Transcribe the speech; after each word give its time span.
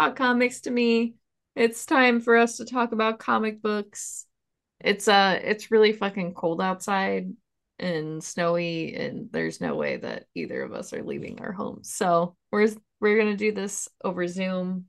talk 0.00 0.16
comics 0.16 0.62
to 0.62 0.70
me. 0.70 1.14
It's 1.54 1.84
time 1.84 2.20
for 2.20 2.36
us 2.36 2.56
to 2.56 2.64
talk 2.64 2.92
about 2.92 3.18
comic 3.18 3.60
books. 3.60 4.26
It's 4.80 5.08
uh 5.08 5.38
it's 5.42 5.70
really 5.70 5.92
fucking 5.92 6.32
cold 6.32 6.62
outside 6.62 7.30
and 7.78 8.22
snowy 8.24 8.94
and 8.94 9.30
there's 9.30 9.60
no 9.60 9.74
way 9.74 9.98
that 9.98 10.24
either 10.34 10.62
of 10.62 10.72
us 10.72 10.94
are 10.94 11.02
leaving 11.02 11.40
our 11.40 11.52
homes. 11.52 11.92
So, 11.92 12.36
we're 12.50 12.68
we're 13.00 13.16
going 13.16 13.32
to 13.32 13.36
do 13.36 13.52
this 13.52 13.88
over 14.02 14.26
Zoom. 14.26 14.86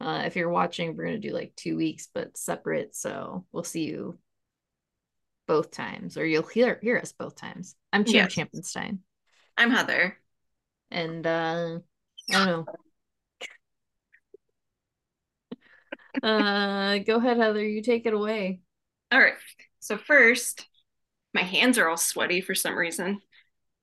Uh 0.00 0.22
if 0.26 0.36
you're 0.36 0.50
watching, 0.50 0.96
we're 0.96 1.06
going 1.06 1.20
to 1.20 1.28
do 1.28 1.34
like 1.34 1.54
2 1.56 1.76
weeks 1.76 2.08
but 2.14 2.36
separate, 2.36 2.94
so 2.94 3.44
we'll 3.50 3.64
see 3.64 3.86
you 3.86 4.18
both 5.48 5.70
times 5.72 6.16
or 6.16 6.24
you'll 6.24 6.42
hear 6.44 6.78
hear 6.80 6.98
us 6.98 7.12
both 7.12 7.34
times. 7.34 7.74
I'm 7.92 8.04
Jim 8.04 8.28
yes. 8.28 8.34
Champenstein. 8.34 8.98
I'm 9.56 9.70
Heather. 9.72 10.16
And 10.92 11.26
uh 11.26 11.78
I 12.30 12.32
don't 12.32 12.46
know. 12.46 12.66
Uh 16.22 16.98
go 16.98 17.16
ahead, 17.16 17.38
Heather. 17.38 17.64
You 17.64 17.82
take 17.82 18.06
it 18.06 18.14
away. 18.14 18.60
All 19.10 19.20
right. 19.20 19.34
So 19.80 19.96
first, 19.96 20.66
my 21.34 21.42
hands 21.42 21.78
are 21.78 21.88
all 21.88 21.96
sweaty 21.96 22.40
for 22.40 22.54
some 22.54 22.76
reason. 22.76 23.20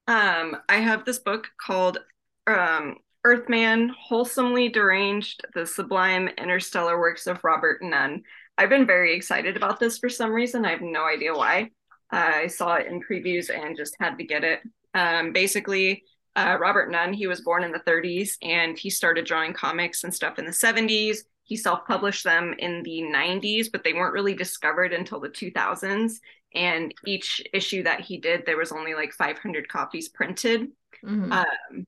Um, 0.08 0.58
I 0.70 0.78
have 0.78 1.06
this 1.06 1.20
book 1.20 1.48
called 1.60 2.00
um 2.48 2.98
Earthman, 3.24 3.90
Wholesomely 3.90 4.70
Deranged, 4.72 5.46
The 5.56 5.66
Sublime 5.66 6.30
Interstellar 6.38 7.00
Works 7.00 7.26
of 7.26 7.44
Robert 7.44 7.82
Nunn. 7.82 8.22
I've 8.58 8.70
been 8.70 8.86
very 8.86 9.16
excited 9.16 9.58
about 9.58 9.80
this 9.80 9.98
for 9.98 10.10
some 10.10 10.32
reason. 10.32 10.64
I 10.64 10.70
have 10.70 10.82
no 10.82 11.06
idea 11.06 11.34
why. 11.34 11.72
Uh, 12.14 12.32
I 12.36 12.48
saw 12.48 12.76
it 12.76 12.86
in 12.86 13.02
previews 13.02 13.50
and 13.50 13.76
just 13.76 13.96
had 14.00 14.20
to 14.20 14.24
get 14.24 14.44
it. 14.44 14.60
Um, 14.94 15.34
basically, 15.34 16.04
uh, 16.36 16.58
Robert 16.60 16.92
Nunn, 16.92 17.14
he 17.14 17.26
was 17.26 17.42
born 17.42 17.64
in 17.64 17.72
the 17.72 17.80
30s 17.80 18.38
and 18.44 18.78
he 18.78 18.92
started 18.92 19.26
drawing 19.26 19.54
comics 19.54 20.04
and 20.04 20.14
stuff 20.14 20.38
in 20.38 20.46
the 20.46 20.54
70s. 20.54 21.26
He 21.46 21.56
self 21.56 21.86
published 21.88 22.24
them 22.24 22.54
in 22.60 22.84
the 22.84 23.02
90s, 23.02 23.72
but 23.72 23.84
they 23.84 23.94
weren't 23.94 24.14
really 24.14 24.34
discovered 24.34 24.92
until 24.94 25.20
the 25.20 25.30
2000s. 25.30 26.20
And 26.54 26.94
each 27.06 27.42
issue 27.54 27.84
that 27.84 28.02
he 28.02 28.18
did, 28.18 28.46
there 28.46 28.58
was 28.58 28.72
only 28.72 28.94
like 28.94 29.14
500 29.14 29.68
copies 29.70 30.10
printed. 30.10 30.72
Mm-hmm. 31.04 31.32
Um, 31.32 31.88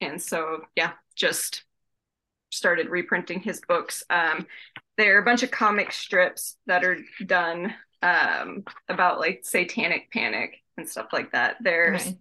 and 0.00 0.20
so, 0.20 0.62
yeah, 0.74 0.92
just 1.14 1.64
started 2.50 2.88
reprinting 2.88 3.40
his 3.40 3.60
books. 3.66 4.02
Um, 4.08 4.46
there 4.96 5.16
are 5.16 5.22
a 5.22 5.24
bunch 5.24 5.42
of 5.42 5.50
comic 5.50 5.92
strips 5.92 6.56
that 6.66 6.84
are 6.84 6.98
done 7.24 7.74
um, 8.02 8.64
about 8.88 9.18
like 9.18 9.40
satanic 9.44 10.10
panic 10.10 10.62
and 10.76 10.88
stuff 10.88 11.08
like 11.12 11.32
that. 11.32 11.56
There's 11.60 12.06
okay 12.06 12.18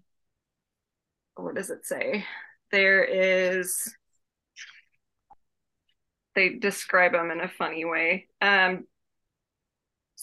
what 1.36 1.56
does 1.56 1.70
it 1.70 1.86
say? 1.86 2.26
There 2.72 3.04
is 3.04 3.94
they 6.36 6.50
describe 6.50 7.14
them 7.14 7.32
in 7.32 7.42
a 7.42 7.48
funny 7.48 7.86
way. 7.86 8.28
Um, 8.42 8.86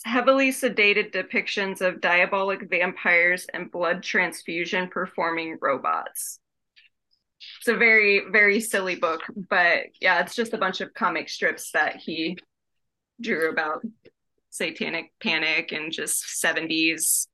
heavily 0.05 0.50
sedated 0.50 1.12
depictions 1.12 1.80
of 1.80 2.00
diabolic 2.00 2.69
vampires 2.69 3.47
and 3.53 3.70
blood 3.70 4.03
transfusion 4.03 4.88
performing 4.88 5.59
robots. 5.60 6.38
It's 7.59 7.69
a 7.69 7.76
very, 7.76 8.22
very 8.31 8.60
silly 8.60 8.97
book, 8.97 9.22
but 9.48 9.87
yeah, 10.00 10.20
it's 10.20 10.34
just 10.34 10.54
a 10.54 10.59
bunch 10.59 10.81
of 10.81 10.94
comic 10.94 11.28
strips 11.28 11.70
that 11.72 11.97
he 11.97 12.38
drew 13.20 13.50
about 13.50 13.84
satanic 14.50 15.12
panic 15.20 15.72
and 15.72 15.92
just 15.92 16.25
70s 16.44 17.26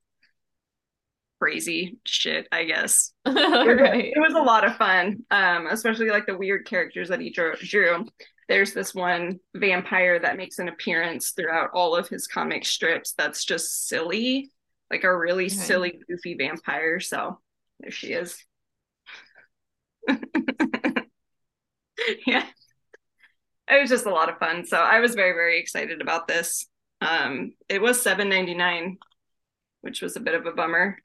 crazy 1.40 1.96
shit, 2.04 2.48
I 2.50 2.64
guess. 2.64 3.12
right. 3.26 4.12
It 4.14 4.20
was 4.20 4.34
a 4.34 4.42
lot 4.42 4.64
of 4.64 4.76
fun, 4.76 5.24
um, 5.30 5.66
especially 5.68 6.10
like 6.10 6.26
the 6.26 6.36
weird 6.36 6.66
characters 6.66 7.08
that 7.08 7.20
he 7.20 7.30
drew, 7.30 7.54
drew. 7.56 8.06
There's 8.48 8.72
this 8.72 8.94
one 8.94 9.40
vampire 9.54 10.18
that 10.18 10.36
makes 10.36 10.58
an 10.58 10.68
appearance 10.68 11.30
throughout 11.30 11.70
all 11.74 11.94
of 11.94 12.08
his 12.08 12.26
comic 12.26 12.64
strips 12.64 13.12
that's 13.12 13.44
just 13.44 13.88
silly, 13.88 14.50
like 14.90 15.04
a 15.04 15.16
really 15.16 15.46
okay. 15.46 15.54
silly, 15.54 16.00
goofy 16.08 16.34
vampire. 16.34 16.98
So 17.00 17.40
there 17.80 17.90
she 17.90 18.12
is. 18.12 18.42
yeah. 22.26 22.46
It 23.70 23.80
was 23.82 23.90
just 23.90 24.06
a 24.06 24.10
lot 24.10 24.30
of 24.30 24.38
fun. 24.38 24.64
So 24.64 24.78
I 24.78 25.00
was 25.00 25.14
very, 25.14 25.32
very 25.32 25.60
excited 25.60 26.00
about 26.00 26.26
this. 26.26 26.66
Um, 27.02 27.52
it 27.68 27.82
was 27.82 28.00
seven 28.00 28.28
ninety 28.28 28.54
nine, 28.54 28.96
which 29.82 30.00
was 30.00 30.16
a 30.16 30.20
bit 30.20 30.34
of 30.34 30.46
a 30.46 30.52
bummer 30.52 30.98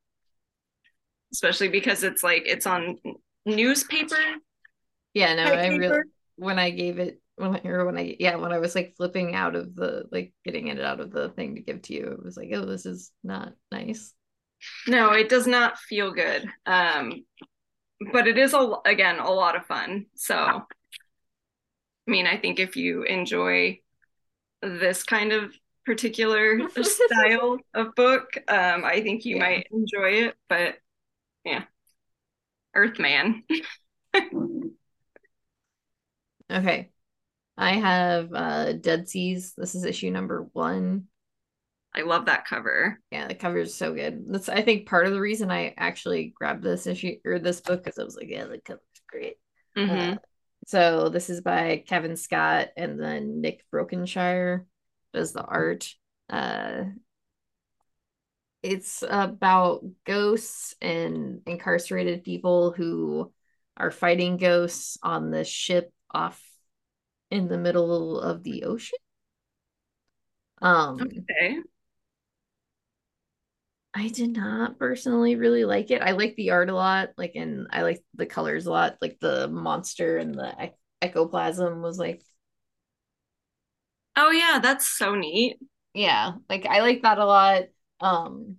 especially 1.34 1.68
because 1.68 2.04
it's 2.04 2.24
like 2.24 2.44
it's 2.46 2.68
on 2.68 2.98
newspaper. 3.46 4.16
Yeah, 5.14 5.34
no, 5.36 5.44
I 5.44 5.68
really 5.68 6.02
when 6.38 6.60
I 6.60 6.70
gave 6.70 7.00
it 7.00 7.20
when 7.36 7.56
I 7.56 7.62
or 7.68 7.86
when 7.86 7.98
I 7.98 8.16
yeah 8.20 8.36
when 8.36 8.52
I 8.52 8.60
was 8.60 8.76
like 8.76 8.94
flipping 8.96 9.36
out 9.36 9.56
of 9.56 9.76
the 9.76 10.06
like 10.12 10.34
getting 10.46 10.68
it 10.68 10.80
out 10.80 11.00
of 11.00 11.12
the 11.12 11.30
thing 11.30 11.56
to 11.56 11.62
give 11.62 11.82
to 11.84 11.94
you, 11.94 12.08
it 12.08 12.24
was 12.24 12.38
like 12.38 12.50
oh 12.54 12.66
this 12.66 12.86
is 12.86 13.12
not 13.24 13.54
nice. 13.72 14.14
No, 14.88 15.12
it 15.12 15.30
does 15.30 15.48
not 15.48 15.78
feel 15.78 16.14
good. 16.14 16.48
Um, 16.66 17.26
but 18.12 18.28
it 18.28 18.38
is 18.38 18.54
a 18.54 18.74
again 18.86 19.20
a 19.20 19.32
lot 19.32 19.56
of 19.56 19.66
fun. 19.66 20.06
So, 20.16 20.36
I 20.36 20.62
mean, 22.08 22.28
I 22.28 22.38
think 22.38 22.60
if 22.60 22.76
you 22.76 23.04
enjoy 23.04 23.80
this 24.62 25.04
kind 25.04 25.32
of 25.32 25.54
particular 25.86 26.60
style 26.82 27.58
of 27.74 27.96
book, 27.96 28.38
um, 28.48 28.86
I 28.86 29.02
think 29.02 29.26
you 29.26 29.38
yeah. 29.38 29.42
might 29.42 29.68
enjoy 29.72 30.28
it. 30.28 30.36
But 30.48 30.76
yeah. 31.44 31.64
Earthman. 32.76 33.44
okay. 36.52 36.90
I 37.58 37.74
have 37.74 38.34
uh 38.34 38.74
Dead 38.74 39.08
Seas. 39.08 39.54
This 39.56 39.76
is 39.76 39.84
issue 39.84 40.12
number 40.12 40.48
one. 40.54 41.06
I 41.96 42.02
love 42.02 42.26
that 42.26 42.46
cover. 42.46 43.00
Yeah, 43.12 43.28
the 43.28 43.36
cover 43.36 43.60
is 43.60 43.76
so 43.76 43.94
good. 43.94 44.26
That's 44.28 44.50
I 44.50 44.62
think 44.62 44.88
part 44.88 45.06
of 45.06 45.14
the 45.14 45.22
reason 45.22 45.52
I 45.52 45.74
actually 45.78 46.34
grabbed 46.36 46.64
this 46.64 46.88
issue 46.88 47.18
or 47.24 47.38
this 47.40 47.62
book 47.62 47.84
because 47.84 48.00
I 48.00 48.04
was 48.04 48.16
like, 48.16 48.30
yeah, 48.30 48.46
the 48.46 48.60
cover's 48.60 48.82
great. 49.08 49.36
Mm-hmm. 49.78 50.14
Uh, 50.14 50.16
so 50.66 51.10
this 51.10 51.30
is 51.30 51.42
by 51.42 51.84
Cavan 51.88 52.16
Scott 52.16 52.70
and 52.76 53.00
then 53.00 53.42
Nick 53.42 53.64
Brokenshire 53.72 54.66
does 55.14 55.34
the 55.34 55.44
art. 55.44 55.94
Uh, 56.30 56.86
it's 58.64 59.04
about 59.08 59.84
ghosts 60.06 60.74
and 60.82 61.42
incarcerated 61.46 62.24
people 62.24 62.72
who 62.72 63.32
are 63.76 63.92
fighting 63.92 64.38
ghosts 64.38 64.98
on 65.04 65.32
the 65.32 65.44
ship 65.44 65.92
off 66.10 66.42
in 67.34 67.50
the 67.50 67.58
middle 67.58 68.20
of 68.22 68.44
the 68.44 68.64
ocean. 68.64 69.00
Um 70.62 71.00
okay. 71.02 71.64
I 73.96 74.08
did 74.08 74.32
not 74.32 74.80
personally 74.80 75.36
really 75.36 75.66
like 75.66 75.92
it. 75.92 76.02
I 76.02 76.12
like 76.12 76.36
the 76.36 76.52
art 76.52 76.70
a 76.70 76.74
lot, 76.76 77.10
like 77.18 77.34
and 77.36 77.68
I 77.72 77.84
like 77.84 78.04
the 78.16 78.26
colors 78.26 78.66
a 78.66 78.72
lot. 78.72 78.98
Like 79.02 79.20
the 79.20 79.48
monster 79.48 80.18
and 80.18 80.34
the 80.36 80.66
e- 80.66 80.72
ectoplasm 81.02 81.82
was 81.82 82.00
like 82.00 82.24
Oh 84.16 84.32
yeah, 84.32 84.60
that's 84.62 84.88
so 84.88 85.16
neat. 85.16 85.58
Yeah, 85.94 86.34
like 86.50 86.66
I 86.66 86.82
like 86.82 87.02
that 87.04 87.18
a 87.18 87.26
lot 87.26 87.64
um 88.00 88.58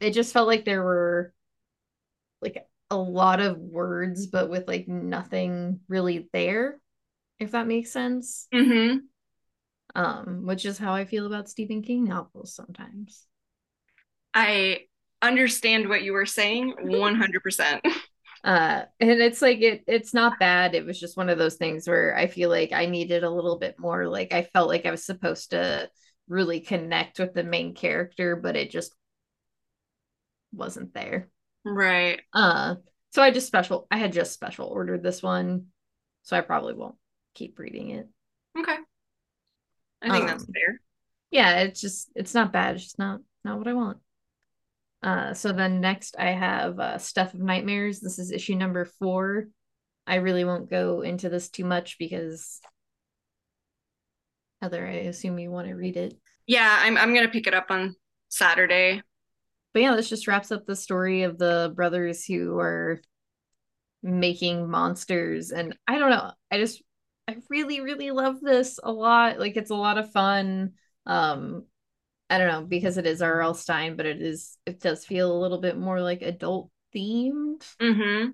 it 0.00 0.12
just 0.12 0.32
felt 0.32 0.46
like 0.48 0.64
there 0.64 0.82
were 0.82 1.32
like 2.40 2.66
a 2.90 2.96
lot 2.96 3.40
of 3.40 3.58
words 3.58 4.26
but 4.26 4.48
with 4.48 4.68
like 4.68 4.86
nothing 4.88 5.80
really 5.88 6.28
there 6.32 6.80
if 7.38 7.50
that 7.52 7.66
makes 7.66 7.92
sense 7.92 8.48
mm-hmm. 8.52 8.98
um 9.94 10.46
which 10.46 10.64
is 10.64 10.78
how 10.78 10.94
i 10.94 11.04
feel 11.04 11.26
about 11.26 11.48
stephen 11.48 11.82
king 11.82 12.04
novels 12.04 12.54
sometimes 12.54 13.26
i 14.34 14.80
understand 15.22 15.88
what 15.88 16.02
you 16.02 16.12
were 16.12 16.26
saying 16.26 16.74
100% 16.82 17.80
uh 18.44 18.82
and 19.00 19.10
it's 19.10 19.40
like 19.40 19.60
it 19.60 19.82
it's 19.86 20.12
not 20.12 20.38
bad 20.38 20.74
it 20.74 20.84
was 20.84 21.00
just 21.00 21.16
one 21.16 21.30
of 21.30 21.38
those 21.38 21.56
things 21.56 21.88
where 21.88 22.16
i 22.16 22.26
feel 22.26 22.50
like 22.50 22.72
i 22.72 22.86
needed 22.86 23.24
a 23.24 23.30
little 23.30 23.58
bit 23.58 23.78
more 23.78 24.06
like 24.08 24.32
i 24.32 24.42
felt 24.42 24.68
like 24.68 24.84
i 24.84 24.90
was 24.90 25.04
supposed 25.04 25.50
to 25.50 25.88
really 26.28 26.60
connect 26.60 27.18
with 27.18 27.34
the 27.34 27.44
main 27.44 27.74
character, 27.74 28.36
but 28.36 28.56
it 28.56 28.70
just 28.70 28.92
wasn't 30.52 30.94
there. 30.94 31.28
Right. 31.64 32.20
Uh 32.32 32.76
so 33.12 33.22
I 33.22 33.30
just 33.30 33.46
special 33.46 33.86
I 33.90 33.98
had 33.98 34.12
just 34.12 34.32
special 34.32 34.66
ordered 34.66 35.02
this 35.02 35.22
one. 35.22 35.66
So 36.22 36.36
I 36.36 36.40
probably 36.40 36.74
won't 36.74 36.96
keep 37.36 37.58
reading 37.58 37.90
it. 37.90 38.08
Okay. 38.58 38.76
I 40.02 40.10
think 40.10 40.22
um, 40.22 40.26
that's 40.26 40.44
fair. 40.44 40.80
Yeah, 41.30 41.60
it's 41.60 41.80
just 41.80 42.10
it's 42.14 42.34
not 42.34 42.52
bad. 42.52 42.74
It's 42.74 42.84
just 42.84 42.98
not 42.98 43.20
not 43.44 43.58
what 43.58 43.68
I 43.68 43.74
want. 43.74 43.98
Uh 45.02 45.34
so 45.34 45.52
then 45.52 45.80
next 45.80 46.16
I 46.18 46.30
have 46.30 46.80
uh 46.80 46.98
Stuff 46.98 47.34
of 47.34 47.40
Nightmares. 47.40 48.00
This 48.00 48.18
is 48.18 48.32
issue 48.32 48.54
number 48.54 48.84
four. 48.84 49.48
I 50.06 50.16
really 50.16 50.44
won't 50.44 50.70
go 50.70 51.02
into 51.02 51.28
this 51.28 51.48
too 51.48 51.64
much 51.64 51.98
because 51.98 52.60
Heather, 54.62 54.86
I 54.86 54.92
assume 54.92 55.38
you 55.38 55.50
want 55.50 55.68
to 55.68 55.74
read 55.74 55.96
it. 55.96 56.18
Yeah, 56.46 56.78
I'm 56.80 56.96
I'm 56.96 57.14
gonna 57.14 57.28
pick 57.28 57.46
it 57.46 57.54
up 57.54 57.70
on 57.70 57.94
Saturday. 58.28 59.02
But 59.74 59.82
yeah, 59.82 59.94
this 59.94 60.08
just 60.08 60.26
wraps 60.26 60.50
up 60.50 60.64
the 60.64 60.76
story 60.76 61.24
of 61.24 61.36
the 61.36 61.70
brothers 61.74 62.24
who 62.24 62.58
are 62.58 63.02
making 64.02 64.70
monsters. 64.70 65.50
And 65.50 65.76
I 65.86 65.98
don't 65.98 66.10
know. 66.10 66.32
I 66.50 66.58
just 66.58 66.82
really, 67.48 67.80
really 67.80 68.10
love 68.10 68.40
this 68.40 68.78
a 68.82 68.92
lot. 68.92 69.38
Like 69.38 69.56
it's 69.56 69.70
a 69.70 69.74
lot 69.74 69.98
of 69.98 70.12
fun. 70.12 70.72
Um, 71.06 71.64
I 72.28 72.38
don't 72.38 72.48
know, 72.48 72.62
because 72.62 72.98
it 72.98 73.06
is 73.06 73.22
R.L. 73.22 73.54
Stine, 73.54 73.96
but 73.96 74.06
it 74.06 74.20
is 74.20 74.58
it 74.66 74.80
does 74.80 75.04
feel 75.04 75.30
a 75.30 75.40
little 75.40 75.60
bit 75.60 75.78
more 75.78 76.00
like 76.00 76.22
adult 76.22 76.70
themed. 76.94 77.62
Mm-hmm. 77.80 78.30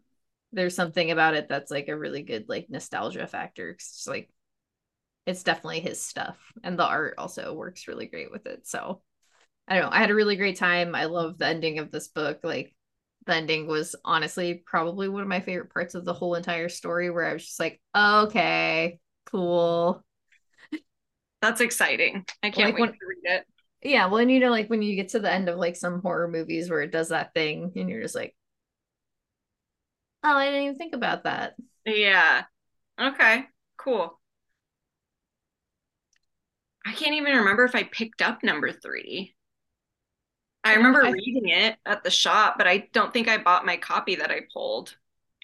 There's 0.53 0.75
something 0.75 1.11
about 1.11 1.35
it 1.35 1.49
that's 1.49 1.71
like 1.71 1.89
a 1.89 1.99
really 1.99 2.23
good 2.23 2.49
like 2.49 2.69
nostalgia 2.71 3.27
factor. 3.27 3.71
It's 3.71 3.97
just 3.97 4.09
like 4.09 4.31
it's 5.27 5.43
definitely 5.43 5.81
his 5.81 6.01
stuff. 6.01 6.39
And 6.63 6.79
the 6.79 6.87
art 6.87 7.15
also 7.19 7.55
works 7.55 7.89
really 7.89 8.07
great 8.07 8.31
with 8.31 8.47
it. 8.47 8.67
So 8.67 9.03
I 9.69 9.75
don't 9.75 9.85
know. 9.85 9.97
I 9.97 10.01
had 10.01 10.11
a 10.11 10.15
really 10.15 10.37
great 10.37 10.57
time. 10.57 10.95
I 10.95 11.05
love 11.05 11.39
the 11.39 11.47
ending 11.47 11.79
of 11.79 11.91
this 11.91 12.09
book. 12.09 12.41
Like 12.43 12.75
the 13.27 13.35
ending 13.35 13.67
was 13.67 13.95
honestly 14.05 14.63
probably 14.67 15.09
one 15.09 15.23
of 15.23 15.29
my 15.29 15.41
favorite 15.41 15.73
parts 15.73 15.95
of 15.95 16.05
the 16.05 16.13
whole 16.15 16.35
entire 16.35 16.69
story 16.69 17.11
where 17.11 17.25
I 17.25 17.33
was 17.35 17.45
just 17.45 17.61
like, 17.61 17.81
okay, 17.97 18.99
cool. 19.27 20.05
That's 21.43 21.61
exciting. 21.61 22.25
I 22.43 22.51
can't 22.51 22.67
like 22.67 22.75
wait 22.75 22.81
when, 22.81 22.91
to 22.91 22.99
read 23.07 23.37
it. 23.37 23.47
Yeah, 23.83 24.07
well, 24.07 24.19
and 24.19 24.31
you 24.31 24.41
know, 24.41 24.51
like 24.51 24.71
when 24.71 24.83
you 24.83 24.97
get 24.97 25.11
to 25.11 25.21
the 25.21 25.33
end 25.33 25.49
of 25.49 25.59
like 25.59 25.77
some 25.77 26.01
horror 26.03 26.29
movies 26.29 26.71
where 26.71 26.83
it 26.83 26.93
does 26.93 27.09
that 27.09 27.35
thing 27.35 27.73
and 27.77 27.89
you're 27.89 28.03
just 28.03 28.15
like, 28.15 28.35
oh, 30.25 30.37
I 30.37 30.47
didn't 30.47 30.63
even 30.63 30.77
think 30.77 30.95
about 30.95 31.25
that. 31.25 31.55
Yeah. 31.85 32.45
Okay, 33.01 33.45
cool. 33.77 34.21
I 36.85 36.93
can't 36.93 37.15
even 37.15 37.37
remember 37.37 37.65
if 37.65 37.75
I 37.75 37.85
picked 37.85 38.23
up 38.23 38.43
number 38.43 38.73
three. 38.73 39.35
I 40.65 40.75
remember 40.75 41.05
I, 41.05 41.11
reading 41.11 41.49
it 41.49 41.77
at 41.85 42.05
the 42.05 42.11
shop, 42.11 42.55
but 42.57 42.69
I 42.69 42.89
don't 42.93 43.13
think 43.13 43.29
I 43.29 43.39
bought 43.39 43.67
my 43.67 43.77
copy 43.77 44.17
that 44.17 44.31
I 44.31 44.43
pulled. 44.53 44.97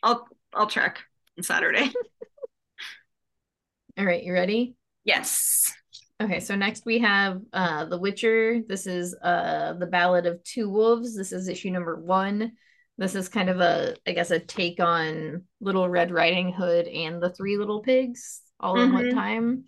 I'll 0.02 0.28
I'll 0.54 0.68
check 0.68 1.02
on 1.36 1.42
Saturday. 1.42 1.92
All 3.98 4.04
right, 4.04 4.22
you 4.22 4.32
ready? 4.32 4.76
Yes. 5.04 5.74
Okay, 6.20 6.40
so 6.40 6.54
next 6.54 6.86
we 6.86 7.00
have 7.00 7.40
uh 7.52 7.86
The 7.86 7.98
Witcher. 7.98 8.60
This 8.66 8.86
is 8.86 9.14
uh 9.22 9.74
The 9.74 9.86
Ballad 9.86 10.26
of 10.26 10.42
Two 10.44 10.70
Wolves. 10.70 11.16
This 11.16 11.32
is 11.32 11.48
issue 11.48 11.70
number 11.70 11.96
1. 11.96 12.52
This 12.96 13.14
is 13.14 13.28
kind 13.28 13.48
of 13.48 13.60
a 13.60 13.96
I 14.06 14.12
guess 14.12 14.30
a 14.30 14.38
take 14.38 14.80
on 14.80 15.44
Little 15.60 15.88
Red 15.88 16.12
Riding 16.12 16.52
Hood 16.52 16.86
and 16.86 17.20
the 17.20 17.30
Three 17.30 17.56
Little 17.56 17.80
Pigs 17.80 18.42
all 18.60 18.76
mm-hmm. 18.76 18.84
in 18.84 18.92
one 18.92 19.04
mm-hmm. 19.06 19.18
time. 19.18 19.64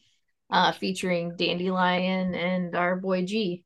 Uh 0.48 0.72
featuring 0.72 1.36
Dandelion 1.36 2.36
and 2.36 2.76
our 2.76 2.94
boy 2.94 3.24
G 3.24 3.64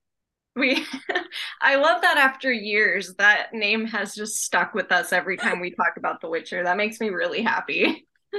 we 0.57 0.85
i 1.61 1.77
love 1.77 2.03
that 2.03 2.17
after 2.17 2.53
years 2.53 3.15
that 3.15 3.53
name 3.53 3.87
has 3.87 4.15
just 4.15 4.43
stuck 4.43 4.75
with 4.75 4.93
us 4.93 5.13
every 5.13 5.37
time 5.37 5.61
we 5.61 5.71
talk 5.71 5.95
about 5.97 6.21
the 6.21 6.29
witcher. 6.29 6.63
That 6.65 6.77
makes 6.77 7.01
me 7.01 7.11
really 7.11 7.43
happy. 7.43 8.07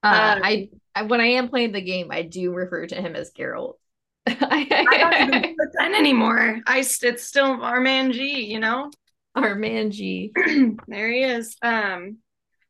Uh, 0.00 0.34
um, 0.36 0.42
I, 0.44 0.68
I, 0.94 1.02
when 1.02 1.20
i 1.20 1.26
am 1.26 1.48
playing 1.48 1.72
the 1.72 1.80
game 1.80 2.12
i 2.12 2.22
do 2.22 2.52
refer 2.52 2.86
to 2.86 2.94
him 2.94 3.16
as 3.16 3.32
Geralt. 3.32 3.74
i 4.28 4.64
don't 4.70 5.34
even 5.34 5.56
pretend 5.56 5.96
anymore. 5.96 6.60
I 6.68 6.78
it's 6.78 7.24
still 7.24 7.60
our 7.62 7.80
man 7.80 8.12
g 8.12 8.44
you 8.44 8.60
know? 8.60 8.92
Our 9.34 9.56
man 9.56 9.90
g 9.90 10.32
there 10.86 11.10
he 11.10 11.24
is. 11.24 11.56
Um 11.62 12.18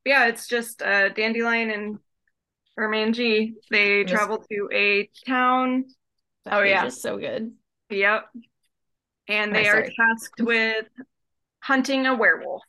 yeah 0.06 0.28
it's 0.28 0.46
just 0.46 0.80
uh 0.80 1.10
dandelion 1.10 1.70
and 1.70 1.98
our 2.78 2.88
man 2.88 3.12
g 3.12 3.56
they 3.70 4.04
travel 4.04 4.38
to 4.50 4.70
a 4.72 5.10
town. 5.26 5.84
Oh 6.50 6.62
yeah. 6.62 6.88
so 6.88 7.18
good. 7.18 7.52
Yep. 7.90 8.28
And 9.28 9.54
they 9.54 9.68
oh, 9.68 9.74
are 9.74 9.82
tasked 9.82 10.40
with 10.40 10.86
hunting 11.60 12.06
a 12.06 12.16
werewolf. 12.16 12.62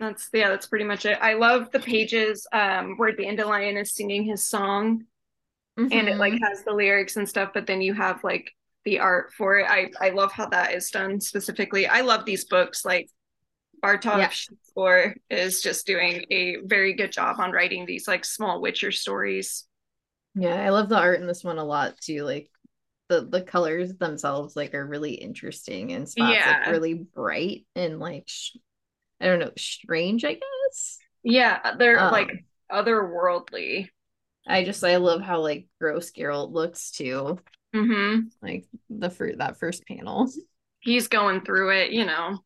That's 0.00 0.28
yeah, 0.32 0.48
that's 0.48 0.66
pretty 0.66 0.84
much 0.84 1.04
it. 1.06 1.18
I 1.20 1.34
love 1.34 1.70
the 1.70 1.80
pages 1.80 2.46
um 2.52 2.96
where 2.96 3.12
Dandelion 3.12 3.76
is 3.76 3.94
singing 3.94 4.24
his 4.24 4.44
song 4.44 5.04
mm-hmm. 5.78 5.92
and 5.92 6.08
it 6.08 6.16
like 6.16 6.32
mm-hmm. 6.32 6.44
has 6.44 6.64
the 6.64 6.72
lyrics 6.72 7.16
and 7.16 7.28
stuff, 7.28 7.50
but 7.54 7.66
then 7.66 7.80
you 7.80 7.94
have 7.94 8.24
like 8.24 8.50
the 8.84 8.98
art 8.98 9.32
for 9.32 9.58
it. 9.58 9.66
I 9.68 9.90
I 10.00 10.10
love 10.10 10.32
how 10.32 10.46
that 10.46 10.74
is 10.74 10.90
done 10.90 11.20
specifically. 11.20 11.86
I 11.86 12.00
love 12.00 12.24
these 12.24 12.44
books 12.44 12.84
like 12.84 13.08
Bartosz 13.82 14.18
yeah. 14.18 14.30
Sztybor 14.76 15.14
is 15.28 15.60
just 15.60 15.86
doing 15.86 16.24
a 16.30 16.56
very 16.64 16.94
good 16.94 17.12
job 17.12 17.36
on 17.38 17.52
writing 17.52 17.84
these 17.84 18.06
like 18.06 18.24
small 18.24 18.60
Witcher 18.60 18.92
stories. 18.92 19.66
Yeah, 20.34 20.54
I 20.54 20.70
love 20.70 20.88
the 20.88 20.98
art 20.98 21.20
in 21.20 21.26
this 21.26 21.44
one 21.44 21.58
a 21.58 21.64
lot 21.64 22.00
too. 22.00 22.24
Like 22.24 22.50
the 23.12 23.26
the 23.26 23.42
colors 23.42 23.94
themselves 23.94 24.56
like 24.56 24.72
are 24.74 24.86
really 24.86 25.12
interesting 25.12 25.92
and 25.92 26.08
spots 26.08 26.34
yeah. 26.34 26.62
like 26.64 26.72
really 26.72 26.94
bright 26.94 27.66
and 27.76 28.00
like 28.00 28.24
sh- 28.26 28.56
I 29.20 29.26
don't 29.26 29.38
know 29.38 29.52
strange 29.56 30.24
I 30.24 30.34
guess. 30.34 30.98
Yeah, 31.22 31.74
they're 31.78 32.00
um, 32.00 32.10
like 32.10 32.44
otherworldly. 32.70 33.88
I 34.46 34.64
just 34.64 34.82
I 34.82 34.96
love 34.96 35.20
how 35.20 35.40
like 35.40 35.66
gross 35.78 36.10
Geralt 36.10 36.52
looks 36.52 36.90
too. 36.90 37.38
Mm-hmm. 37.74 38.28
Like 38.40 38.64
the 38.88 39.10
fruit 39.10 39.38
that 39.38 39.58
first 39.58 39.86
panel. 39.86 40.28
He's 40.80 41.08
going 41.08 41.42
through 41.42 41.76
it, 41.78 41.92
you 41.92 42.06
know. 42.06 42.38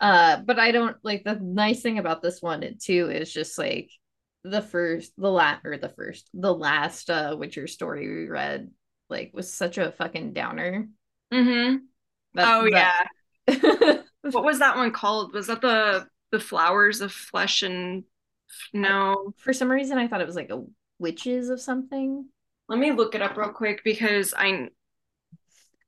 Uh, 0.00 0.38
but 0.44 0.58
I 0.58 0.72
don't 0.72 0.96
like 1.02 1.24
the 1.24 1.36
nice 1.36 1.80
thing 1.80 1.98
about 1.98 2.22
this 2.22 2.42
one 2.42 2.76
too 2.80 3.08
is 3.10 3.32
just 3.32 3.56
like 3.56 3.90
the 4.44 4.62
first 4.62 5.12
the 5.16 5.30
last 5.30 5.64
or 5.64 5.78
the 5.78 5.88
first 5.88 6.28
the 6.34 6.54
last 6.54 7.10
uh 7.10 7.34
Witcher 7.38 7.66
story 7.66 8.06
we 8.06 8.28
read 8.28 8.70
like 9.08 9.30
was 9.34 9.52
such 9.52 9.78
a 9.78 9.92
fucking 9.92 10.32
downer. 10.32 10.88
Mm-hmm. 11.32 11.76
That, 12.34 12.54
oh 12.54 12.68
that... 12.70 13.08
yeah. 13.46 13.98
what 14.30 14.44
was 14.44 14.58
that 14.58 14.76
one 14.76 14.92
called? 14.92 15.32
Was 15.32 15.46
that 15.46 15.60
the 15.60 16.06
the 16.30 16.40
flowers 16.40 17.00
of 17.00 17.12
flesh 17.12 17.62
and 17.62 18.04
no? 18.72 19.34
For 19.38 19.52
some 19.52 19.70
reason, 19.70 19.98
I 19.98 20.08
thought 20.08 20.20
it 20.20 20.26
was 20.26 20.36
like 20.36 20.50
a 20.50 20.64
witches 20.98 21.48
of 21.48 21.60
something. 21.60 22.26
Let 22.68 22.78
me 22.78 22.92
look 22.92 23.14
it 23.14 23.22
up 23.22 23.36
real 23.36 23.50
quick 23.50 23.82
because 23.84 24.34
I. 24.36 24.68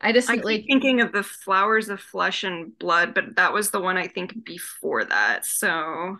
I 0.02 0.12
just 0.12 0.30
I 0.30 0.36
like 0.36 0.64
thinking 0.66 1.02
of 1.02 1.12
the 1.12 1.22
flowers 1.22 1.90
of 1.90 2.00
flesh 2.00 2.42
and 2.42 2.78
blood, 2.78 3.12
but 3.12 3.36
that 3.36 3.52
was 3.52 3.70
the 3.70 3.80
one 3.80 3.98
I 3.98 4.08
think 4.08 4.46
before 4.46 5.04
that. 5.04 5.44
So 5.44 6.16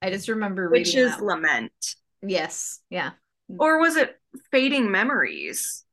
I 0.00 0.10
just 0.10 0.28
remember 0.28 0.70
Witch's 0.70 1.18
Lament. 1.20 1.96
Yes, 2.22 2.80
yeah. 2.88 3.10
Or 3.58 3.80
was 3.80 3.96
it 3.96 4.20
Fading 4.52 4.92
Memories? 4.92 5.84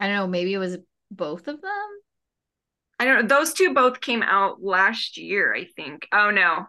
I 0.00 0.08
don't 0.08 0.16
know, 0.16 0.26
maybe 0.26 0.52
it 0.52 0.58
was 0.58 0.78
both 1.10 1.48
of 1.48 1.60
them. 1.60 1.88
I 2.98 3.04
don't 3.04 3.22
know. 3.22 3.36
Those 3.36 3.52
two 3.52 3.74
both 3.74 4.00
came 4.00 4.22
out 4.22 4.62
last 4.62 5.18
year, 5.18 5.54
I 5.54 5.64
think. 5.64 6.08
Oh 6.12 6.30
no. 6.30 6.66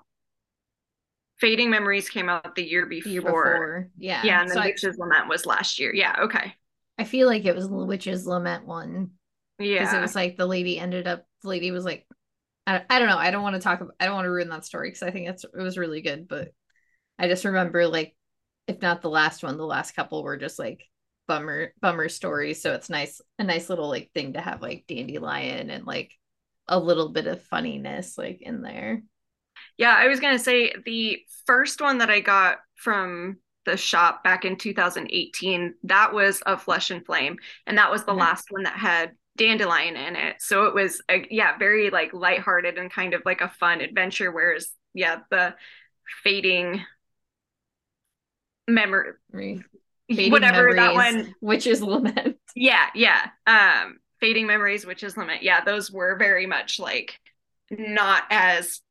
Fading 1.40 1.70
Memories 1.70 2.10
came 2.10 2.30
out 2.30 2.56
the 2.56 2.68
year 2.68 2.86
before. 2.86 3.10
The 3.10 3.14
year 3.14 3.22
before. 3.22 3.90
Yeah. 3.98 4.22
Yeah, 4.24 4.42
and 4.42 4.52
so 4.52 4.60
Witch's 4.60 4.98
I, 5.00 5.04
Lament 5.04 5.30
was 5.30 5.46
last 5.46 5.80
year. 5.80 5.94
Yeah, 5.94 6.16
okay. 6.24 6.54
I 6.98 7.04
feel 7.04 7.28
like 7.28 7.46
it 7.46 7.56
was 7.56 7.70
the 7.70 7.76
Witch's 7.76 8.26
Lament 8.26 8.66
one. 8.66 9.12
Yeah. 9.60 9.80
Because 9.80 9.94
it 9.94 10.02
was 10.02 10.16
like 10.16 10.38
the 10.38 10.46
lady 10.46 10.80
ended 10.80 11.08
up 11.08 11.26
the 11.44 11.50
lady 11.50 11.72
was 11.72 11.86
like 11.86 12.06
I, 12.66 12.84
I 12.90 13.00
don't 13.00 13.08
know. 13.08 13.18
I 13.18 13.32
don't 13.32 13.44
want 13.44 13.56
to 13.56 13.62
talk 13.62 13.82
about 13.82 13.96
I 14.00 14.06
don't 14.06 14.16
want 14.16 14.26
to 14.26 14.32
ruin 14.32 14.50
that 14.50 14.66
story 14.66 14.90
because 14.90 15.04
I 15.04 15.12
think 15.12 15.30
it's 15.30 15.46
it 15.46 15.62
was 15.62 15.78
really 15.78 16.02
good, 16.02 16.28
but 16.28 16.50
I 17.18 17.28
just 17.28 17.46
remember 17.46 17.88
like 17.88 18.16
if 18.68 18.82
not 18.82 19.02
the 19.02 19.10
last 19.10 19.44
one, 19.44 19.58
the 19.58 19.66
last 19.66 19.96
couple 19.96 20.24
were 20.24 20.38
just 20.38 20.60
like 20.60 20.84
bummer 21.28 21.74
bummer 21.82 22.10
stories 22.10 22.62
so 22.62 22.74
it's 22.74 22.90
nice 22.90 23.22
a 23.40 23.44
nice 23.44 23.70
little 23.70 23.90
like 23.90 24.10
thing 24.14 24.34
to 24.34 24.42
have 24.42 24.62
like 24.62 24.86
dandelion 24.88 25.70
and 25.70 25.86
like 25.86 26.12
a 26.68 26.80
little 26.80 27.10
bit 27.10 27.28
of 27.28 27.42
funniness 27.44 28.18
like 28.18 28.42
in 28.42 28.62
there. 28.62 29.02
Yeah 29.78 29.96
i 29.96 30.08
was 30.08 30.20
gonna 30.20 30.40
say 30.40 30.74
the 30.86 31.20
first 31.46 31.82
one 31.82 32.00
that 32.00 32.10
i 32.10 32.20
got 32.20 32.58
from 32.76 33.38
the 33.66 33.78
shop 33.78 34.24
back 34.24 34.46
in 34.46 34.56
2018 34.56 35.74
that 35.84 36.14
was 36.14 36.42
a 36.46 36.58
flesh 36.58 36.90
and 36.90 37.06
flame 37.06 37.38
and 37.66 37.78
that 37.78 37.92
was 37.92 38.06
the 38.06 38.12
mm-hmm. 38.12 38.22
last 38.22 38.46
one 38.50 38.64
that 38.64 38.78
had 38.78 39.12
dandelion 39.38 39.96
in 39.96 40.16
it. 40.16 40.42
So 40.42 40.66
it 40.66 40.74
was 40.74 41.02
a, 41.10 41.26
yeah 41.30 41.58
very 41.58 41.90
like 41.90 42.14
lighthearted 42.14 42.78
and 42.78 42.92
kind 42.92 43.14
of 43.14 43.22
like 43.24 43.42
a 43.42 43.48
fun 43.48 43.82
adventure 43.82 44.32
whereas 44.32 44.70
yeah 44.94 45.20
the 45.30 45.56
fading 46.24 46.82
memory 48.68 49.64
whatever 50.10 50.74
memories, 50.74 50.76
that 50.76 50.94
one 50.94 51.36
Witch's 51.42 51.82
Lament. 51.82 52.38
Yeah, 52.56 52.88
yeah. 52.96 53.30
Um 53.46 54.00
Fading 54.20 54.48
Memories, 54.48 54.86
Witch's 54.86 55.16
Lament. 55.16 55.44
Yeah, 55.44 55.64
those 55.64 55.92
were 55.92 56.18
very 56.18 56.46
much 56.46 56.80
like 56.80 57.20
not 57.70 58.24
as 58.30 58.82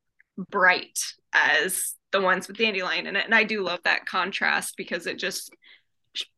bright 0.51 0.99
as 1.33 1.95
the 2.13 2.21
ones 2.21 2.49
with 2.49 2.59
Dandelion 2.59 3.07
in 3.07 3.17
it. 3.17 3.25
And 3.25 3.35
I 3.35 3.45
do 3.45 3.63
love 3.63 3.81
that 3.85 4.07
contrast 4.07 4.75
because 4.77 5.07
it 5.07 5.19
just 5.19 5.51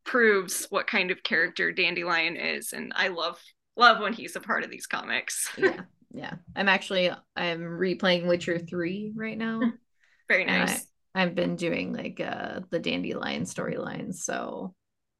proves 0.04 0.66
what 0.70 0.86
kind 0.86 1.10
of 1.10 1.22
character 1.22 1.70
Dandelion 1.72 2.36
is. 2.36 2.72
And 2.72 2.92
I 2.96 3.08
love 3.08 3.38
love 3.76 4.00
when 4.00 4.12
he's 4.12 4.36
a 4.36 4.40
part 4.40 4.64
of 4.64 4.70
these 4.70 4.86
comics. 4.86 5.50
yeah. 5.56 5.82
Yeah. 6.10 6.34
I'm 6.56 6.68
actually 6.68 7.10
I'm 7.36 7.60
replaying 7.60 8.26
Witcher 8.26 8.58
3 8.58 9.12
right 9.14 9.36
now. 9.36 9.60
Very 10.28 10.44
nice. 10.44 10.86
I've 11.14 11.34
been 11.34 11.56
doing 11.56 11.92
like 11.94 12.20
uh 12.20 12.60
the 12.70 12.78
dandelion 12.78 13.42
storylines, 13.44 14.16
so 14.16 14.74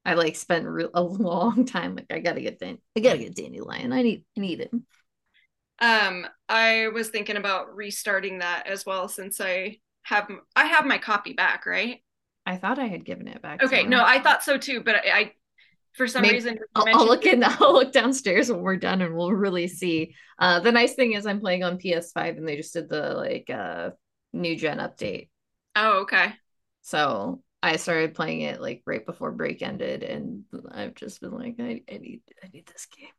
I 0.05 0.15
like 0.15 0.37
spent 0.37 0.67
re- 0.67 0.89
a 0.93 1.03
long 1.03 1.65
time 1.67 1.97
like 1.97 2.07
I 2.11 2.19
gotta 2.21 2.41
get 2.41 2.59
Dan- 2.59 2.79
I 2.97 3.01
gotta 3.01 3.19
get 3.19 3.35
dandelion. 3.37 3.93
I 3.93 4.03
need 4.03 4.25
I 4.37 4.41
need 4.41 4.61
him. 4.61 4.87
Um, 5.81 6.27
I 6.49 6.89
was 6.89 7.09
thinking 7.11 7.37
about 7.37 7.75
restarting 7.77 8.41
that 8.41 8.67
as 8.67 8.85
well 8.85 9.09
since 9.09 9.41
I 9.41 9.79
have 10.03 10.29
I 10.57 10.65
have 10.67 10.87
my 10.87 10.99
copy 10.99 11.35
back, 11.35 11.67
right? 11.67 12.03
I 12.47 12.57
thought 12.57 12.79
I 12.79 12.87
had 12.87 13.05
given 13.05 13.29
it 13.29 13.43
back. 13.43 13.63
Okay, 13.63 13.85
no, 13.85 14.03
I 14.05 14.21
thought 14.21 14.43
so 14.43 14.57
too, 14.59 14.83
but 14.83 14.97
I, 14.97 15.01
I 15.21 15.33
for 15.95 16.07
some 16.07 16.23
Maybe- 16.23 16.35
reason 16.35 16.59
I'll, 16.75 16.85
I'll 16.89 17.07
look 17.07 17.27
in. 17.27 17.45
I'll 17.47 17.75
look 17.75 17.93
downstairs 17.93 18.51
when 18.51 18.61
we're 18.61 18.77
done, 18.77 19.03
and 19.03 19.15
we'll 19.15 19.33
really 19.33 19.69
see. 19.69 20.15
Uh, 20.39 20.61
the 20.61 20.73
nice 20.73 20.95
thing 20.95 21.13
is 21.13 21.27
I'm 21.27 21.41
playing 21.41 21.63
on 21.63 21.79
PS5, 21.79 22.39
and 22.39 22.49
they 22.49 22.57
just 22.57 22.73
did 22.73 22.89
the 22.89 23.15
like 23.15 23.51
uh 23.51 23.91
new 24.33 24.57
gen 24.57 24.79
update. 24.79 25.29
Oh, 25.81 26.01
okay. 26.01 26.33
So 26.83 27.41
I 27.63 27.77
started 27.77 28.15
playing 28.15 28.41
it 28.41 28.61
like 28.61 28.83
right 28.85 29.07
before 29.07 29.31
break 29.31 29.63
ended, 29.63 30.03
and 30.03 30.43
I've 30.73 30.95
just 30.95 31.21
been 31.21 31.31
like, 31.31 31.55
I, 31.61 31.83
I 31.91 31.99
need, 31.99 32.21
I 32.43 32.49
need 32.53 32.67
this 32.67 32.87
game. 32.87 33.11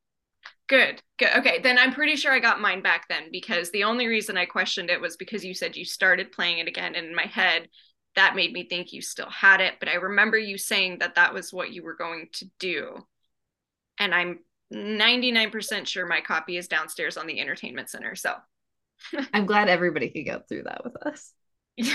Good. 0.68 1.02
Good. 1.18 1.30
Okay, 1.38 1.60
then 1.62 1.78
I'm 1.80 1.94
pretty 1.94 2.18
sure 2.18 2.34
I 2.34 2.40
got 2.40 2.60
mine 2.60 2.82
back 2.82 3.08
then 3.08 3.32
because 3.32 3.72
the 3.72 3.86
only 3.86 4.08
reason 4.08 4.38
I 4.38 4.46
questioned 4.46 4.90
it 4.90 5.00
was 5.00 5.16
because 5.16 5.46
you 5.46 5.54
said 5.54 5.78
you 5.78 5.86
started 5.86 6.34
playing 6.34 6.60
it 6.60 6.68
again, 6.68 6.96
and 6.96 7.08
in 7.08 7.16
my 7.16 7.28
head, 7.28 7.70
that 8.16 8.36
made 8.36 8.52
me 8.52 8.68
think 8.68 8.92
you 8.92 9.02
still 9.02 9.30
had 9.30 9.62
it. 9.62 9.76
But 9.80 9.88
I 9.88 9.96
remember 9.96 10.38
you 10.38 10.58
saying 10.58 11.00
that 11.00 11.16
that 11.16 11.34
was 11.34 11.54
what 11.54 11.72
you 11.72 11.82
were 11.82 11.96
going 11.96 12.28
to 12.34 12.46
do, 12.60 12.98
and 13.98 14.14
I'm 14.14 14.40
99% 14.74 15.88
sure 15.88 16.06
my 16.06 16.20
copy 16.20 16.58
is 16.58 16.68
downstairs 16.68 17.16
on 17.16 17.26
the 17.26 17.40
entertainment 17.40 17.90
center. 17.90 18.16
So 18.16 18.36
I'm 19.34 19.46
glad 19.46 19.70
everybody 19.70 20.10
could 20.10 20.26
go 20.26 20.42
through 20.48 20.64
that 20.64 20.84
with 20.84 20.98
us. 20.98 21.34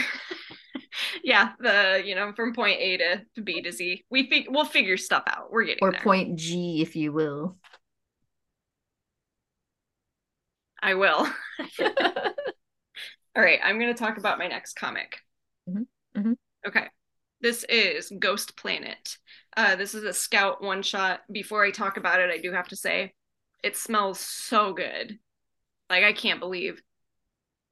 yeah, 1.25 1.53
the 1.59 2.03
you 2.05 2.15
know 2.15 2.33
from 2.35 2.55
point 2.55 2.81
A 2.81 2.97
to, 2.99 3.23
to 3.37 3.43
B 3.43 3.63
to 3.63 3.73
Z, 3.73 4.05
we 4.11 4.47
we'll 4.49 4.65
figure 4.65 4.97
stuff 4.97 5.25
out. 5.27 5.51
We're 5.51 5.65
getting 5.65 5.81
Or 5.83 5.93
there. 5.93 6.01
point 6.03 6.37
G, 6.39 6.83
if 6.83 6.97
you 6.97 7.13
will. 7.13 7.57
I 10.83 10.95
will. 10.95 11.27
All 13.37 13.43
right, 13.43 13.59
I'm 13.65 13.79
going 13.81 13.93
to 13.93 13.99
talk 13.99 14.19
about 14.19 14.39
my 14.39 14.47
next 14.47 14.75
comic. 14.75 15.19
Mhm, 15.69 15.87
mhm. 16.17 16.37
Okay. 16.67 16.87
This 17.41 17.65
is 17.69 18.13
Ghost 18.19 18.57
Planet. 18.57 19.19
Uh, 19.57 19.77
this 19.77 19.95
is 19.95 20.05
a 20.05 20.13
scout 20.13 20.63
one 20.63 20.83
shot. 20.83 21.21
Before 21.31 21.65
I 21.65 21.71
talk 21.71 21.97
about 21.97 22.21
it, 22.21 22.31
I 22.31 22.39
do 22.39 22.53
have 22.53 22.69
to 22.69 22.77
say 22.77 23.13
it 23.63 23.77
smells 23.77 24.21
so 24.21 24.73
good. 24.73 25.19
Like, 25.91 26.05
I 26.05 26.13
can't 26.13 26.41
believe 26.41 26.81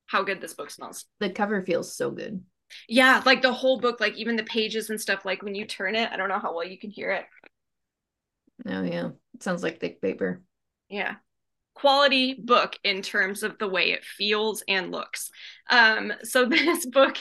how 0.06 0.22
good 0.22 0.40
this 0.40 0.54
book 0.54 0.70
smells. 0.70 1.06
the 1.20 1.30
cover 1.30 1.62
feels 1.64 1.96
so 1.96 2.10
good. 2.10 2.42
Yeah, 2.88 3.22
like 3.24 3.42
the 3.42 3.52
whole 3.52 3.80
book, 3.80 4.00
like 4.00 4.14
even 4.14 4.36
the 4.36 4.44
pages 4.44 4.90
and 4.90 5.00
stuff, 5.00 5.24
like 5.24 5.42
when 5.42 5.54
you 5.54 5.64
turn 5.64 5.94
it, 5.94 6.10
I 6.10 6.16
don't 6.16 6.28
know 6.28 6.38
how 6.38 6.54
well 6.54 6.66
you 6.66 6.78
can 6.78 6.90
hear 6.90 7.10
it. 7.12 7.24
Oh 8.66 8.82
yeah, 8.82 9.10
it 9.34 9.42
sounds 9.42 9.62
like 9.62 9.80
thick 9.80 10.00
paper. 10.00 10.42
Yeah. 10.88 11.16
Quality 11.74 12.34
book 12.34 12.78
in 12.84 13.02
terms 13.02 13.42
of 13.42 13.58
the 13.58 13.68
way 13.68 13.92
it 13.92 14.04
feels 14.04 14.62
and 14.68 14.92
looks. 14.92 15.30
Um, 15.70 16.12
so 16.22 16.44
this 16.48 16.86
book 16.86 17.16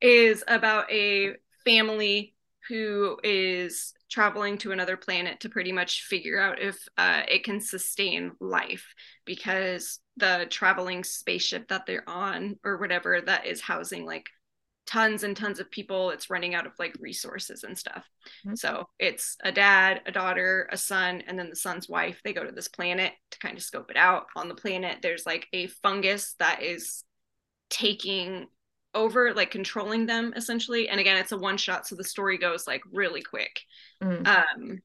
is 0.00 0.42
about 0.48 0.90
a 0.90 1.34
family 1.64 2.34
who 2.68 3.18
is 3.22 3.92
traveling 4.10 4.56
to 4.58 4.72
another 4.72 4.96
planet 4.96 5.40
to 5.40 5.48
pretty 5.48 5.72
much 5.72 6.02
figure 6.02 6.40
out 6.40 6.60
if 6.60 6.76
uh, 6.96 7.22
it 7.28 7.44
can 7.44 7.60
sustain 7.60 8.32
life 8.40 8.86
because 9.24 9.98
the 10.16 10.46
traveling 10.50 11.04
spaceship 11.04 11.68
that 11.68 11.86
they're 11.86 12.08
on 12.08 12.56
or 12.64 12.78
whatever 12.78 13.20
that 13.20 13.46
is 13.46 13.60
housing 13.60 14.06
like 14.06 14.26
tons 14.86 15.24
and 15.24 15.36
tons 15.36 15.58
of 15.58 15.68
people 15.70 16.10
it's 16.10 16.30
running 16.30 16.54
out 16.54 16.66
of 16.66 16.72
like 16.78 16.94
resources 17.00 17.64
and 17.64 17.76
stuff. 17.76 18.04
Mhm. 18.46 18.56
so 18.56 18.88
it's 19.00 19.36
a 19.42 19.50
dad 19.50 20.00
a 20.06 20.12
daughter 20.12 20.68
a 20.70 20.76
son 20.76 21.22
and 21.26 21.36
then 21.38 21.50
the 21.50 21.56
son's 21.56 21.88
wife. 21.88 22.20
They 22.24 22.32
go 22.32 22.44
to 22.44 22.52
this 22.52 22.68
planet 22.68 23.12
to 23.32 23.38
kind 23.40 23.56
of 23.56 23.64
scope 23.64 23.90
it 23.90 23.96
out. 23.96 24.26
On 24.36 24.48
the 24.48 24.54
planet 24.54 24.98
there's 25.02 25.26
like 25.26 25.48
a 25.52 25.66
fungus 25.66 26.34
that 26.38 26.62
is 26.62 27.02
taking 27.68 28.46
over 28.96 29.32
like 29.34 29.50
controlling 29.50 30.06
them 30.06 30.32
essentially. 30.34 30.88
And 30.88 30.98
again 30.98 31.18
it's 31.18 31.32
a 31.32 31.38
one 31.38 31.56
shot 31.56 31.86
so 31.86 31.94
the 31.94 32.02
story 32.02 32.38
goes 32.38 32.66
like 32.66 32.82
really 32.90 33.22
quick. 33.22 33.60
Mm. 34.02 34.26
um 34.26 34.78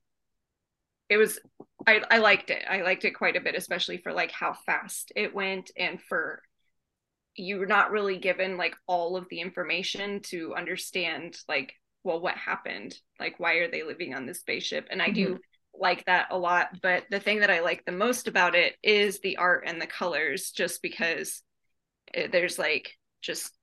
it 1.10 1.18
was 1.18 1.40
I, 1.88 2.02
I 2.12 2.18
liked 2.20 2.52
it. 2.52 2.64
I 2.70 2.84
liked 2.84 3.06
it 3.06 3.12
quite 3.12 3.36
a 3.36 3.42
bit 3.42 3.56
especially 3.56 3.98
for 3.98 4.14
like 4.14 4.32
how 4.32 4.54
fast 4.66 5.12
it 5.16 5.34
went 5.34 5.72
and 5.76 6.00
for 6.00 6.44
you're 7.36 7.66
not 7.66 7.92
really 7.92 8.18
given 8.18 8.58
like 8.58 8.76
all 8.88 9.16
of 9.16 9.26
the 9.30 9.40
information 9.40 10.20
to 10.26 10.54
understand 10.54 11.38
like 11.48 11.74
well 12.04 12.20
what 12.20 12.36
happened. 12.36 12.96
Like 13.20 13.40
why 13.40 13.56
are 13.56 13.72
they 13.72 13.84
living 13.84 14.14
on 14.14 14.26
this 14.26 14.42
spaceship? 14.42 14.88
And 14.92 15.02
i 15.02 15.10
do 15.10 15.40
like 15.74 16.04
that 16.06 16.28
a 16.32 16.38
lot 16.38 16.68
but 16.82 17.06
the 17.10 17.20
thing 17.20 17.40
that 17.40 17.50
i 17.50 17.62
like 17.62 17.84
the 17.86 17.94
most 17.94 18.28
about 18.28 18.56
it 18.56 18.76
is 18.84 19.20
the 19.20 19.38
art 19.38 19.64
and 19.66 19.82
the 19.82 19.88
colors 19.88 20.52
just 20.52 20.82
because 20.82 21.42
it, 22.14 22.32
there's 22.32 22.60
like 22.60 22.98
just 23.22 23.54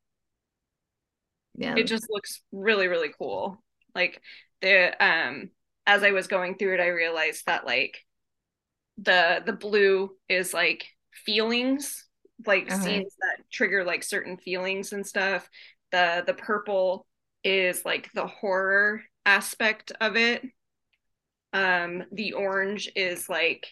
Yeah, 1.59 1.77
it 1.77 1.87
just 1.87 2.07
looks 2.11 2.43
really 2.53 2.89
really 2.89 3.13
cool. 3.19 3.63
Like 3.95 4.21
the 4.61 4.93
um 5.05 5.51
as 5.87 6.03
i 6.03 6.11
was 6.11 6.27
going 6.27 6.57
through 6.57 6.75
it 6.75 6.81
i 6.81 6.89
realized 6.89 7.47
that 7.47 7.65
like 7.67 8.05
the 8.99 9.43
the 9.47 9.53
blue 9.53 10.11
is 10.29 10.53
like 10.53 10.87
feelings 11.25 12.05
like 12.47 12.71
Okay. 12.71 12.73
scenes 12.73 13.15
that 13.21 13.45
trigger 13.51 13.85
like 13.85 14.03
certain 14.03 14.37
feelings 14.37 14.93
and 14.93 15.07
stuff. 15.07 15.49
The 15.91 16.23
the 16.27 16.35
purple 16.35 17.07
is 17.43 17.85
like 17.85 18.11
the 18.13 18.27
horror 18.27 19.03
aspect 19.27 19.93
of 20.01 20.17
it. 20.17 20.43
Um 21.53 22.05
the 22.13 22.33
orange 22.35 22.91
is 22.95 23.29
like 23.29 23.67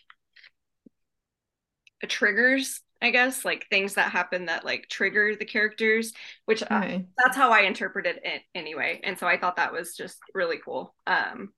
a 2.02 2.06
triggers 2.06 2.80
i 3.02 3.10
guess 3.10 3.44
like 3.44 3.66
things 3.68 3.94
that 3.94 4.10
happen 4.10 4.46
that 4.46 4.64
like 4.64 4.88
trigger 4.88 5.34
the 5.36 5.44
characters 5.44 6.12
which 6.46 6.62
uh, 6.70 6.98
that's 7.18 7.36
how 7.36 7.50
I 7.52 7.60
interpreted 7.62 8.20
it 8.24 8.42
anyway. 8.54 9.00
And 9.02 9.18
so 9.18 9.26
I 9.26 9.38
thought 9.38 9.56
that 9.56 9.72
was 9.72 9.96
just 9.96 10.18
really 10.34 10.58
cool. 10.64 10.94
Um, 11.06 11.52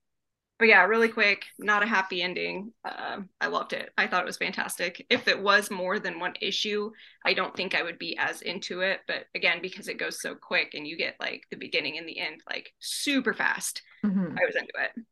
but 0.59 0.67
yeah, 0.67 0.83
really 0.85 1.07
quick, 1.09 1.45
not 1.57 1.83
a 1.83 1.87
happy 1.87 2.21
ending. 2.21 2.73
Um, 2.83 3.29
I 3.39 3.47
loved 3.47 3.73
it. 3.73 3.91
I 3.97 4.07
thought 4.07 4.23
it 4.23 4.27
was 4.27 4.37
fantastic. 4.37 5.05
If 5.09 5.27
it 5.29 5.41
was 5.41 5.71
more 5.71 5.99
than 5.99 6.19
one 6.19 6.33
issue, 6.41 6.91
I 7.25 7.33
don't 7.33 7.55
think 7.55 7.75
I 7.75 7.83
would 7.83 7.97
be 7.99 8.17
as 8.17 8.41
into 8.41 8.81
it. 8.81 9.01
But 9.07 9.25
again, 9.35 9.59
because 9.61 9.87
it 9.87 9.99
goes 9.99 10.21
so 10.21 10.35
quick 10.35 10.73
and 10.73 10.85
you 10.85 10.97
get 10.97 11.15
like 11.19 11.43
the 11.49 11.57
beginning 11.57 11.97
and 11.97 12.07
the 12.07 12.19
end 12.19 12.41
like 12.49 12.73
super 12.79 13.33
fast, 13.33 13.81
Mhm. 14.03 14.37
I 14.41 14.45
was 14.45 14.55
into 14.55 14.73
it. 14.77 15.05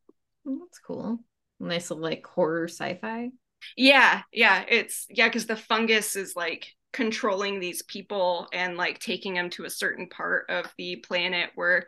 Well, 0.43 0.59
That's 0.59 0.79
cool. 0.79 1.19
Nice 1.59 1.89
little 1.89 2.03
like 2.03 2.25
horror 2.25 2.67
sci-fi. 2.67 3.31
Yeah, 3.75 4.21
yeah, 4.31 4.63
it's 4.67 5.05
yeah, 5.09 5.27
because 5.27 5.45
the 5.45 5.55
fungus 5.55 6.15
is 6.15 6.35
like 6.35 6.67
controlling 6.93 7.59
these 7.59 7.81
people 7.83 8.47
and 8.53 8.77
like 8.77 8.99
taking 8.99 9.33
them 9.35 9.49
to 9.51 9.65
a 9.65 9.69
certain 9.69 10.07
part 10.09 10.49
of 10.49 10.65
the 10.77 10.97
planet 10.97 11.51
where 11.55 11.87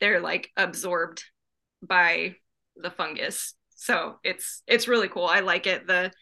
they're 0.00 0.20
like 0.20 0.50
absorbed 0.56 1.24
by 1.82 2.36
the 2.76 2.90
fungus. 2.90 3.54
So 3.76 4.18
it's 4.24 4.62
it's 4.66 4.88
really 4.88 5.08
cool. 5.08 5.26
I 5.26 5.40
like 5.40 5.66
it. 5.66 5.86
The 5.86 6.12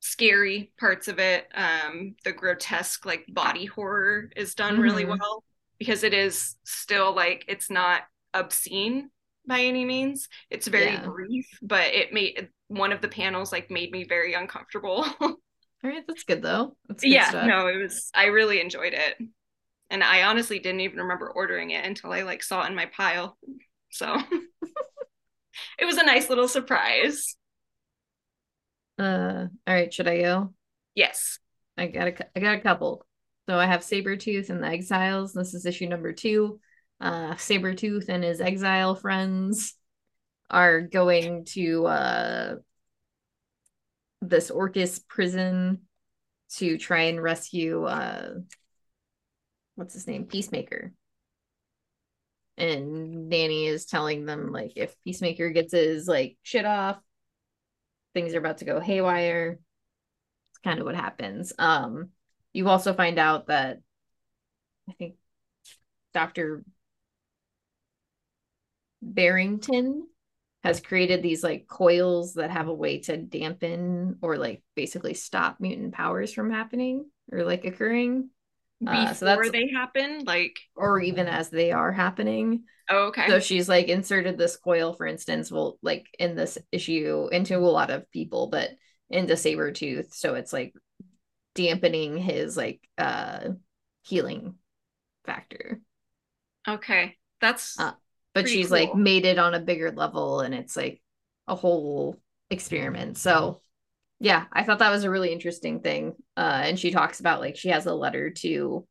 scary 0.00 0.72
parts 0.78 1.08
of 1.08 1.18
it, 1.18 1.46
um, 1.54 2.14
the 2.24 2.32
grotesque 2.32 3.06
like 3.06 3.24
body 3.28 3.66
horror 3.66 4.30
is 4.36 4.54
done 4.54 4.80
really 4.80 5.04
Mhm. 5.04 5.06
well 5.06 5.44
because 5.78 6.02
it 6.02 6.14
is 6.14 6.56
still 6.64 7.14
like 7.14 7.44
it's 7.48 7.70
not 7.70 8.02
obscene 8.34 9.10
by 9.46 9.60
any 9.60 9.84
means. 9.84 10.28
It's 10.50 10.68
very 10.68 10.96
Yeah. 10.96 11.04
brief, 11.04 11.46
but 11.62 11.94
it 11.94 12.12
made 12.12 12.48
one 12.72 12.92
of 12.92 13.00
the 13.00 13.08
panels 13.08 13.52
like 13.52 13.70
made 13.70 13.92
me 13.92 14.04
very 14.04 14.34
uncomfortable. 14.34 15.04
All 15.20 15.36
right, 15.84 16.04
that's 16.06 16.24
good 16.24 16.42
though. 16.42 16.76
That's 16.88 17.02
good 17.02 17.12
yeah, 17.12 17.28
stuff. 17.28 17.46
no, 17.46 17.66
it 17.66 17.76
was 17.76 18.10
I 18.14 18.26
really 18.26 18.60
enjoyed 18.60 18.94
it. 18.94 19.16
And 19.90 20.02
I 20.02 20.22
honestly 20.22 20.58
didn't 20.58 20.80
even 20.80 20.98
remember 20.98 21.30
ordering 21.30 21.70
it 21.70 21.84
until 21.84 22.12
I 22.12 22.22
like 22.22 22.42
saw 22.42 22.64
it 22.64 22.68
in 22.68 22.74
my 22.74 22.86
pile. 22.86 23.36
So 23.90 24.16
it 25.78 25.84
was 25.84 25.98
a 25.98 26.04
nice 26.04 26.30
little 26.30 26.48
surprise. 26.48 27.36
Uh, 28.98 29.48
all 29.66 29.74
right, 29.74 29.92
should 29.92 30.08
I 30.08 30.22
go? 30.22 30.54
Yes. 30.94 31.38
I 31.76 31.88
got 31.88 32.08
a, 32.08 32.26
I 32.36 32.40
got 32.40 32.56
a 32.56 32.60
couple. 32.60 33.04
So 33.48 33.58
I 33.58 33.66
have 33.66 33.80
Sabretooth 33.80 34.50
and 34.50 34.62
the 34.62 34.68
Exiles. 34.68 35.32
This 35.32 35.52
is 35.52 35.66
issue 35.66 35.88
number 35.88 36.12
two. 36.12 36.60
Uh, 37.00 37.34
Sabretooth 37.34 38.08
and 38.08 38.22
his 38.22 38.40
exile 38.40 38.94
friends 38.94 39.74
are 40.50 40.80
going 40.80 41.44
to 41.46 41.86
uh 41.86 42.54
this 44.20 44.50
Orchis 44.50 45.00
prison 45.08 45.82
to 46.56 46.78
try 46.78 47.02
and 47.04 47.22
rescue 47.22 47.84
uh 47.84 48.34
what's 49.74 49.94
his 49.94 50.06
name? 50.06 50.24
Peacemaker. 50.26 50.92
And 52.58 53.30
Danny 53.30 53.66
is 53.66 53.86
telling 53.86 54.26
them 54.26 54.52
like 54.52 54.72
if 54.76 54.94
Peacemaker 55.02 55.50
gets 55.50 55.72
his 55.72 56.06
like 56.06 56.36
shit 56.42 56.66
off, 56.66 57.00
things 58.14 58.34
are 58.34 58.38
about 58.38 58.58
to 58.58 58.64
go 58.66 58.78
haywire. 58.78 59.58
It's 60.50 60.58
kind 60.62 60.78
of 60.78 60.84
what 60.84 60.94
happens. 60.94 61.52
Um 61.58 62.10
you 62.52 62.68
also 62.68 62.92
find 62.92 63.18
out 63.18 63.46
that 63.46 63.80
I 64.88 64.92
think 64.92 65.14
Dr. 66.12 66.64
Barrington 69.00 70.06
has 70.62 70.80
created 70.80 71.22
these 71.22 71.42
like 71.42 71.66
coils 71.66 72.34
that 72.34 72.50
have 72.50 72.68
a 72.68 72.74
way 72.74 73.00
to 73.00 73.16
dampen 73.16 74.16
or 74.22 74.36
like 74.36 74.62
basically 74.76 75.14
stop 75.14 75.56
mutant 75.58 75.92
powers 75.92 76.32
from 76.32 76.50
happening 76.50 77.06
or 77.32 77.44
like 77.44 77.64
occurring. 77.64 78.30
Uh, 78.84 79.12
before 79.12 79.48
they 79.48 79.68
happen, 79.72 80.24
like 80.24 80.58
or 80.74 81.00
even 81.00 81.28
as 81.28 81.50
they 81.50 81.70
are 81.70 81.92
happening. 81.92 82.64
Oh, 82.90 83.06
okay. 83.06 83.28
So 83.28 83.38
she's 83.38 83.68
like 83.68 83.88
inserted 83.88 84.36
this 84.36 84.56
coil, 84.56 84.92
for 84.92 85.06
instance, 85.06 85.50
will 85.50 85.78
like 85.82 86.06
in 86.18 86.34
this 86.34 86.58
issue 86.72 87.28
into 87.30 87.56
a 87.56 87.60
lot 87.60 87.90
of 87.90 88.10
people, 88.10 88.48
but 88.48 88.70
into 89.08 89.34
Sabretooth, 89.34 90.12
So 90.14 90.34
it's 90.34 90.52
like 90.52 90.74
dampening 91.54 92.16
his 92.16 92.56
like 92.56 92.80
uh 92.98 93.50
healing 94.02 94.54
factor. 95.24 95.80
Okay. 96.66 97.16
That's 97.40 97.78
uh, 97.78 97.92
but 98.34 98.48
she's 98.48 98.68
cool. 98.68 98.78
like 98.78 98.94
made 98.94 99.24
it 99.24 99.38
on 99.38 99.54
a 99.54 99.60
bigger 99.60 99.90
level 99.90 100.40
and 100.40 100.54
it's 100.54 100.76
like 100.76 101.00
a 101.48 101.54
whole 101.54 102.20
experiment. 102.50 103.18
So 103.18 103.60
yeah, 104.20 104.44
I 104.52 104.62
thought 104.62 104.78
that 104.78 104.90
was 104.90 105.04
a 105.04 105.10
really 105.10 105.32
interesting 105.32 105.80
thing. 105.80 106.14
Uh, 106.36 106.62
and 106.64 106.78
she 106.78 106.90
talks 106.92 107.20
about 107.20 107.40
like 107.40 107.56
she 107.56 107.70
has 107.70 107.86
a 107.86 107.94
letter 107.94 108.30
to 108.30 108.86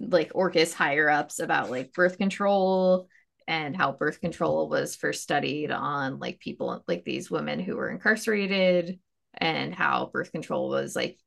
like 0.00 0.32
Orchis 0.34 0.72
higher 0.72 1.08
ups 1.08 1.38
about 1.38 1.70
like 1.70 1.92
birth 1.92 2.18
control 2.18 3.08
and 3.48 3.76
how 3.76 3.92
birth 3.92 4.20
control 4.20 4.68
was 4.68 4.96
first 4.96 5.22
studied 5.22 5.70
on 5.70 6.18
like 6.18 6.40
people 6.40 6.82
like 6.88 7.04
these 7.04 7.30
women 7.30 7.60
who 7.60 7.76
were 7.76 7.90
incarcerated 7.90 8.98
and 9.34 9.74
how 9.74 10.10
birth 10.12 10.32
control 10.32 10.68
was 10.68 10.96
like 10.96 11.18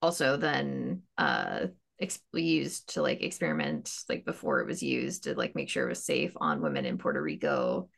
also 0.00 0.36
then 0.36 1.02
uh 1.18 1.66
ex- 2.02 2.20
used 2.32 2.94
to 2.94 3.02
like 3.02 3.22
experiment 3.22 3.90
like 4.08 4.24
before 4.24 4.60
it 4.60 4.66
was 4.66 4.82
used 4.82 5.24
to 5.24 5.34
like 5.34 5.54
make 5.54 5.70
sure 5.70 5.86
it 5.86 5.90
was 5.90 6.04
safe 6.04 6.32
on 6.36 6.60
women 6.60 6.84
in 6.84 6.98
Puerto 6.98 7.22
Rico 7.22 7.88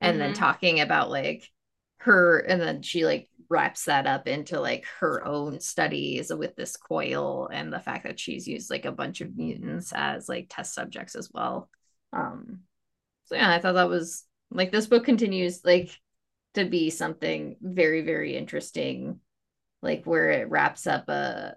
and 0.00 0.12
mm-hmm. 0.12 0.20
then 0.20 0.34
talking 0.34 0.80
about 0.80 1.10
like 1.10 1.48
her 1.98 2.38
and 2.38 2.60
then 2.60 2.82
she 2.82 3.04
like 3.04 3.28
wraps 3.50 3.86
that 3.86 4.06
up 4.06 4.28
into 4.28 4.60
like 4.60 4.84
her 5.00 5.24
own 5.26 5.58
studies 5.58 6.32
with 6.32 6.54
this 6.54 6.76
coil 6.76 7.48
and 7.52 7.72
the 7.72 7.80
fact 7.80 8.04
that 8.04 8.20
she's 8.20 8.46
used 8.46 8.70
like 8.70 8.84
a 8.84 8.92
bunch 8.92 9.20
of 9.20 9.36
mutants 9.36 9.92
as 9.94 10.28
like 10.28 10.46
test 10.48 10.74
subjects 10.74 11.14
as 11.14 11.30
well 11.32 11.68
um 12.12 12.60
so 13.24 13.34
yeah 13.34 13.50
i 13.50 13.58
thought 13.58 13.74
that 13.74 13.88
was 13.88 14.24
like 14.50 14.70
this 14.70 14.86
book 14.86 15.04
continues 15.04 15.64
like 15.64 15.90
to 16.54 16.66
be 16.66 16.90
something 16.90 17.56
very 17.60 18.02
very 18.02 18.36
interesting 18.36 19.18
like 19.82 20.04
where 20.04 20.30
it 20.30 20.50
wraps 20.50 20.86
up 20.86 21.08
a 21.08 21.54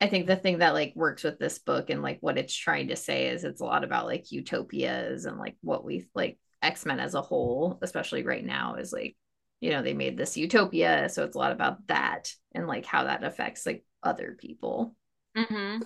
I, 0.00 0.08
think 0.08 0.26
the 0.26 0.36
thing 0.36 0.58
that 0.58 0.74
like 0.74 0.92
works 0.94 1.22
with 1.22 1.38
this 1.38 1.58
book 1.58 1.90
and 1.90 2.02
like 2.02 2.18
what 2.20 2.38
it's 2.38 2.54
trying 2.54 2.88
to 2.88 2.96
say 2.96 3.28
is 3.28 3.44
it's 3.44 3.60
a 3.60 3.64
lot 3.64 3.84
about 3.84 4.06
like 4.06 4.32
utopias 4.32 5.24
and 5.24 5.38
like 5.38 5.56
what 5.60 5.84
we 5.84 6.08
like 6.14 6.38
x-men 6.62 7.00
as 7.00 7.14
a 7.14 7.22
whole 7.22 7.78
especially 7.82 8.22
right 8.22 8.44
now 8.44 8.74
is 8.74 8.92
like 8.92 9.16
you 9.60 9.70
know 9.70 9.82
they 9.82 9.94
made 9.94 10.16
this 10.16 10.36
utopia 10.36 11.08
so 11.08 11.24
it's 11.24 11.36
a 11.36 11.38
lot 11.38 11.52
about 11.52 11.86
that 11.86 12.32
and 12.52 12.66
like 12.66 12.84
how 12.84 13.04
that 13.04 13.24
affects 13.24 13.66
like 13.66 13.84
other 14.02 14.36
people. 14.38 14.94
Mm-hmm. 15.36 15.82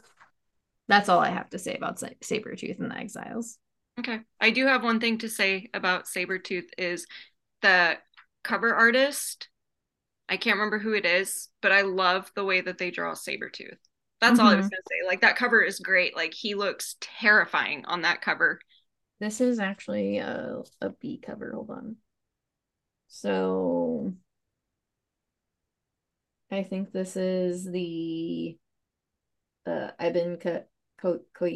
that's 0.89 1.09
all 1.09 1.21
i 1.21 1.29
have 1.29 1.51
to 1.51 1.59
say 1.59 1.75
about 1.75 1.99
Saber 1.99 2.15
Sabretooth 2.23 2.81
and 2.81 2.91
the 2.91 2.97
exiles. 2.97 3.59
Okay. 3.99 4.21
I 4.41 4.51
do 4.51 4.67
have 4.67 4.83
one 4.83 4.99
thing 4.99 5.19
to 5.19 5.29
say 5.29 5.69
about 5.73 6.07
Sabretooth 6.07 6.71
is 6.77 7.07
the 7.63 7.99
cover 8.43 8.75
artist 8.75 9.49
i 10.29 10.37
can't 10.37 10.57
remember 10.57 10.79
who 10.79 10.95
it 10.95 11.05
is 11.05 11.49
but 11.61 11.73
i 11.73 11.83
love 11.83 12.31
the 12.35 12.45
way 12.45 12.61
that 12.61 12.79
they 12.79 12.91
draw 12.91 13.13
Sabretooth 13.13 13.79
that's 14.25 14.39
mm-hmm. 14.39 14.47
all 14.47 14.53
i 14.53 14.57
was 14.57 14.67
mm-hmm. 14.67 14.75
gonna 14.75 14.83
say 14.89 15.07
like 15.07 15.21
that 15.21 15.37
cover 15.37 15.63
is 15.63 15.79
great 15.79 16.17
like 16.17 16.35
he 16.35 16.55
looks 16.55 16.97
terrifying 17.01 17.85
on 17.87 18.03
that 18.03 18.21
cover 18.21 18.61
this 19.21 19.41
is 19.41 19.59
actually 19.59 20.19
a, 20.19 20.63
a 20.81 20.91
b 20.91 21.21
cover 21.25 21.53
hold 21.53 21.71
on 21.71 21.97
so 23.09 24.13
I 26.51 26.63
think 26.63 26.93
this 26.93 27.17
is 27.17 27.65
the 27.65 28.57
uh 29.67 29.91
Iban 30.01 30.41
Ko- 30.41 31.21
Ko- 31.35 31.51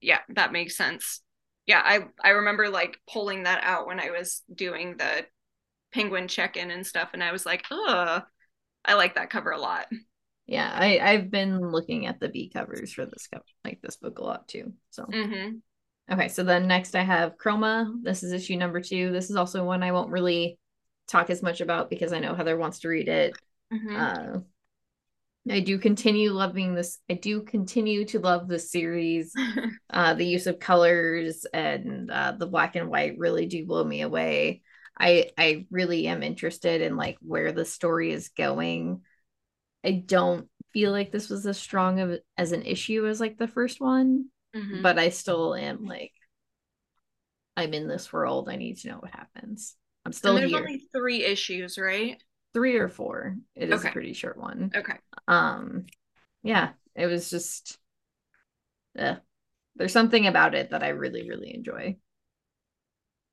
Yeah, 0.00 0.18
that 0.30 0.52
makes 0.52 0.76
sense. 0.76 1.20
Yeah, 1.66 1.82
I 1.84 2.00
I 2.22 2.30
remember 2.30 2.68
like 2.68 2.98
pulling 3.10 3.44
that 3.44 3.62
out 3.62 3.86
when 3.86 4.00
I 4.00 4.10
was 4.10 4.42
doing 4.52 4.96
the 4.96 5.26
penguin 5.92 6.28
check-in 6.28 6.70
and 6.70 6.86
stuff 6.86 7.10
and 7.12 7.22
I 7.22 7.32
was 7.32 7.46
like, 7.46 7.64
"Oh, 7.70 8.22
I 8.84 8.94
like 8.94 9.14
that 9.14 9.30
cover 9.30 9.50
a 9.50 9.58
lot." 9.58 9.86
Yeah, 10.48 10.70
I 10.72 10.98
I've 10.98 11.30
been 11.30 11.60
looking 11.60 12.06
at 12.06 12.18
the 12.18 12.30
B 12.30 12.50
covers 12.52 12.92
for 12.92 13.04
this 13.04 13.28
cover, 13.28 13.44
like 13.64 13.80
this 13.82 13.96
book 13.96 14.18
a 14.18 14.24
lot 14.24 14.48
too. 14.48 14.72
So 14.90 15.04
mm-hmm. 15.04 15.56
Okay, 16.10 16.28
so 16.28 16.42
then 16.42 16.66
next 16.66 16.94
I 16.94 17.02
have 17.02 17.36
Chroma. 17.36 17.92
This 18.02 18.22
is 18.22 18.32
issue 18.32 18.56
number 18.56 18.80
two. 18.80 19.12
This 19.12 19.28
is 19.28 19.36
also 19.36 19.62
one 19.64 19.82
I 19.82 19.92
won't 19.92 20.10
really 20.10 20.58
talk 21.06 21.28
as 21.28 21.42
much 21.42 21.60
about 21.60 21.90
because 21.90 22.14
I 22.14 22.18
know 22.18 22.34
Heather 22.34 22.56
wants 22.56 22.80
to 22.80 22.88
read 22.88 23.08
it. 23.08 23.36
Mm-hmm. 23.70 23.96
Uh, 23.96 24.40
I 25.50 25.60
do 25.60 25.78
continue 25.78 26.30
loving 26.30 26.74
this. 26.74 26.98
I 27.10 27.14
do 27.14 27.42
continue 27.42 28.06
to 28.06 28.20
love 28.20 28.48
the 28.48 28.58
series. 28.58 29.34
uh, 29.90 30.14
the 30.14 30.26
use 30.26 30.46
of 30.46 30.58
colors 30.58 31.46
and 31.52 32.10
uh, 32.10 32.32
the 32.32 32.46
black 32.46 32.74
and 32.74 32.88
white 32.88 33.18
really 33.18 33.44
do 33.44 33.66
blow 33.66 33.84
me 33.84 34.00
away. 34.00 34.62
I 34.98 35.30
I 35.36 35.66
really 35.70 36.06
am 36.06 36.22
interested 36.22 36.80
in 36.80 36.96
like 36.96 37.18
where 37.20 37.52
the 37.52 37.66
story 37.66 38.12
is 38.12 38.30
going. 38.30 39.02
I 39.84 40.02
don't 40.04 40.48
feel 40.72 40.92
like 40.92 41.12
this 41.12 41.28
was 41.28 41.46
as 41.46 41.58
strong 41.58 42.00
of 42.00 42.18
as 42.36 42.52
an 42.52 42.62
issue 42.62 43.06
as 43.06 43.20
like 43.20 43.38
the 43.38 43.48
first 43.48 43.80
one, 43.80 44.26
mm-hmm. 44.54 44.82
but 44.82 44.98
I 44.98 45.10
still 45.10 45.54
am 45.54 45.84
like 45.84 46.12
I'm 47.56 47.74
in 47.74 47.88
this 47.88 48.12
world. 48.12 48.48
I 48.48 48.56
need 48.56 48.78
to 48.78 48.88
know 48.88 48.98
what 48.98 49.10
happens. 49.10 49.74
I'm 50.06 50.12
still 50.12 50.36
and 50.36 50.42
there's 50.42 50.52
here. 50.52 50.60
only 50.60 50.82
three 50.92 51.24
issues, 51.24 51.76
right? 51.76 52.22
Three 52.54 52.76
or 52.76 52.88
four. 52.88 53.36
It 53.56 53.70
is 53.70 53.80
okay. 53.80 53.88
a 53.88 53.92
pretty 53.92 54.12
short 54.12 54.38
one. 54.38 54.70
Okay. 54.74 54.94
Um, 55.26 55.86
yeah, 56.42 56.70
it 56.94 57.06
was 57.06 57.28
just, 57.28 57.78
yeah. 58.94 59.16
There's 59.74 59.92
something 59.92 60.26
about 60.26 60.54
it 60.54 60.70
that 60.70 60.82
I 60.84 60.90
really, 60.90 61.28
really 61.28 61.52
enjoy. 61.52 61.96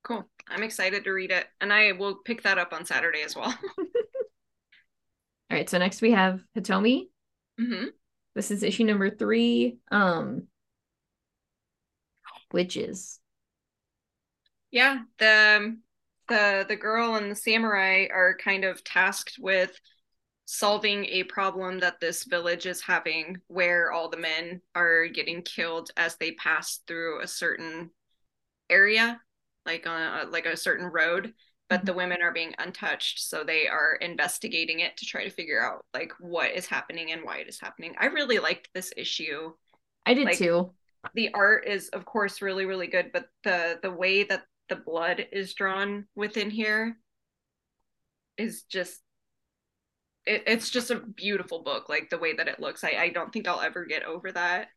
Cool. 0.04 0.28
I'm 0.48 0.64
excited 0.64 1.04
to 1.04 1.12
read 1.12 1.32
it, 1.32 1.46
and 1.62 1.72
I 1.72 1.94
will 1.94 2.16
pick 2.16 2.44
that 2.44 2.58
up 2.58 2.74
on 2.74 2.86
Saturday 2.86 3.22
as 3.22 3.36
well. 3.36 3.56
All 5.50 5.58
right. 5.58 5.70
So 5.70 5.78
next 5.78 6.02
we 6.02 6.12
have 6.12 6.44
Hitomi. 6.58 7.08
Mm-hmm. 7.60 7.86
This 8.34 8.52
is 8.52 8.64
issue 8.64 8.84
number 8.84 9.10
three. 9.10 9.78
Um, 9.92 10.48
witches. 12.52 13.20
Yeah, 14.72 15.00
the 15.20 15.78
the 16.28 16.66
the 16.68 16.76
girl 16.76 17.16
and 17.16 17.30
the 17.30 17.36
samurai 17.36 18.08
are 18.12 18.36
kind 18.38 18.66
of 18.66 18.84
tasked 18.84 19.36
with 19.40 19.80
solving 20.46 21.06
a 21.06 21.24
problem 21.24 21.80
that 21.80 22.00
this 22.00 22.24
village 22.24 22.66
is 22.66 22.82
having 22.82 23.38
where 23.48 23.92
all 23.92 24.10
the 24.10 24.18
men 24.18 24.62
are 24.76 25.08
getting 25.08 25.42
killed 25.42 25.90
as 25.98 26.18
they 26.18 26.32
pass 26.34 26.82
through 26.88 27.22
a 27.22 27.28
certain 27.28 27.90
area 28.70 29.20
like 29.66 29.88
on 29.88 30.02
a, 30.02 30.30
like 30.30 30.46
a 30.46 30.58
certain 30.58 30.86
road 30.86 31.34
but 31.70 31.78
mm-hmm. 31.78 31.86
the 31.86 31.94
women 31.94 32.22
are 32.22 32.32
being 32.32 32.54
untouched 32.60 33.20
so 33.20 33.44
they 33.44 33.68
are 33.68 33.96
investigating 33.96 34.80
it 34.80 34.98
to 34.98 35.06
try 35.06 35.24
to 35.24 35.30
figure 35.30 35.64
out 35.64 35.84
like 35.94 36.12
what 36.20 36.52
is 36.52 36.66
happening 36.68 37.12
and 37.12 37.24
why 37.24 37.38
it 37.38 37.48
is 37.48 37.60
happening. 37.60 37.96
I 37.98 38.08
really 38.08 38.40
liked 38.40 38.70
this 38.74 38.94
issue. 38.96 39.54
I 40.06 40.14
did 40.14 40.26
like, 40.26 40.38
too. 40.38 40.72
the 41.14 41.34
art 41.34 41.68
is 41.68 41.90
of 41.90 42.06
course 42.06 42.42
really 42.42 42.66
really 42.66 42.88
good 42.88 43.12
but 43.12 43.26
the 43.44 43.80
the 43.82 43.92
way 43.92 44.24
that 44.24 44.44
the 44.70 44.76
blood 44.76 45.26
is 45.32 45.54
drawn 45.54 46.06
within 46.16 46.50
here 46.50 46.98
is 48.38 48.64
just 48.64 49.02
it, 50.26 50.44
it's 50.48 50.70
just 50.70 50.92
a 50.92 51.00
beautiful 51.00 51.64
book 51.64 51.90
like 51.90 52.10
the 52.10 52.18
way 52.18 52.34
that 52.34 52.48
it 52.48 52.60
looks. 52.60 52.84
I, 52.84 52.96
I 53.00 53.10
don't 53.10 53.32
think 53.32 53.48
i'll 53.48 53.62
ever 53.62 53.86
get 53.86 54.04
over 54.04 54.32
that 54.32 54.68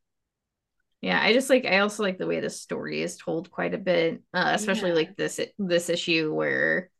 yeah 1.00 1.20
i 1.22 1.32
just 1.32 1.50
like 1.50 1.64
i 1.64 1.78
also 1.78 2.02
like 2.02 2.18
the 2.18 2.26
way 2.26 2.40
the 2.40 2.50
story 2.50 3.02
is 3.02 3.16
told 3.16 3.50
quite 3.50 3.74
a 3.74 3.78
bit 3.78 4.22
uh, 4.34 4.50
especially 4.54 4.90
yeah. 4.90 4.96
like 4.96 5.16
this 5.16 5.40
this 5.58 5.88
issue 5.88 6.32
where 6.32 6.90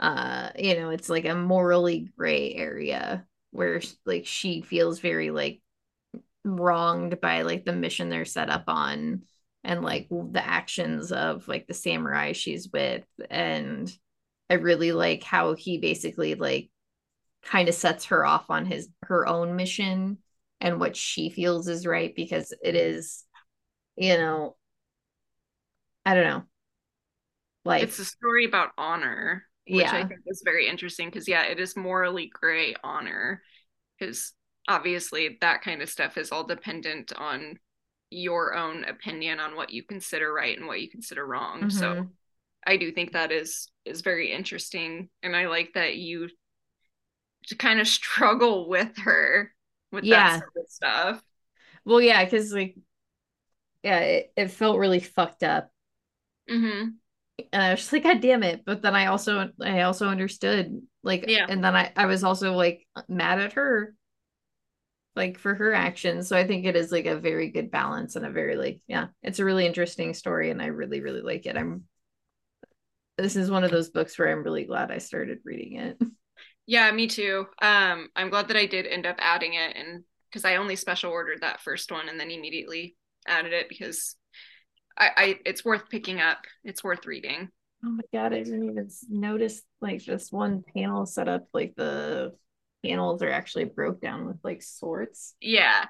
uh 0.00 0.50
you 0.58 0.74
know 0.74 0.90
it's 0.90 1.08
like 1.08 1.24
a 1.24 1.34
morally 1.34 2.10
gray 2.16 2.54
area 2.54 3.24
where 3.50 3.80
like 4.04 4.26
she 4.26 4.62
feels 4.62 4.98
very 4.98 5.30
like 5.30 5.60
wronged 6.44 7.20
by 7.20 7.42
like 7.42 7.64
the 7.64 7.72
mission 7.72 8.08
they're 8.08 8.24
set 8.24 8.50
up 8.50 8.64
on 8.66 9.22
and 9.62 9.82
like 9.82 10.08
the 10.10 10.44
actions 10.44 11.12
of 11.12 11.46
like 11.48 11.66
the 11.66 11.74
samurai 11.74 12.32
she's 12.32 12.68
with 12.72 13.04
and 13.30 13.96
i 14.50 14.54
really 14.54 14.92
like 14.92 15.22
how 15.22 15.54
he 15.54 15.78
basically 15.78 16.34
like 16.34 16.70
kind 17.44 17.68
of 17.68 17.74
sets 17.74 18.06
her 18.06 18.26
off 18.26 18.50
on 18.50 18.66
his 18.66 18.88
her 19.02 19.26
own 19.26 19.54
mission 19.56 20.18
and 20.60 20.80
what 20.80 20.96
she 20.96 21.30
feels 21.30 21.68
is 21.68 21.86
right 21.86 22.14
because 22.16 22.52
it 22.62 22.74
is 22.74 23.24
you 23.96 24.16
know 24.16 24.56
i 26.04 26.14
don't 26.14 26.24
know 26.24 26.42
like 27.64 27.82
it's 27.82 27.98
a 27.98 28.04
story 28.04 28.44
about 28.44 28.70
honor 28.76 29.44
which 29.66 29.82
yeah. 29.82 29.92
i 29.92 30.04
think 30.06 30.20
is 30.26 30.42
very 30.44 30.68
interesting 30.68 31.08
because 31.08 31.28
yeah 31.28 31.44
it 31.44 31.58
is 31.58 31.76
morally 31.76 32.30
gray 32.32 32.74
honor 32.82 33.42
because 33.98 34.32
obviously 34.68 35.38
that 35.40 35.62
kind 35.62 35.82
of 35.82 35.90
stuff 35.90 36.16
is 36.16 36.32
all 36.32 36.44
dependent 36.44 37.12
on 37.16 37.58
your 38.10 38.54
own 38.54 38.84
opinion 38.84 39.40
on 39.40 39.56
what 39.56 39.70
you 39.70 39.82
consider 39.82 40.32
right 40.32 40.56
and 40.56 40.66
what 40.66 40.80
you 40.80 40.88
consider 40.88 41.26
wrong. 41.26 41.62
Mm-hmm. 41.62 41.70
So 41.70 42.08
I 42.66 42.76
do 42.76 42.92
think 42.92 43.12
that 43.12 43.32
is 43.32 43.70
is 43.84 44.00
very 44.00 44.32
interesting 44.32 45.08
and 45.22 45.36
I 45.36 45.48
like 45.48 45.72
that 45.74 45.96
you 45.96 46.28
to 47.48 47.56
kind 47.56 47.80
of 47.80 47.88
struggle 47.88 48.68
with 48.68 48.96
her 48.98 49.52
with 49.92 50.04
yeah. 50.04 50.38
that 50.38 50.38
sort 50.40 50.52
of 50.56 50.70
stuff. 50.70 51.22
well, 51.84 52.00
yeah, 52.00 52.24
because 52.24 52.52
like, 52.52 52.76
yeah, 53.84 53.98
it, 54.00 54.32
it 54.36 54.48
felt 54.50 54.78
really 54.78 55.00
fucked 55.00 55.42
up. 55.42 55.70
Mm-hmm. 56.48 56.96
And 57.52 57.62
I 57.62 57.70
was 57.70 57.80
just 57.80 57.92
like, 57.92 58.04
God 58.04 58.20
damn 58.20 58.42
it. 58.42 58.64
But 58.64 58.82
then 58.82 58.94
I 58.94 59.06
also 59.06 59.50
I 59.60 59.82
also 59.82 60.08
understood. 60.08 60.80
Like 61.02 61.24
Yeah. 61.28 61.46
and 61.48 61.62
then 61.62 61.74
I, 61.76 61.92
I 61.96 62.06
was 62.06 62.24
also 62.24 62.52
like 62.54 62.86
mad 63.08 63.40
at 63.40 63.54
her. 63.54 63.94
Like 65.16 65.38
for 65.38 65.54
her 65.54 65.72
actions. 65.72 66.26
So 66.26 66.36
I 66.36 66.44
think 66.44 66.64
it 66.66 66.74
is 66.74 66.90
like 66.90 67.06
a 67.06 67.16
very 67.16 67.50
good 67.50 67.70
balance 67.70 68.16
and 68.16 68.26
a 68.26 68.30
very 68.30 68.56
like, 68.56 68.80
yeah, 68.88 69.08
it's 69.22 69.38
a 69.38 69.44
really 69.44 69.64
interesting 69.64 70.12
story 70.12 70.50
and 70.50 70.60
I 70.60 70.66
really, 70.66 71.00
really 71.00 71.20
like 71.20 71.46
it. 71.46 71.56
I'm 71.56 71.84
this 73.16 73.36
is 73.36 73.50
one 73.50 73.64
of 73.64 73.70
those 73.70 73.90
books 73.90 74.18
where 74.18 74.30
I'm 74.30 74.42
really 74.42 74.64
glad 74.64 74.90
I 74.90 74.98
started 74.98 75.38
reading 75.44 75.76
it. 75.78 75.98
Yeah, 76.66 76.90
me 76.92 77.06
too. 77.08 77.46
Um, 77.60 78.08
I'm 78.16 78.30
glad 78.30 78.48
that 78.48 78.56
I 78.56 78.66
did 78.66 78.86
end 78.86 79.06
up 79.06 79.16
adding 79.18 79.54
it 79.54 79.76
and 79.76 80.02
because 80.30 80.44
I 80.44 80.56
only 80.56 80.76
special 80.76 81.10
ordered 81.12 81.42
that 81.42 81.60
first 81.60 81.92
one 81.92 82.08
and 82.08 82.18
then 82.18 82.30
immediately 82.30 82.96
added 83.26 83.52
it 83.52 83.68
because 83.68 84.16
I, 84.96 85.10
I 85.16 85.38
it's 85.44 85.64
worth 85.64 85.88
picking 85.88 86.20
up. 86.20 86.38
It's 86.64 86.84
worth 86.84 87.06
reading. 87.06 87.48
Oh 87.84 87.90
my 87.90 88.02
god, 88.12 88.32
I 88.32 88.42
didn't 88.42 88.70
even 88.70 88.88
notice 89.08 89.62
like 89.80 90.04
this 90.04 90.32
one 90.32 90.64
panel 90.74 91.06
set 91.06 91.28
up 91.28 91.46
like 91.52 91.74
the 91.76 92.34
panels 92.84 93.22
are 93.22 93.30
actually 93.30 93.64
broke 93.64 94.00
down 94.00 94.26
with 94.26 94.36
like 94.42 94.62
swords. 94.62 95.34
Yeah. 95.40 95.86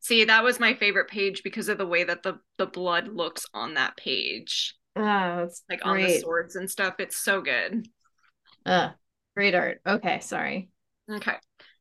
See, 0.00 0.24
that 0.24 0.44
was 0.44 0.60
my 0.60 0.74
favorite 0.74 1.08
page 1.08 1.42
because 1.42 1.68
of 1.68 1.78
the 1.78 1.86
way 1.86 2.04
that 2.04 2.22
the 2.22 2.38
the 2.56 2.66
blood 2.66 3.08
looks 3.08 3.46
on 3.52 3.74
that 3.74 3.96
page. 3.96 4.74
Ah, 4.96 5.36
that's 5.38 5.62
Like 5.68 5.84
on 5.84 5.98
the 5.98 6.18
swords 6.20 6.56
and 6.56 6.70
stuff. 6.70 6.94
It's 6.98 7.16
so 7.16 7.40
good. 7.40 7.86
Uh, 8.64 8.90
great 9.36 9.54
art. 9.54 9.80
Okay, 9.86 10.20
sorry. 10.20 10.70
Okay. 11.10 11.34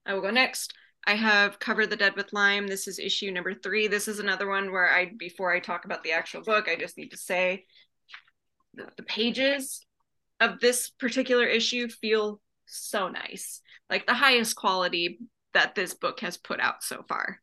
I 0.06 0.14
will 0.14 0.22
go 0.22 0.32
next. 0.32 0.74
I 1.08 1.16
have 1.16 1.60
Cover 1.60 1.88
the 1.88 1.96
Dead 1.96 2.18
with 2.18 2.34
Lime. 2.34 2.68
This 2.68 2.86
is 2.86 3.00
issue 3.00 3.32
number 3.32 3.54
three. 3.54 3.88
This 3.88 4.10
is 4.10 4.20
another 4.20 4.48
one 4.50 4.74
where 4.74 4.92
I, 4.92 5.14
before 5.18 5.54
I 5.54 5.62
talk 5.62 5.86
about 5.86 6.04
the 6.04 6.12
actual 6.12 6.44
book, 6.44 6.68
I 6.68 6.76
just 6.76 6.98
need 6.98 7.12
to 7.12 7.18
say 7.18 7.64
the, 8.74 8.88
the 8.98 9.04
pages 9.04 9.86
of 10.42 10.60
this 10.60 10.90
particular 10.90 11.46
issue 11.46 11.88
feel 11.88 12.42
so 12.66 13.08
nice. 13.08 13.62
Like 13.90 14.06
the 14.06 14.14
highest 14.14 14.58
quality 14.58 15.20
that 15.54 15.76
this 15.76 15.94
book 15.94 16.20
has 16.20 16.36
put 16.36 16.60
out 16.60 16.84
so 16.84 17.06
far. 17.08 17.40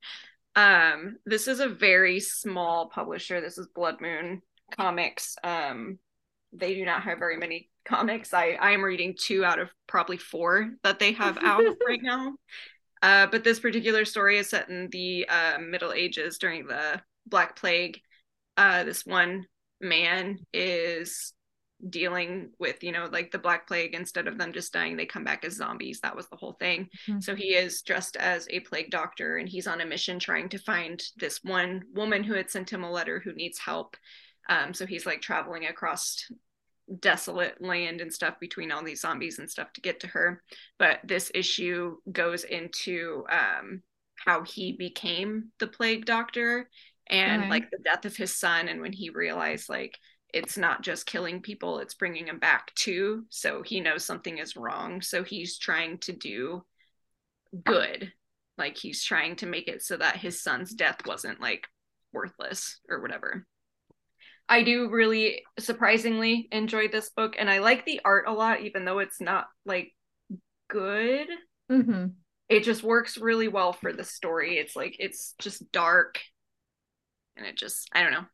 Um, 0.54 1.16
this 1.24 1.48
is 1.48 1.60
a 1.60 1.68
very 1.68 2.20
small 2.20 2.90
publisher. 2.90 3.40
This 3.40 3.56
is 3.56 3.66
Blood 3.68 4.02
Moon 4.02 4.42
Comics. 4.76 5.36
Um, 5.42 5.98
they 6.52 6.74
do 6.74 6.84
not 6.84 7.02
have 7.04 7.18
very 7.18 7.38
many 7.38 7.70
comics. 7.86 8.34
I, 8.34 8.58
I 8.60 8.72
am 8.72 8.84
reading 8.84 9.16
two 9.18 9.42
out 9.42 9.58
of 9.58 9.70
probably 9.86 10.18
four 10.18 10.70
that 10.82 10.98
they 10.98 11.12
have 11.12 11.38
out 11.42 11.62
right 11.88 12.02
now. 12.02 12.34
Uh, 13.04 13.26
but 13.26 13.44
this 13.44 13.60
particular 13.60 14.06
story 14.06 14.38
is 14.38 14.48
set 14.48 14.70
in 14.70 14.88
the 14.90 15.28
uh, 15.28 15.58
Middle 15.58 15.92
Ages 15.92 16.38
during 16.38 16.66
the 16.66 16.98
Black 17.26 17.54
Plague. 17.54 18.00
Uh, 18.56 18.82
this 18.84 19.04
one 19.04 19.44
man 19.78 20.38
is 20.54 21.34
dealing 21.90 22.48
with, 22.58 22.82
you 22.82 22.92
know, 22.92 23.06
like 23.12 23.30
the 23.30 23.38
Black 23.38 23.68
Plague. 23.68 23.94
Instead 23.94 24.26
of 24.26 24.38
them 24.38 24.54
just 24.54 24.72
dying, 24.72 24.96
they 24.96 25.04
come 25.04 25.22
back 25.22 25.44
as 25.44 25.52
zombies. 25.52 26.00
That 26.00 26.16
was 26.16 26.28
the 26.28 26.36
whole 26.36 26.54
thing. 26.54 26.88
Mhm. 27.06 27.22
So 27.22 27.34
he 27.34 27.48
is 27.48 27.82
dressed 27.82 28.16
as 28.16 28.48
a 28.48 28.60
plague 28.60 28.90
doctor 28.90 29.36
and 29.36 29.46
he's 29.46 29.66
on 29.66 29.82
a 29.82 29.86
mission 29.86 30.18
trying 30.18 30.48
to 30.48 30.58
find 30.58 31.02
this 31.18 31.44
one 31.44 31.82
woman 31.92 32.24
who 32.24 32.32
had 32.32 32.50
sent 32.50 32.72
him 32.72 32.84
a 32.84 32.90
letter 32.90 33.20
who 33.20 33.34
needs 33.34 33.58
help. 33.58 33.98
Um, 34.48 34.72
so 34.72 34.86
he's 34.86 35.04
like 35.04 35.20
traveling 35.20 35.66
across 35.66 36.24
desolate 37.00 37.60
land 37.60 38.00
and 38.00 38.12
stuff 38.12 38.38
between 38.40 38.70
all 38.70 38.84
these 38.84 39.00
zombies 39.00 39.38
and 39.38 39.50
stuff 39.50 39.72
to 39.72 39.80
get 39.80 40.00
to 40.00 40.06
her. 40.08 40.42
But 40.78 41.00
this 41.04 41.30
issue 41.34 41.96
goes 42.10 42.44
into 42.44 43.24
um 43.30 43.82
how 44.24 44.42
he 44.42 44.72
became 44.72 45.50
the 45.58 45.66
plague 45.66 46.06
doctor 46.06 46.68
and 47.08 47.42
Okay. 47.42 47.48
like 47.48 47.70
the 47.70 47.78
death 47.84 48.04
of 48.04 48.16
his 48.16 48.38
son 48.38 48.68
and 48.68 48.80
when 48.80 48.92
he 48.92 49.10
realized 49.10 49.68
like 49.68 49.98
it's 50.32 50.56
not 50.56 50.82
just 50.82 51.06
killing 51.06 51.40
people 51.42 51.78
it's 51.78 51.94
bringing 51.94 52.26
them 52.26 52.38
back 52.38 52.74
too. 52.74 53.24
So 53.30 53.62
he 53.62 53.80
knows 53.80 54.04
something 54.04 54.38
is 54.38 54.56
wrong. 54.56 55.00
So 55.02 55.22
he's 55.24 55.58
trying 55.58 55.98
to 55.98 56.12
do 56.12 56.64
good. 57.64 58.12
Like 58.56 58.76
he's 58.76 59.02
trying 59.02 59.36
to 59.36 59.46
make 59.46 59.68
it 59.68 59.82
so 59.82 59.96
that 59.96 60.16
his 60.16 60.42
son's 60.42 60.72
death 60.72 61.06
wasn't 61.06 61.40
like 61.40 61.66
worthless 62.12 62.80
or 62.88 63.00
whatever 63.00 63.46
I 64.48 64.62
do 64.62 64.90
really 64.90 65.42
surprisingly 65.58 66.48
enjoy 66.52 66.88
this 66.88 67.10
book 67.10 67.36
and 67.38 67.48
I 67.50 67.58
like 67.58 67.84
the 67.84 68.00
art 68.04 68.26
a 68.28 68.32
lot 68.32 68.60
even 68.60 68.84
though 68.84 68.98
it's 68.98 69.20
not 69.20 69.46
like 69.64 69.94
good. 70.68 71.28
Mm-hmm. 71.70 72.06
It 72.48 72.64
just 72.64 72.82
works 72.82 73.18
really 73.18 73.48
well 73.48 73.72
for 73.72 73.92
the 73.92 74.04
story. 74.04 74.58
It's 74.58 74.76
like 74.76 74.96
it's 74.98 75.34
just 75.38 75.70
dark 75.72 76.20
and 77.36 77.46
it 77.46 77.56
just 77.56 77.88
I 77.92 78.02
don't 78.02 78.12
know. 78.12 78.24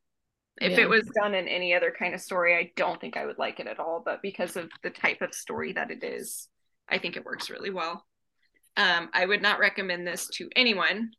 If 0.60 0.72
Yeah. 0.72 0.78
it 0.78 0.88
was 0.90 1.04
done 1.14 1.34
in 1.34 1.48
any 1.48 1.74
other 1.74 1.94
kind 1.96 2.14
of 2.14 2.20
story, 2.20 2.56
I 2.56 2.72
don't 2.76 3.00
think 3.00 3.16
I 3.16 3.26
would 3.26 3.38
like 3.38 3.60
it 3.60 3.66
at 3.66 3.80
all, 3.80 4.02
but 4.04 4.22
because 4.22 4.56
of 4.56 4.70
the 4.82 4.90
type 4.90 5.22
of 5.22 5.34
story 5.34 5.72
that 5.74 5.90
it 5.90 6.04
is, 6.04 6.48
I 6.88 6.98
think 6.98 7.16
it 7.16 7.24
works 7.24 7.50
really 7.50 7.70
well. 7.70 8.04
Um, 8.76 9.10
I 9.14 9.26
would 9.26 9.42
not 9.42 9.60
recommend 9.60 10.06
this 10.06 10.28
to 10.34 10.48
anyone 10.56 11.12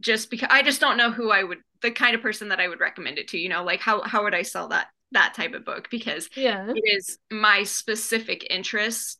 just 0.00 0.30
because 0.30 0.48
I 0.50 0.62
just 0.62 0.80
don't 0.80 0.96
know 0.96 1.10
who 1.10 1.30
I 1.30 1.42
would 1.42 1.58
the 1.86 1.92
kind 1.92 2.14
of 2.16 2.22
person 2.22 2.50
that 2.50 2.60
I 2.60 2.68
would 2.68 2.80
recommend 2.80 3.18
it 3.18 3.28
to, 3.28 3.38
you 3.38 3.48
know, 3.48 3.64
like 3.64 3.80
how 3.80 4.02
how 4.02 4.24
would 4.24 4.34
I 4.34 4.42
sell 4.42 4.68
that 4.68 4.88
that 5.12 5.34
type 5.34 5.54
of 5.54 5.64
book 5.64 5.88
because 5.90 6.28
Yeah. 6.34 6.74
it 6.74 6.82
is 6.98 7.18
my 7.30 7.62
specific 7.64 8.46
interests 8.50 9.18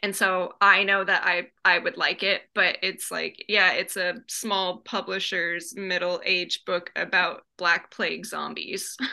and 0.00 0.14
so 0.16 0.54
I 0.60 0.84
know 0.84 1.04
that 1.04 1.24
I 1.26 1.48
I 1.64 1.78
would 1.78 1.96
like 1.96 2.22
it, 2.22 2.42
but 2.54 2.78
it's 2.82 3.10
like 3.10 3.44
yeah, 3.48 3.72
it's 3.72 3.96
a 3.96 4.16
small 4.28 4.78
publisher's 4.80 5.74
middle-aged 5.76 6.66
book 6.66 6.90
about 6.96 7.44
black 7.58 7.90
plague 7.90 8.26
zombies. 8.26 8.96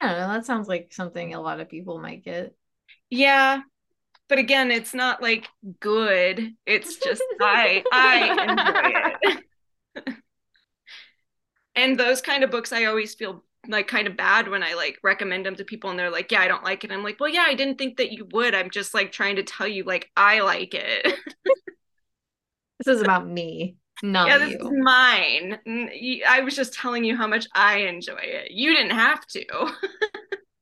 I 0.00 0.08
don't 0.08 0.16
know. 0.18 0.28
That 0.32 0.46
sounds 0.46 0.68
like 0.68 0.92
something 0.92 1.34
a 1.34 1.40
lot 1.40 1.60
of 1.60 1.68
people 1.68 1.98
might 2.00 2.24
get. 2.24 2.54
yeah, 3.10 3.60
but 4.28 4.38
again, 4.40 4.72
it's 4.72 4.94
not 4.94 5.22
like 5.22 5.48
good. 5.80 6.54
It's 6.66 6.96
just 6.98 7.34
I 7.40 7.86
I 7.92 8.34
enjoy 8.44 8.82
it. 8.84 9.44
and 11.78 11.98
those 11.98 12.20
kind 12.20 12.42
of 12.44 12.50
books 12.50 12.72
I 12.72 12.84
always 12.84 13.14
feel 13.14 13.44
like 13.66 13.86
kind 13.86 14.06
of 14.06 14.16
bad 14.16 14.48
when 14.48 14.62
I 14.62 14.74
like 14.74 14.98
recommend 15.02 15.46
them 15.46 15.54
to 15.56 15.64
people 15.64 15.90
and 15.90 15.98
they're 15.98 16.10
like, 16.10 16.30
"Yeah, 16.32 16.40
I 16.40 16.48
don't 16.48 16.64
like 16.64 16.84
it." 16.84 16.90
I'm 16.90 17.04
like, 17.04 17.20
"Well, 17.20 17.28
yeah, 17.28 17.44
I 17.46 17.54
didn't 17.54 17.78
think 17.78 17.96
that 17.98 18.12
you 18.12 18.26
would. 18.32 18.54
I'm 18.54 18.70
just 18.70 18.94
like 18.94 19.12
trying 19.12 19.36
to 19.36 19.42
tell 19.42 19.68
you 19.68 19.84
like 19.84 20.10
I 20.16 20.40
like 20.40 20.74
it." 20.74 21.06
This 22.84 22.94
is 22.94 23.02
about 23.02 23.26
me, 23.26 23.74
not 24.04 24.28
yeah, 24.28 24.38
this 24.38 24.50
is 24.50 24.62
you. 24.62 24.82
mine. 24.84 25.58
I 26.28 26.40
was 26.42 26.54
just 26.54 26.74
telling 26.74 27.02
you 27.02 27.16
how 27.16 27.26
much 27.26 27.48
I 27.52 27.78
enjoy 27.78 28.20
it. 28.20 28.52
You 28.52 28.72
didn't 28.74 28.92
have 28.92 29.26
to. 29.26 29.44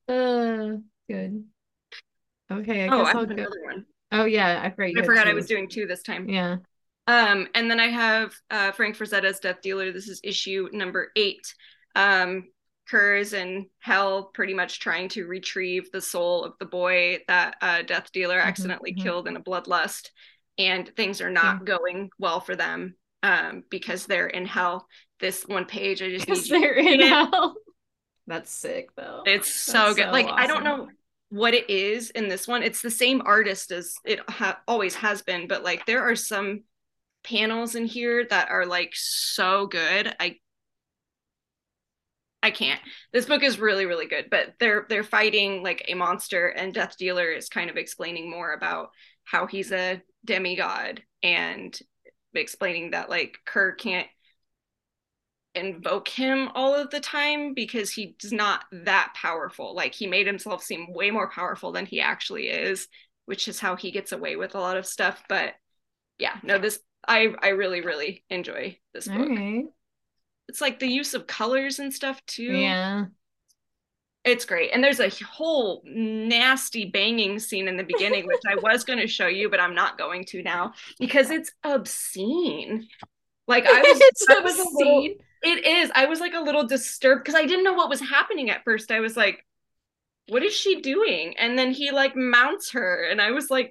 Uh, 0.08 0.76
good. 1.08 1.44
Okay, 2.48 2.84
I 2.84 2.94
oh, 2.94 3.04
guess 3.04 3.14
I'll 3.16 3.26
go. 3.26 3.32
another 3.32 3.60
one. 3.64 3.86
Oh 4.12 4.24
yeah, 4.24 4.62
I 4.62 4.70
forgot. 4.70 5.02
I 5.02 5.04
forgot 5.04 5.26
I 5.26 5.32
was 5.34 5.46
doing 5.46 5.68
two 5.68 5.84
this 5.88 6.04
time. 6.04 6.28
Yeah. 6.28 6.58
Um, 7.06 7.48
and 7.54 7.70
then 7.70 7.78
I 7.78 7.88
have 7.88 8.34
uh, 8.50 8.72
Frank 8.72 8.96
Frazetta's 8.96 9.38
Death 9.38 9.60
Dealer. 9.62 9.92
This 9.92 10.08
is 10.08 10.20
issue 10.24 10.68
number 10.72 11.12
eight. 11.16 11.54
Um, 11.94 12.48
Kerr 12.88 13.16
is 13.16 13.32
in 13.32 13.66
hell, 13.80 14.30
pretty 14.32 14.54
much 14.54 14.80
trying 14.80 15.08
to 15.10 15.26
retrieve 15.26 15.90
the 15.90 16.00
soul 16.00 16.44
of 16.44 16.54
the 16.60 16.66
boy 16.66 17.18
that 17.26 17.56
uh, 17.60 17.82
Death 17.82 18.12
Dealer 18.12 18.38
accidentally 18.38 18.94
mhm. 18.94 19.02
killed 19.02 19.28
in 19.28 19.36
a 19.36 19.42
bloodlust, 19.42 20.10
and 20.58 20.88
things 20.96 21.20
are 21.20 21.30
not 21.30 21.64
going 21.64 22.10
well 22.18 22.40
for 22.40 22.54
them 22.54 22.94
um, 23.22 23.64
because 23.70 24.06
they're 24.06 24.28
in 24.28 24.46
hell. 24.46 24.86
This 25.20 25.42
one 25.44 25.64
page, 25.64 26.02
I 26.02 26.10
just 26.10 26.28
need 26.28 26.44
they're 26.48 26.74
in 26.74 27.00
Yeah. 27.00 27.26
hell. 27.30 27.56
That's 28.26 28.50
sick 28.50 28.88
though. 28.96 29.22
It's 29.24 29.52
so 29.52 29.72
That's 29.72 29.94
good. 29.96 30.04
so 30.06 30.10
like 30.10 30.28
I 30.28 30.46
don't 30.46 30.64
know 30.64 30.88
what 31.30 31.54
it 31.54 31.70
is 31.70 32.10
in 32.10 32.28
this 32.28 32.46
one. 32.46 32.62
It's 32.62 32.82
the 32.82 32.90
same 32.90 33.22
artist 33.24 33.70
as 33.72 33.94
it 34.04 34.20
ha- 34.28 34.60
always 34.66 34.94
has 34.96 35.22
been, 35.22 35.48
but 35.48 35.62
like 35.62 35.86
there 35.86 36.02
are 36.02 36.16
some 36.16 36.62
panels 37.26 37.74
in 37.74 37.86
here 37.86 38.24
that 38.26 38.50
are 38.50 38.66
like 38.66 38.92
so 38.94 39.66
good. 39.66 40.14
I 40.20 40.36
I 42.42 42.50
can't. 42.50 42.80
This 43.12 43.26
book 43.26 43.42
is 43.42 43.58
really 43.58 43.86
really 43.86 44.06
good, 44.06 44.28
but 44.30 44.54
they're 44.60 44.86
they're 44.88 45.02
fighting 45.04 45.62
like 45.62 45.84
a 45.88 45.94
monster 45.94 46.48
and 46.48 46.72
Death 46.72 46.96
Dealer 46.98 47.32
is 47.32 47.48
kind 47.48 47.70
of 47.70 47.76
explaining 47.76 48.30
more 48.30 48.52
about 48.52 48.90
how 49.24 49.46
he's 49.46 49.72
a 49.72 50.02
demigod 50.24 51.02
and 51.22 51.76
explaining 52.34 52.92
that 52.92 53.10
like 53.10 53.38
Kerr 53.44 53.72
can't 53.72 54.08
invoke 55.56 56.06
him 56.08 56.48
all 56.54 56.74
of 56.74 56.90
the 56.90 57.00
time 57.00 57.54
because 57.54 57.90
he's 57.90 58.30
not 58.30 58.64
that 58.70 59.12
powerful. 59.16 59.74
Like 59.74 59.94
he 59.94 60.06
made 60.06 60.26
himself 60.26 60.62
seem 60.62 60.92
way 60.92 61.10
more 61.10 61.30
powerful 61.30 61.72
than 61.72 61.86
he 61.86 62.00
actually 62.00 62.48
is, 62.48 62.88
which 63.24 63.48
is 63.48 63.58
how 63.58 63.74
he 63.74 63.90
gets 63.90 64.12
away 64.12 64.36
with 64.36 64.54
a 64.54 64.60
lot 64.60 64.76
of 64.76 64.86
stuff. 64.86 65.24
But 65.28 65.54
yeah, 66.18 66.36
no, 66.42 66.58
this 66.58 66.78
I 67.08 67.34
I 67.42 67.48
really 67.48 67.80
really 67.80 68.24
enjoy 68.30 68.78
this 68.94 69.08
book. 69.08 69.28
right. 69.28 69.64
It's 70.48 70.60
like 70.60 70.78
the 70.78 70.86
use 70.88 71.14
of 71.14 71.26
colors 71.26 71.78
and 71.78 71.92
stuff 71.92 72.24
too. 72.26 72.42
Yeah. 72.44 73.06
It's 74.24 74.44
great. 74.44 74.70
And 74.72 74.82
there's 74.82 74.98
a 75.00 75.08
whole 75.24 75.82
nasty 75.86 76.86
banging 76.86 77.38
scene 77.38 77.68
in 77.68 77.76
the 77.76 77.84
beginning, 77.84 78.26
which 78.26 78.40
I 78.48 78.56
was 78.56 78.82
going 78.84 78.98
to 78.98 79.06
show 79.06 79.28
you, 79.28 79.48
but 79.48 79.60
I'm 79.60 79.74
not 79.74 79.98
going 79.98 80.24
to 80.26 80.42
now 80.42 80.72
because 80.98 81.30
it's 81.30 81.52
obscene. 81.62 82.88
Like 83.46 83.66
I 83.66 83.82
was, 83.86 84.02
it's 84.02 84.26
I 84.28 84.40
was 84.40 84.58
a 84.58 84.64
little, 84.64 84.98
obscene. 84.98 85.18
it 85.42 85.64
is. 85.66 85.90
I 85.94 86.06
was 86.06 86.20
like 86.20 86.34
a 86.34 86.40
little 86.40 86.66
disturbed 86.66 87.22
because 87.24 87.36
I 87.36 87.46
didn't 87.46 87.64
know 87.64 87.74
what 87.74 87.88
was 87.88 88.00
happening 88.00 88.50
at 88.50 88.64
first. 88.64 88.90
I 88.90 89.00
was 89.00 89.16
like, 89.16 89.44
what 90.28 90.42
is 90.42 90.52
she 90.54 90.80
doing? 90.80 91.36
And 91.38 91.56
then 91.58 91.70
he 91.72 91.92
like 91.92 92.16
mounts 92.16 92.72
her, 92.72 93.04
and 93.08 93.20
I 93.20 93.30
was 93.30 93.50
like, 93.50 93.70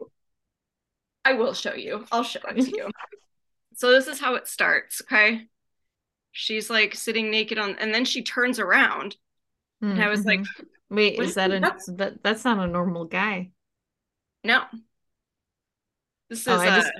I 1.25 1.33
will 1.33 1.53
show 1.53 1.73
you. 1.73 2.05
I'll 2.11 2.23
show 2.23 2.39
it 2.47 2.61
to 2.61 2.71
you. 2.71 2.89
so 3.75 3.91
this 3.91 4.07
is 4.07 4.19
how 4.19 4.35
it 4.35 4.47
starts, 4.47 5.01
okay? 5.01 5.47
She's 6.31 6.69
like 6.69 6.95
sitting 6.95 7.31
naked 7.31 7.57
on, 7.57 7.77
and 7.79 7.93
then 7.93 8.05
she 8.05 8.23
turns 8.23 8.59
around, 8.59 9.17
and 9.81 10.03
I 10.03 10.09
was 10.09 10.25
like, 10.25 10.41
Mhm. 10.41 10.65
wait, 10.89 11.19
is 11.19 11.35
that 11.35 11.51
a 11.51 11.59
that? 11.61 11.79
that, 11.97 12.23
that's 12.23 12.45
not 12.45 12.59
a 12.59 12.67
normal 12.67 13.05
guy? 13.05 13.51
no, 14.43 14.63
this 16.29 16.41
is 16.41 16.47
Oh, 16.47 16.57
I 16.57 16.67
uh, 16.67 16.75
just 16.77 16.91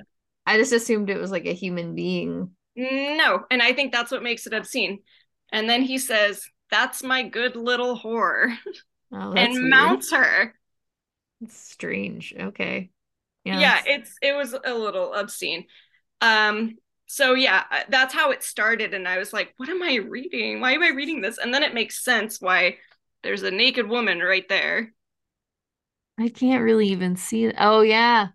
I 0.45 0.57
just 0.57 0.73
assumed 0.73 1.09
it 1.09 1.17
was 1.17 1.31
like 1.31 1.45
a 1.45 1.53
human 1.53 1.95
being. 1.95 2.55
no, 2.75 3.45
and 3.49 3.61
I 3.61 3.73
think 3.73 3.91
that's 3.91 4.11
what 4.11 4.23
makes 4.23 4.45
it 4.47 4.53
obscene. 4.53 4.99
And 5.51 5.69
then 5.69 5.81
he 5.81 5.97
says, 5.97 6.47
"That's 6.71 7.03
my 7.03 7.23
good 7.23 7.55
little 7.55 7.97
whore," 7.97 8.55
Oh, 9.11 9.31
and 9.37 9.53
weird. 9.53 9.69
mounts 9.69 10.11
her. 10.11 10.53
It's 11.41 11.57
strange. 11.57 12.33
Okay. 12.37 12.89
Yeah. 13.45 13.59
yeah 13.59 13.79
it's- 13.79 13.97
it's 13.99 14.17
it 14.21 14.33
was 14.35 14.53
a 14.53 14.73
little 14.73 15.13
obscene. 15.13 15.65
Um 16.21 16.77
so 17.07 17.33
yeah 17.35 17.63
uh, 17.71 17.81
that's 17.89 18.13
how 18.15 18.31
it 18.31 18.41
started 18.43 18.95
and 18.95 19.07
i 19.07 19.19
was 19.19 19.31
like 19.31 19.53
what 19.57 19.69
am 19.69 19.83
i 19.83 19.95
reading? 19.95 20.59
Why 20.61 20.73
am 20.73 20.83
i 20.83 20.89
reading 20.89 21.21
this? 21.21 21.37
And 21.37 21.53
then 21.53 21.63
it 21.63 21.73
makes 21.73 22.03
sense 22.03 22.41
why 22.41 22.77
there's 23.23 23.43
a 23.43 23.51
naked 23.51 23.87
woman 23.87 24.19
right 24.19 24.47
there. 24.49 24.91
I 26.19 26.29
can't 26.29 26.63
really 26.63 26.87
even 26.89 27.15
see 27.15 27.45
it. 27.45 27.55
Oh 27.59 27.81
yeah. 27.81 28.29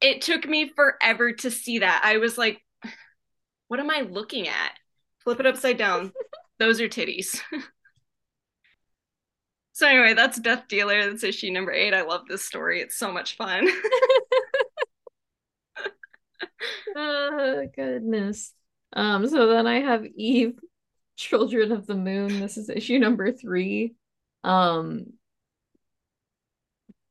it 0.00 0.22
took 0.22 0.46
me 0.46 0.68
forever 0.68 1.32
to 1.32 1.50
see 1.50 1.80
that. 1.80 2.00
I 2.04 2.18
was 2.18 2.38
like 2.38 2.62
what 3.68 3.80
am 3.80 3.90
i 3.90 4.00
looking 4.00 4.48
at? 4.48 4.72
Flip 5.24 5.40
it 5.40 5.46
upside 5.46 5.78
down. 5.78 6.12
Those 6.58 6.80
are 6.80 6.88
titties 6.88 7.40
so 9.80 9.88
anyway 9.88 10.14
that's 10.14 10.38
death 10.40 10.64
dealer 10.68 11.08
that's 11.08 11.24
issue 11.24 11.50
number 11.50 11.72
eight 11.72 11.94
i 11.94 12.02
love 12.02 12.22
this 12.28 12.44
story 12.44 12.80
it's 12.80 12.96
so 12.96 13.10
much 13.10 13.36
fun 13.36 13.66
Oh 16.96 17.66
goodness. 17.74 18.52
Um, 18.92 19.26
so 19.28 19.46
then 19.46 19.66
I 19.66 19.80
have 19.80 20.04
Eve, 20.16 20.58
Children 21.16 21.72
of 21.72 21.86
the 21.86 21.94
Moon. 21.94 22.40
This 22.40 22.56
is 22.56 22.68
issue 22.68 22.98
number 22.98 23.32
three. 23.32 23.94
Um, 24.44 25.06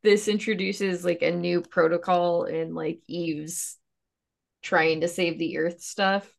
this 0.03 0.27
introduces 0.27 1.03
like 1.03 1.21
a 1.21 1.31
new 1.31 1.61
protocol 1.61 2.45
in 2.45 2.73
like 2.73 3.01
Eve's 3.07 3.77
trying 4.61 5.01
to 5.01 5.07
save 5.07 5.37
the 5.37 5.57
Earth 5.57 5.81
stuff. 5.81 6.31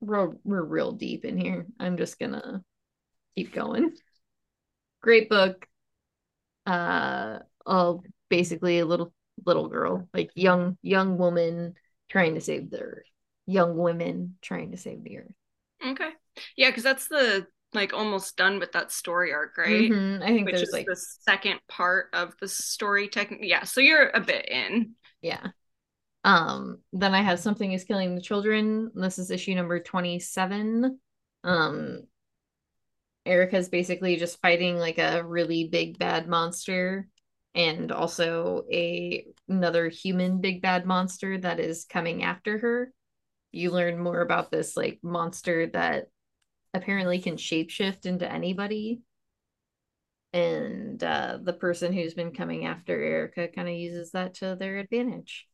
We're, 0.00 0.32
we're 0.44 0.62
real 0.62 0.92
deep 0.92 1.24
in 1.24 1.36
here. 1.36 1.66
I'm 1.78 1.96
just 1.96 2.18
gonna 2.18 2.62
keep 3.36 3.52
going. 3.52 3.94
Great 5.00 5.28
book. 5.28 5.66
Uh, 6.66 7.38
oh, 7.66 8.02
basically 8.28 8.78
a 8.78 8.86
little 8.86 9.12
little 9.46 9.68
girl, 9.68 10.08
like 10.12 10.30
young 10.34 10.76
young 10.82 11.16
woman 11.18 11.74
trying 12.08 12.34
to 12.34 12.40
save 12.40 12.70
the 12.70 12.80
Earth. 12.80 13.06
Young 13.46 13.76
women 13.76 14.36
trying 14.42 14.72
to 14.72 14.76
save 14.76 15.02
the 15.04 15.18
Earth. 15.18 15.32
okay 15.86 16.10
yeah 16.56 16.68
because 16.70 16.82
that's 16.82 17.08
the 17.08 17.46
like 17.74 17.92
almost 17.92 18.36
done 18.36 18.58
with 18.58 18.72
that 18.72 18.90
story 18.90 19.32
arc 19.32 19.56
right 19.58 19.90
Mhm, 19.90 20.22
I 20.22 20.26
think 20.26 20.46
which 20.46 20.56
there's 20.56 20.68
is 20.68 20.72
like 20.72 20.86
the 20.86 20.96
second 20.96 21.60
part 21.68 22.06
of 22.12 22.34
the 22.40 22.48
story 22.48 23.08
technique. 23.08 23.40
Yeah, 23.42 23.64
so 23.64 23.80
you're 23.80 24.08
a 24.08 24.20
bit 24.20 24.48
in. 24.48 24.94
yeah. 25.22 25.48
Um, 26.24 26.78
then 26.92 27.14
I 27.14 27.22
have 27.22 27.38
Something 27.38 27.72
is 27.72 27.84
Killing 27.84 28.14
the 28.14 28.20
Children. 28.20 28.90
This 28.94 29.18
is 29.18 29.30
issue 29.30 29.54
number 29.54 29.80
27. 29.80 30.98
Um, 31.44 32.02
Erica's 33.28 33.68
basically 33.68 34.16
just 34.16 34.40
fighting 34.40 34.78
like 34.78 34.98
a 34.98 35.22
really 35.22 35.68
big 35.68 35.98
bad 35.98 36.28
monster 36.28 37.08
and 37.54 37.92
also 37.92 38.64
a 38.70 39.26
another 39.48 39.88
human 39.88 40.40
big 40.40 40.62
bad 40.62 40.86
monster 40.86 41.38
that 41.38 41.60
is 41.60 41.84
coming 41.84 42.22
after 42.22 42.58
her. 42.58 42.92
You 43.52 43.70
learn 43.70 43.98
more 43.98 44.20
about 44.20 44.50
this 44.50 44.76
like 44.76 44.98
monster 45.02 45.66
that 45.68 46.06
apparently 46.74 47.20
can 47.20 47.36
shapeshift 47.36 48.06
into 48.06 48.30
anybody. 48.30 49.00
And 50.32 51.02
uh, 51.02 51.38
the 51.42 51.54
person 51.54 51.92
who's 51.92 52.14
been 52.14 52.32
coming 52.32 52.66
after 52.66 52.92
Erica 53.02 53.48
kind 53.48 53.68
of 53.68 53.74
uses 53.74 54.12
that 54.12 54.34
to 54.34 54.56
their 54.56 54.78
advantage. 54.78 55.46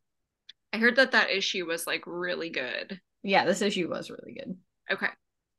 I 0.73 0.79
heard 0.79 0.97
that 0.97 1.13
that 1.13 1.31
issue 1.31 1.67
was 1.67 1.87
like 1.87 2.03
really 2.07 2.51
good. 2.51 3.01
Yeah, 3.23 3.45
this 3.45 3.63
issue 3.63 3.89
was 3.89 4.11
really 4.11 4.35
good. 4.35 4.57
Okay. 4.91 5.07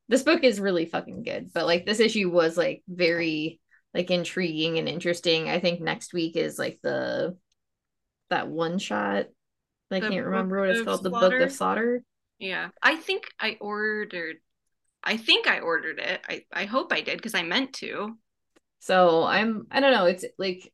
This 0.07 0.23
book 0.23 0.43
is 0.43 0.59
really 0.59 0.85
fucking 0.85 1.23
good, 1.23 1.51
but 1.53 1.65
like 1.65 1.85
this 1.85 1.99
issue 1.99 2.29
was 2.29 2.57
like 2.57 2.83
very 2.87 3.59
like 3.93 4.11
intriguing 4.11 4.77
and 4.77 4.87
interesting. 4.87 5.49
I 5.49 5.59
think 5.59 5.81
next 5.81 6.13
week 6.13 6.35
is 6.35 6.59
like 6.59 6.79
the 6.83 7.37
that 8.29 8.47
one 8.47 8.77
shot. 8.77 9.27
I 9.91 9.99
The 9.99 10.09
can't 10.09 10.25
remember 10.25 10.59
what 10.59 10.69
it's 10.69 10.81
called. 10.83 11.03
The 11.03 11.09
Book 11.09 11.33
of 11.33 11.51
Slaughter. 11.51 12.03
Yeah. 12.39 12.69
I 12.81 12.95
think 12.95 13.29
I 13.39 13.57
ordered 13.59 14.37
I 15.03 15.17
think 15.17 15.47
I 15.47 15.59
ordered 15.59 15.99
it. 15.99 16.21
I 16.27 16.45
I 16.51 16.65
hope 16.65 16.91
I 16.91 17.01
did 17.01 17.17
because 17.17 17.35
I 17.35 17.43
meant 17.43 17.73
to. 17.73 18.17
So 18.79 19.23
I'm 19.23 19.67
I 19.71 19.79
don't 19.79 19.91
know, 19.91 20.05
it's 20.05 20.25
like 20.37 20.71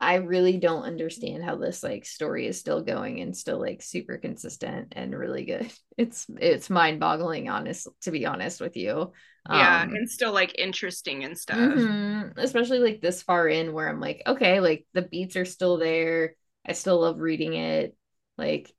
I 0.00 0.14
really 0.16 0.56
don't 0.58 0.84
understand 0.84 1.44
how 1.44 1.56
this 1.56 1.82
like 1.82 2.06
story 2.06 2.46
is 2.46 2.58
still 2.58 2.82
going 2.82 3.20
and 3.20 3.36
still 3.36 3.60
like 3.60 3.82
super 3.82 4.16
consistent 4.18 4.94
and 4.96 5.14
really 5.16 5.44
good. 5.44 5.70
It's 5.98 6.26
it's 6.38 6.70
mind-boggling 6.70 7.50
honest 7.50 7.86
to 8.02 8.10
be 8.10 8.24
honest 8.24 8.58
with 8.62 8.74
you. 8.74 9.12
Yeah, 9.50 9.82
Um, 9.82 9.90
and 9.92 10.08
still 10.08 10.32
like 10.32 10.58
interesting 10.58 11.24
and 11.24 11.36
stuff. 11.38 11.74
mhm, 11.76 12.32
Especially 12.36 12.78
like 12.78 13.00
this 13.00 13.22
far 13.22 13.48
in 13.48 13.72
where 13.72 13.88
I'm 13.88 14.00
like, 14.00 14.22
okay, 14.26 14.60
like 14.60 14.86
the 14.92 15.02
beats 15.02 15.36
are 15.36 15.44
still 15.44 15.78
there. 15.78 16.36
I 16.66 16.72
still 16.72 17.00
love 17.00 17.18
reading 17.18 17.54
it. 17.54 17.96
Like 18.38 18.72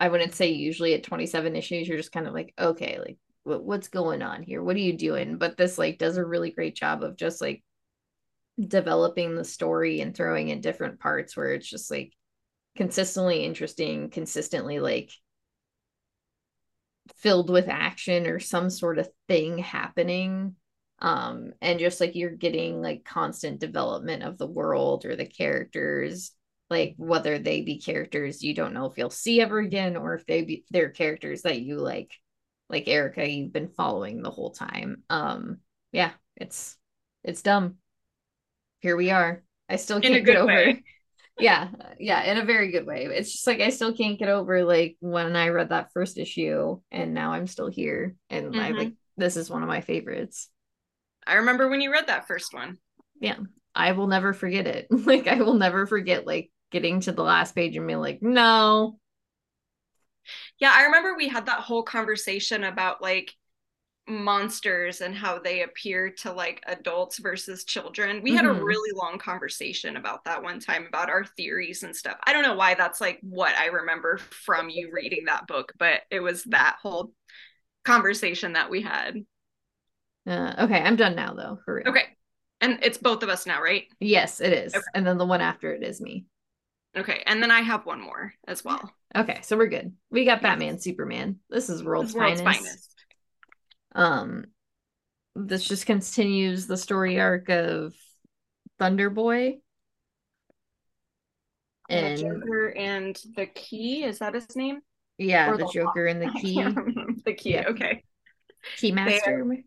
I 0.00 0.08
wouldn't 0.08 0.34
say 0.34 0.50
usually 0.52 0.94
at 0.94 1.04
27 1.04 1.56
issues, 1.56 1.88
you're 1.88 1.98
just 1.98 2.12
kind 2.12 2.26
of 2.28 2.34
like, 2.34 2.54
okay, 2.58 2.98
like 3.00 3.18
what, 3.44 3.64
what's 3.64 3.88
going 3.88 4.22
on 4.22 4.42
here? 4.42 4.62
What 4.62 4.76
are 4.76 4.80
you 4.80 4.96
doing? 4.96 5.38
But 5.38 5.56
this 5.56 5.78
like 5.78 5.98
does 5.98 6.16
a 6.18 6.26
really 6.26 6.50
great 6.52 6.76
job 6.76 7.04
of 7.04 7.16
just 7.16 7.40
like 7.40 7.64
developing 8.68 9.34
the 9.34 9.44
story 9.44 10.00
and 10.00 10.14
throwing 10.14 10.48
in 10.48 10.60
different 10.60 11.00
parts 11.00 11.36
where 11.36 11.52
it's 11.52 11.68
just 11.68 11.90
like 11.90 12.12
consistently 12.76 13.44
interesting, 13.44 14.10
consistently 14.10 14.80
like 14.80 15.10
filled 17.16 17.50
with 17.50 17.68
action 17.68 18.26
or 18.26 18.38
some 18.38 18.70
sort 18.70 18.98
of 18.98 19.08
thing 19.28 19.58
happening. 19.58 20.54
Um, 21.00 21.52
and 21.62 21.78
just 21.78 22.00
like 22.00 22.14
you're 22.14 22.30
getting 22.30 22.82
like 22.82 23.04
constant 23.04 23.58
development 23.58 24.22
of 24.22 24.36
the 24.38 24.46
world 24.46 25.04
or 25.04 25.16
the 25.16 25.26
characters, 25.26 26.32
like 26.68 26.94
whether 26.98 27.38
they 27.38 27.62
be 27.62 27.78
characters 27.78 28.42
you 28.42 28.54
don't 28.54 28.72
know 28.72 28.86
if 28.86 28.96
you'll 28.96 29.10
see 29.10 29.40
ever 29.40 29.58
again 29.58 29.96
or 29.96 30.14
if 30.14 30.24
they 30.26 30.42
be 30.42 30.64
they're 30.70 30.90
characters 30.90 31.42
that 31.42 31.60
you 31.60 31.78
like 31.78 32.12
like 32.68 32.86
Erica 32.86 33.28
you've 33.28 33.52
been 33.52 33.68
following 33.68 34.22
the 34.22 34.30
whole 34.30 34.52
time. 34.52 35.02
Um, 35.10 35.58
yeah, 35.92 36.12
it's 36.36 36.76
it's 37.24 37.42
dumb. 37.42 37.79
Here 38.80 38.96
we 38.96 39.10
are. 39.10 39.42
I 39.68 39.76
still 39.76 40.00
can't 40.00 40.26
get 40.26 40.36
over 40.36 40.46
way. 40.52 40.84
yeah 41.38 41.68
yeah 41.98 42.22
in 42.24 42.38
a 42.38 42.44
very 42.44 42.70
good 42.70 42.86
way 42.86 43.06
it's 43.06 43.32
just 43.32 43.46
like 43.46 43.60
i 43.60 43.70
still 43.70 43.94
can't 43.94 44.18
get 44.18 44.28
over 44.28 44.64
like 44.64 44.96
when 45.00 45.36
i 45.36 45.48
read 45.48 45.70
that 45.70 45.92
first 45.92 46.18
issue 46.18 46.78
and 46.92 47.14
now 47.14 47.32
i'm 47.32 47.46
still 47.46 47.68
here 47.68 48.16
and 48.30 48.60
i 48.60 48.72
Mhm. 48.72 48.76
like 48.78 48.94
this 49.16 49.36
is 49.36 49.48
one 49.50 49.62
of 49.62 49.68
my 49.68 49.80
favorites 49.80 50.50
I 51.26 51.34
remember 51.34 51.68
when 51.68 51.80
you 51.80 51.90
read 51.92 52.08
that 52.08 52.26
first 52.26 52.52
one. 52.52 52.78
Yeah, 53.20 53.36
I 53.74 53.92
will 53.92 54.06
never 54.06 54.32
forget 54.32 54.66
it 54.66 54.86
like 54.90 55.26
i 55.28 55.36
will 55.36 55.54
never 55.54 55.86
forget 55.86 56.26
like 56.26 56.50
getting 56.72 57.00
to 57.00 57.12
the 57.12 57.22
last 57.22 57.54
page 57.54 57.76
and 57.76 57.86
being 57.86 58.00
like 58.00 58.20
no 58.22 58.98
Yeah, 60.58 60.72
I 60.74 60.84
remember 60.84 61.14
we 61.16 61.28
had 61.28 61.46
that 61.46 61.60
whole 61.60 61.82
conversation 61.82 62.64
about 62.64 63.00
like 63.02 63.34
monsters 64.10 65.00
and 65.00 65.14
how 65.14 65.38
they 65.38 65.62
appear 65.62 66.10
to 66.10 66.32
like 66.32 66.62
adults 66.66 67.18
versus 67.18 67.64
children. 67.64 68.22
We 68.22 68.34
had 68.34 68.44
a 68.44 68.52
Mhm. 68.52 68.64
really 68.64 68.90
long 68.96 69.18
conversation 69.18 69.96
about 69.96 70.24
that 70.24 70.42
one 70.42 70.60
time 70.60 70.86
about 70.86 71.10
our 71.10 71.24
theories 71.24 71.82
and 71.82 71.94
stuff. 71.96 72.18
I 72.24 72.32
don't 72.32 72.42
know 72.42 72.54
why 72.56 72.74
that's 72.74 73.00
like 73.00 73.18
what 73.22 73.54
I 73.56 73.66
remember 73.66 74.18
from 74.18 74.68
you 74.70 74.90
reading 74.92 75.26
that 75.26 75.46
book, 75.46 75.72
but 75.78 76.02
it 76.10 76.20
was 76.20 76.44
that 76.44 76.76
whole 76.82 77.12
conversation 77.84 78.54
that 78.54 78.70
we 78.70 78.82
had. 78.82 79.24
uh, 80.26 80.54
okay 80.58 80.80
i'm 80.82 80.96
done 80.96 81.14
now 81.14 81.34
though 81.34 81.58
for 81.64 81.74
real 81.74 81.86
Okay. 81.86 82.04
And 82.60 82.78
it's 82.82 82.98
both 82.98 83.22
of 83.22 83.28
us 83.28 83.46
now, 83.46 83.62
right? 83.62 83.84
yes 84.00 84.40
it 84.40 84.52
is 84.52 84.74
Okay. 84.74 84.84
and 84.94 85.06
then 85.06 85.18
the 85.18 85.26
one 85.26 85.40
after 85.40 85.72
it 85.72 85.82
is 85.82 86.00
me 86.00 86.24
Okay. 86.96 87.22
And 87.26 87.42
then 87.42 87.50
I 87.50 87.60
have 87.62 87.84
one 87.86 88.00
more 88.00 88.34
as 88.46 88.64
well. 88.64 88.94
okay 89.16 89.40
so 89.42 89.56
we're 89.56 89.66
good 89.66 89.92
we 90.10 90.24
got 90.24 90.42
batman 90.42 90.78
superman 90.78 91.36
this 91.50 91.68
is 91.68 91.82
world's, 91.82 92.10
This 92.10 92.14
world's 92.14 92.40
finest. 92.40 92.56
finest. 92.56 92.99
Um 93.94 94.44
this 95.34 95.64
just 95.64 95.86
continues 95.86 96.66
the 96.66 96.76
story 96.76 97.20
arc 97.20 97.48
of 97.48 97.94
thunder 98.78 99.10
boy 99.10 99.58
and 101.88 102.16
the 102.18 102.22
Joker 102.22 102.68
and 102.68 103.20
the 103.36 103.46
Key 103.46 104.04
is 104.04 104.20
that 104.20 104.34
his 104.34 104.56
name? 104.56 104.80
Yeah, 105.18 105.50
the, 105.52 105.58
the 105.58 105.70
Joker 105.72 106.06
and 106.06 106.22
the 106.22 106.30
Key. 106.40 106.62
the 107.24 107.34
Key. 107.34 107.50
Yeah. 107.54 107.68
Okay. 107.68 108.04
Keymaster. 108.78 109.62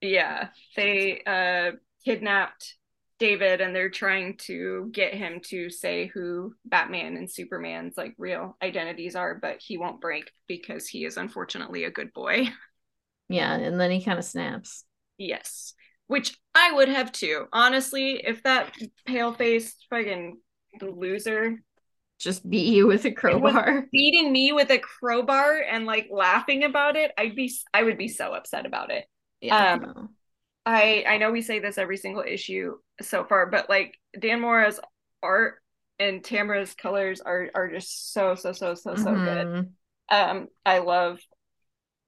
Yeah, 0.00 0.48
they 0.76 1.22
uh 1.26 1.72
kidnapped 2.04 2.76
David 3.18 3.60
and 3.60 3.74
they're 3.74 3.90
trying 3.90 4.36
to 4.36 4.90
get 4.92 5.14
him 5.14 5.40
to 5.46 5.70
say 5.70 6.06
who 6.06 6.54
Batman 6.66 7.16
and 7.16 7.30
Superman's 7.30 7.96
like 7.96 8.14
real 8.18 8.56
identities 8.62 9.16
are, 9.16 9.34
but 9.34 9.56
he 9.60 9.78
won't 9.78 10.00
break 10.00 10.30
because 10.46 10.86
he 10.86 11.04
is 11.04 11.16
unfortunately 11.16 11.84
a 11.84 11.90
good 11.90 12.12
boy. 12.12 12.48
Yeah, 13.28 13.54
and 13.54 13.80
then 13.80 13.90
he 13.90 14.02
kind 14.02 14.18
of 14.18 14.24
snaps. 14.24 14.84
Yes. 15.18 15.74
Which 16.06 16.36
I 16.54 16.72
would 16.72 16.88
have 16.88 17.10
too. 17.10 17.46
Honestly, 17.52 18.22
if 18.24 18.42
that 18.44 18.72
pale 19.06 19.32
faced 19.32 19.86
fucking 19.90 20.38
loser 20.80 21.58
just 22.18 22.48
beat 22.48 22.72
you 22.72 22.86
with 22.86 23.04
a 23.04 23.10
crowbar. 23.10 23.86
Beating 23.92 24.32
me 24.32 24.52
with 24.52 24.70
a 24.70 24.78
crowbar 24.78 25.58
and 25.58 25.84
like 25.84 26.08
laughing 26.10 26.64
about 26.64 26.96
it, 26.96 27.12
I'd 27.18 27.36
be 27.36 27.52
I 27.74 27.82
would 27.82 27.98
be 27.98 28.08
so 28.08 28.32
upset 28.32 28.66
about 28.66 28.90
it. 28.90 29.04
Yeah. 29.40 29.74
Um, 29.74 30.10
I 30.64 31.04
I 31.06 31.18
know 31.18 31.30
we 31.30 31.42
say 31.42 31.58
this 31.58 31.78
every 31.78 31.96
single 31.96 32.24
issue 32.26 32.76
so 33.02 33.24
far, 33.24 33.46
but 33.46 33.68
like 33.68 33.98
Dan 34.18 34.40
Mora's 34.40 34.80
art 35.22 35.56
and 35.98 36.22
Tamra's 36.22 36.74
colors 36.74 37.20
are 37.20 37.50
are 37.54 37.68
just 37.68 38.12
so 38.12 38.34
so 38.34 38.52
so 38.52 38.74
so 38.74 38.96
so 38.96 39.04
mm-hmm. 39.04 39.24
good. 39.24 39.72
Um, 40.08 40.48
I 40.64 40.78
love 40.78 41.20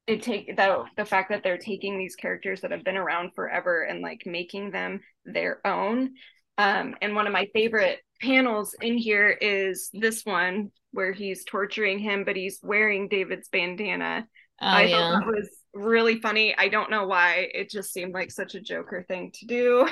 it. 0.09 0.23
Take 0.23 0.57
that 0.57 0.79
the 0.97 1.05
fact 1.05 1.31
that 1.31 1.42
they're 1.42 1.59
taking 1.59 1.99
these 1.99 2.16
characters 2.16 2.61
that 2.61 2.71
have 2.71 2.85
been 2.85 2.97
around 2.97 3.35
forever 3.35 3.83
and 3.83 4.01
like 4.01 4.23
making 4.27 4.71
them 4.71 5.01
their 5.25 5.66
own. 5.66 6.14
Um, 6.57 6.97
and 7.01 7.14
one 7.14 7.27
of 7.27 7.33
my 7.33 7.47
favorite 7.55 8.01
panels 8.21 8.75
in 8.81 8.99
here 8.99 9.31
is 9.31 9.90
this 9.92 10.25
one 10.25 10.73
where 10.92 11.12
he's 11.12 11.44
torturing 11.44 11.99
him, 11.99 12.25
but 12.25 12.37
he's 12.37 12.59
wearing 12.62 13.09
David's 13.09 13.49
bandana. 13.49 14.27
Oh, 14.61 14.66
I 14.66 14.83
yeah. 14.85 14.97
thought 14.97 15.21
that 15.21 15.27
was 15.27 15.49
really 15.73 16.21
funny. 16.21 16.57
I 16.57 16.68
don't 16.68 16.90
know 16.90 17.07
why. 17.07 17.49
It 17.55 17.71
just 17.71 17.92
seemed 17.92 18.14
like 18.14 18.31
such 18.31 18.55
a 18.55 18.61
Joker 18.61 19.05
thing 19.07 19.31
to 19.35 19.47
do. 19.47 19.88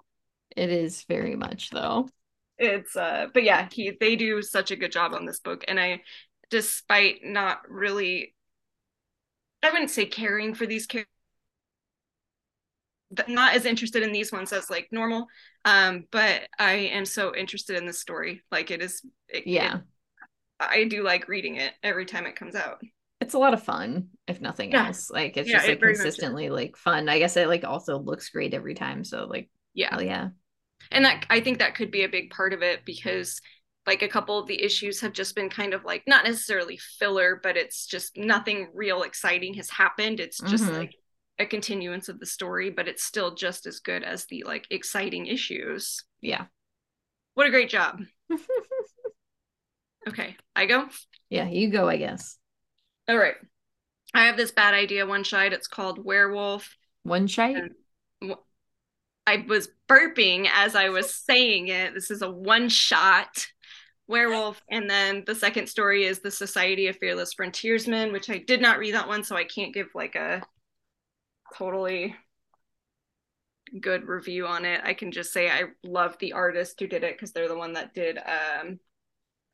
it 0.56 0.70
is 0.70 1.04
very 1.08 1.36
much 1.36 1.70
though. 1.70 2.08
It's 2.58 2.96
uh 2.96 3.26
but 3.34 3.42
yeah, 3.42 3.68
he 3.70 3.92
they 4.00 4.16
do 4.16 4.40
such 4.40 4.70
a 4.70 4.76
good 4.76 4.92
job 4.92 5.12
on 5.12 5.26
this 5.26 5.40
book 5.40 5.64
and 5.68 5.78
I 5.78 6.00
despite 6.48 7.16
not 7.22 7.68
really 7.68 8.34
I 9.66 9.70
wouldn't 9.70 9.90
say 9.90 10.06
caring 10.06 10.54
for 10.54 10.66
these 10.66 10.86
characters 10.86 11.10
not 13.28 13.54
as 13.54 13.64
interested 13.64 14.02
in 14.02 14.12
these 14.12 14.32
ones 14.32 14.52
as 14.52 14.68
like 14.68 14.88
normal 14.90 15.26
um 15.64 16.04
but 16.10 16.42
i 16.58 16.72
am 16.72 17.04
so 17.04 17.34
interested 17.34 17.76
in 17.76 17.86
the 17.86 17.92
story. 17.92 18.42
Like 18.50 18.70
it 18.70 18.82
is 18.82 19.00
it, 19.28 19.46
yeah. 19.46 19.76
It, 19.76 19.82
i 20.58 20.84
do 20.84 21.02
like 21.02 21.28
reading 21.28 21.56
it 21.56 21.72
every 21.82 22.04
time 22.04 22.26
it 22.26 22.36
comes 22.36 22.54
out. 22.54 22.80
It's 23.20 23.34
a 23.34 23.38
lot 23.38 23.54
of 23.54 23.62
fun 23.62 24.08
if 24.26 24.40
nothing 24.40 24.72
yeah. 24.72 24.88
else. 24.88 25.10
Like 25.10 25.36
it's 25.36 25.48
yeah, 25.48 25.56
just 25.56 25.68
like 25.68 25.78
it 25.78 25.80
consistently 25.80 26.50
like 26.50 26.76
fun. 26.76 27.08
I 27.08 27.18
guess 27.18 27.36
it 27.36 27.48
like 27.48 27.64
also 27.64 27.98
looks 27.98 28.28
great 28.28 28.54
every 28.54 28.74
time 28.74 29.04
so 29.04 29.26
like 29.26 29.48
yeah. 29.74 29.98
yeah. 30.00 30.28
And 30.90 31.04
that 31.04 31.26
i 31.30 31.40
think 31.40 31.58
that 31.58 31.74
could 31.74 31.90
be 31.90 32.04
a 32.04 32.08
big 32.08 32.30
part 32.30 32.52
of 32.52 32.62
it 32.62 32.84
because 32.84 33.40
like 33.86 34.02
a 34.02 34.08
couple 34.08 34.38
of 34.38 34.46
the 34.46 34.62
issues 34.62 35.00
have 35.00 35.12
just 35.12 35.34
been 35.34 35.48
kind 35.48 35.74
of 35.74 35.84
like 35.84 36.02
not 36.06 36.24
necessarily 36.24 36.76
filler 36.98 37.40
but 37.42 37.56
it's 37.56 37.86
just 37.86 38.16
nothing 38.16 38.68
real 38.74 39.02
exciting 39.02 39.54
has 39.54 39.70
happened 39.70 40.20
it's 40.20 40.40
just 40.42 40.64
mm-hmm. 40.64 40.76
like 40.76 40.94
a 41.38 41.46
continuance 41.46 42.08
of 42.08 42.18
the 42.18 42.26
story 42.26 42.70
but 42.70 42.88
it's 42.88 43.04
still 43.04 43.34
just 43.34 43.66
as 43.66 43.80
good 43.80 44.02
as 44.02 44.24
the 44.26 44.42
like 44.46 44.66
exciting 44.70 45.26
issues 45.26 46.02
yeah 46.20 46.46
what 47.34 47.46
a 47.46 47.50
great 47.50 47.68
job 47.68 48.00
okay 50.08 50.34
i 50.54 50.64
go 50.66 50.88
yeah 51.28 51.46
you 51.48 51.70
go 51.70 51.88
i 51.88 51.96
guess 51.96 52.38
all 53.08 53.16
right. 53.18 53.36
I 54.14 54.24
have 54.24 54.36
this 54.36 54.50
bad 54.50 54.74
idea 54.74 55.06
one 55.06 55.22
shot. 55.22 55.52
It's 55.52 55.68
called 55.68 56.04
Werewolf. 56.04 56.76
One 57.04 57.26
shot? 57.26 57.54
I 59.28 59.44
was 59.48 59.68
burping 59.88 60.48
as 60.52 60.74
I 60.74 60.88
was 60.88 61.14
saying 61.14 61.68
it. 61.68 61.94
This 61.94 62.10
is 62.10 62.22
a 62.22 62.30
one 62.30 62.68
shot 62.68 63.46
werewolf. 64.08 64.60
And 64.70 64.88
then 64.88 65.24
the 65.26 65.34
second 65.34 65.68
story 65.68 66.04
is 66.04 66.20
The 66.20 66.30
Society 66.30 66.88
of 66.88 66.96
Fearless 66.96 67.34
Frontiersmen, 67.34 68.12
which 68.12 68.30
I 68.30 68.38
did 68.38 68.60
not 68.60 68.78
read 68.78 68.94
that 68.94 69.08
one, 69.08 69.24
so 69.24 69.36
I 69.36 69.44
can't 69.44 69.74
give 69.74 69.88
like 69.94 70.14
a 70.14 70.42
totally 71.56 72.14
good 73.80 74.06
review 74.06 74.46
on 74.46 74.64
it. 74.64 74.80
I 74.84 74.94
can 74.94 75.10
just 75.10 75.32
say 75.32 75.50
I 75.50 75.64
love 75.84 76.16
the 76.18 76.34
artist 76.34 76.78
who 76.78 76.86
did 76.86 77.04
it 77.04 77.14
because 77.14 77.32
they're 77.32 77.48
the 77.48 77.58
one 77.58 77.72
that 77.72 77.94
did 77.94 78.18
um, 78.18 78.78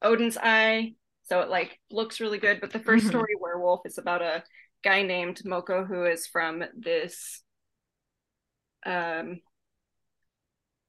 Odin's 0.02 0.36
Eye 0.36 0.94
so 1.24 1.40
it 1.40 1.48
like 1.48 1.78
looks 1.90 2.20
really 2.20 2.38
good. 2.38 2.60
But 2.60 2.72
the 2.72 2.78
1st 2.78 2.98
mm-hmm. 2.98 3.08
story, 3.08 3.34
Werewolf, 3.40 3.82
is 3.86 3.98
about 3.98 4.22
a 4.22 4.42
guy 4.84 5.02
named 5.02 5.40
Moko 5.44 5.86
who 5.86 6.04
is 6.04 6.26
from 6.26 6.64
this 6.76 7.42
um 8.84 9.40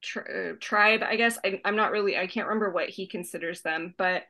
tri- 0.03 0.53
tribe, 0.59 1.01
I 1.03 1.15
guess. 1.15 1.37
I, 1.43 1.61
I'm 1.65 1.75
not 1.75 1.91
really, 1.91 2.17
I 2.17 2.27
can't 2.27 2.47
remember 2.47 2.71
what 2.71 2.89
he 2.89 3.07
considers 3.07 3.61
them, 3.61 3.93
but 3.97 4.23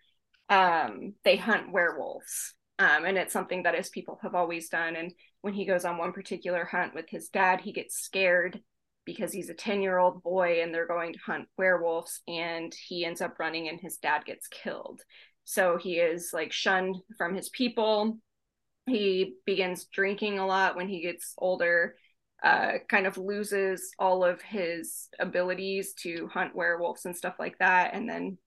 um 0.49 1.13
they 1.23 1.37
hunt 1.37 1.71
werewolves. 1.71 2.53
Um, 2.79 3.05
and 3.05 3.17
it's 3.17 3.33
something 3.33 3.63
that 3.63 3.75
his 3.75 3.89
people 3.89 4.19
have 4.23 4.35
always 4.35 4.69
done. 4.69 4.95
And 4.95 5.13
when 5.41 5.53
he 5.53 5.65
goes 5.65 5.85
on 5.85 5.97
one 5.97 6.11
particular 6.11 6.65
hunt 6.65 6.93
with 6.95 7.05
his 7.09 7.29
dad, 7.29 7.61
he 7.61 7.71
gets 7.71 7.95
scared 8.01 8.61
because 9.05 9.31
he's 9.31 9.49
a 9.49 9.53
10 9.53 9.81
year 9.81 9.97
old 9.97 10.23
boy 10.23 10.61
and 10.61 10.73
they're 10.73 10.87
going 10.87 11.13
to 11.13 11.19
hunt 11.19 11.47
werewolves 11.57 12.21
and 12.27 12.73
he 12.87 13.05
ends 13.05 13.21
up 13.21 13.39
running 13.39 13.69
and 13.69 13.79
his 13.79 13.97
dad 13.97 14.25
gets 14.25 14.47
killed 14.47 15.01
so 15.45 15.77
he 15.77 15.95
is 15.95 16.31
like 16.33 16.51
shunned 16.51 16.97
from 17.17 17.35
his 17.35 17.49
people. 17.49 18.17
He 18.85 19.35
begins 19.45 19.85
drinking 19.85 20.39
a 20.39 20.45
lot 20.45 20.75
when 20.75 20.87
he 20.87 21.01
gets 21.01 21.33
older, 21.37 21.95
uh, 22.43 22.73
kind 22.89 23.07
of 23.07 23.17
loses 23.17 23.91
all 23.97 24.23
of 24.23 24.41
his 24.41 25.07
abilities 25.19 25.93
to 25.93 26.29
hunt 26.33 26.55
werewolves 26.55 27.05
and 27.05 27.15
stuff 27.15 27.35
like 27.39 27.57
that. 27.59 27.93
And 27.93 28.09
then 28.09 28.37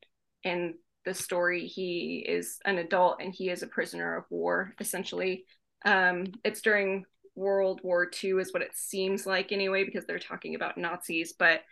in 0.45 0.75
the 1.07 1.15
story, 1.15 1.67
he 1.67 2.25
is 2.29 2.59
an 2.65 2.79
adult 2.79 3.23
and 3.23 3.33
he 3.33 3.49
is 3.49 3.63
a 3.63 3.69
prisoner 3.69 4.17
of 4.17 4.25
war, 4.29 4.75
essentially. 4.81 5.45
Um, 5.85 6.27
it's 6.45 6.61
during 6.61 7.05
World 7.35 7.81
War 7.83 8.11
II, 8.23 8.33
is 8.33 8.53
what 8.53 8.63
it 8.63 8.75
seems 8.75 9.25
like 9.25 9.51
anyway, 9.51 9.85
because 9.85 10.05
they're 10.05 10.19
talking 10.19 10.55
about 10.55 10.77
Nazis, 10.77 11.33
but 11.39 11.63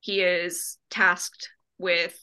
he 0.00 0.20
is 0.20 0.78
tasked 0.90 1.48
with 1.78 2.18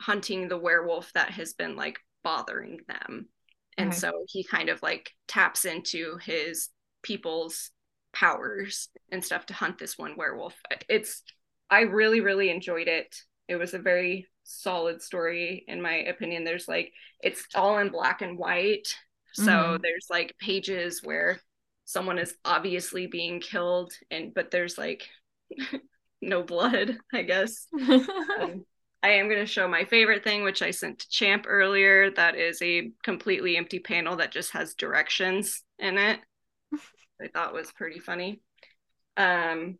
hunting 0.00 0.48
the 0.48 0.58
werewolf 0.58 1.12
that 1.14 1.30
has 1.30 1.52
been 1.54 1.76
like 1.76 1.98
bothering 2.22 2.80
them. 2.88 3.28
And 3.76 3.88
okay. 3.88 3.98
so 3.98 4.12
he 4.28 4.42
kind 4.44 4.68
of 4.68 4.80
like 4.82 5.10
taps 5.28 5.64
into 5.64 6.16
his 6.22 6.68
people's 7.02 7.70
powers 8.18 8.88
and 9.12 9.22
stuff 9.22 9.46
to 9.46 9.54
hunt 9.54 9.78
this 9.78 9.98
one 9.98 10.16
werewolf. 10.16 10.54
It's 10.88 11.22
I 11.68 11.82
really 11.82 12.20
really 12.20 12.50
enjoyed 12.50 12.88
it. 12.88 13.14
It 13.48 13.56
was 13.56 13.74
a 13.74 13.78
very 13.78 14.26
solid 14.44 15.02
story 15.02 15.64
in 15.68 15.82
my 15.82 15.96
opinion. 15.96 16.44
There's 16.44 16.68
like 16.68 16.92
it's 17.22 17.46
all 17.54 17.78
in 17.78 17.90
black 17.90 18.22
and 18.22 18.38
white. 18.38 18.94
So 19.32 19.52
mm-hmm. 19.52 19.82
there's 19.82 20.06
like 20.08 20.34
pages 20.40 21.02
where 21.02 21.40
someone 21.84 22.18
is 22.18 22.34
obviously 22.44 23.06
being 23.06 23.40
killed 23.40 23.92
and 24.10 24.32
but 24.32 24.50
there's 24.50 24.78
like 24.78 25.08
no 26.22 26.42
blood, 26.42 26.96
I 27.12 27.22
guess. 27.22 27.66
um, 27.80 28.64
I 29.02 29.10
am 29.10 29.28
going 29.28 29.40
to 29.40 29.46
show 29.46 29.68
my 29.68 29.84
favorite 29.84 30.24
thing, 30.24 30.42
which 30.42 30.62
I 30.62 30.70
sent 30.70 31.00
to 31.00 31.08
Champ 31.10 31.44
earlier. 31.46 32.10
That 32.10 32.34
is 32.34 32.60
a 32.62 32.90
completely 33.04 33.56
empty 33.56 33.78
panel 33.78 34.16
that 34.16 34.32
just 34.32 34.52
has 34.52 34.74
directions 34.74 35.62
in 35.78 35.98
it. 35.98 36.18
I 37.20 37.28
thought 37.28 37.54
was 37.54 37.72
pretty 37.72 38.00
funny. 38.00 38.40
Um, 39.16 39.78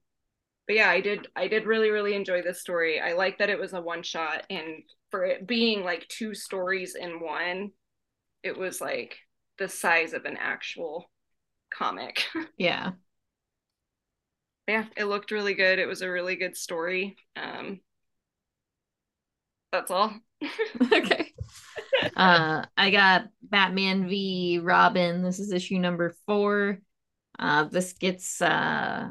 but 0.66 0.76
yeah, 0.76 0.91
I 0.91 1.01
did 1.01 1.28
I 1.37 1.49
did 1.49 1.66
really 1.66 1.91
really 1.91 2.14
enjoy 2.14 2.43
this 2.43 2.61
story. 2.61 3.01
I 3.01 3.12
like 3.12 3.39
that 3.39 3.51
it 3.51 3.59
was 3.59 3.72
a 3.72 3.80
one 3.80 4.03
shot, 4.03 4.45
and 4.51 4.82
for 5.11 5.24
it 5.24 5.47
being 5.47 5.84
like 5.84 6.09
two 6.09 6.34
stories 6.34 6.95
in 6.95 7.20
one, 7.20 7.72
it 8.43 8.57
was 8.57 8.80
like 8.80 9.18
the 9.59 9.68
size 9.68 10.12
of 10.12 10.24
an 10.24 10.37
actual 10.39 11.11
comic. 11.70 12.24
Yeah. 12.59 12.93
yeah, 14.68 14.87
it 14.97 15.05
looked 15.05 15.30
really 15.30 15.55
good. 15.55 15.78
It 15.78 15.87
was 15.87 16.03
a 16.03 16.11
really 16.11 16.37
good 16.37 16.57
story. 16.57 17.16
Um, 17.37 17.80
that's 19.72 19.91
all. 19.91 20.12
okay. 20.93 21.32
Uh, 22.16 22.64
I 22.76 22.91
got 22.91 23.28
Batman 23.43 24.09
v 24.09 24.61
Robin. 24.62 25.22
This 25.22 25.39
is 25.39 25.53
issue 25.53 25.78
number 25.78 26.14
four. 26.26 26.78
Uh, 27.39 27.64
this 27.64 27.93
gets 27.93 28.41
uh, 28.41 29.11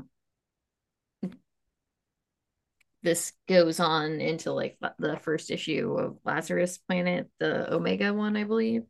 this 3.05 3.33
goes 3.47 3.79
on 3.79 4.19
into 4.19 4.51
like 4.51 4.77
the 4.97 5.17
first 5.21 5.51
issue 5.51 5.95
of 5.97 6.17
Lazarus 6.25 6.79
Planet, 6.79 7.29
the 7.39 7.71
Omega 7.73 8.13
one, 8.13 8.35
I 8.35 8.43
believe. 8.43 8.83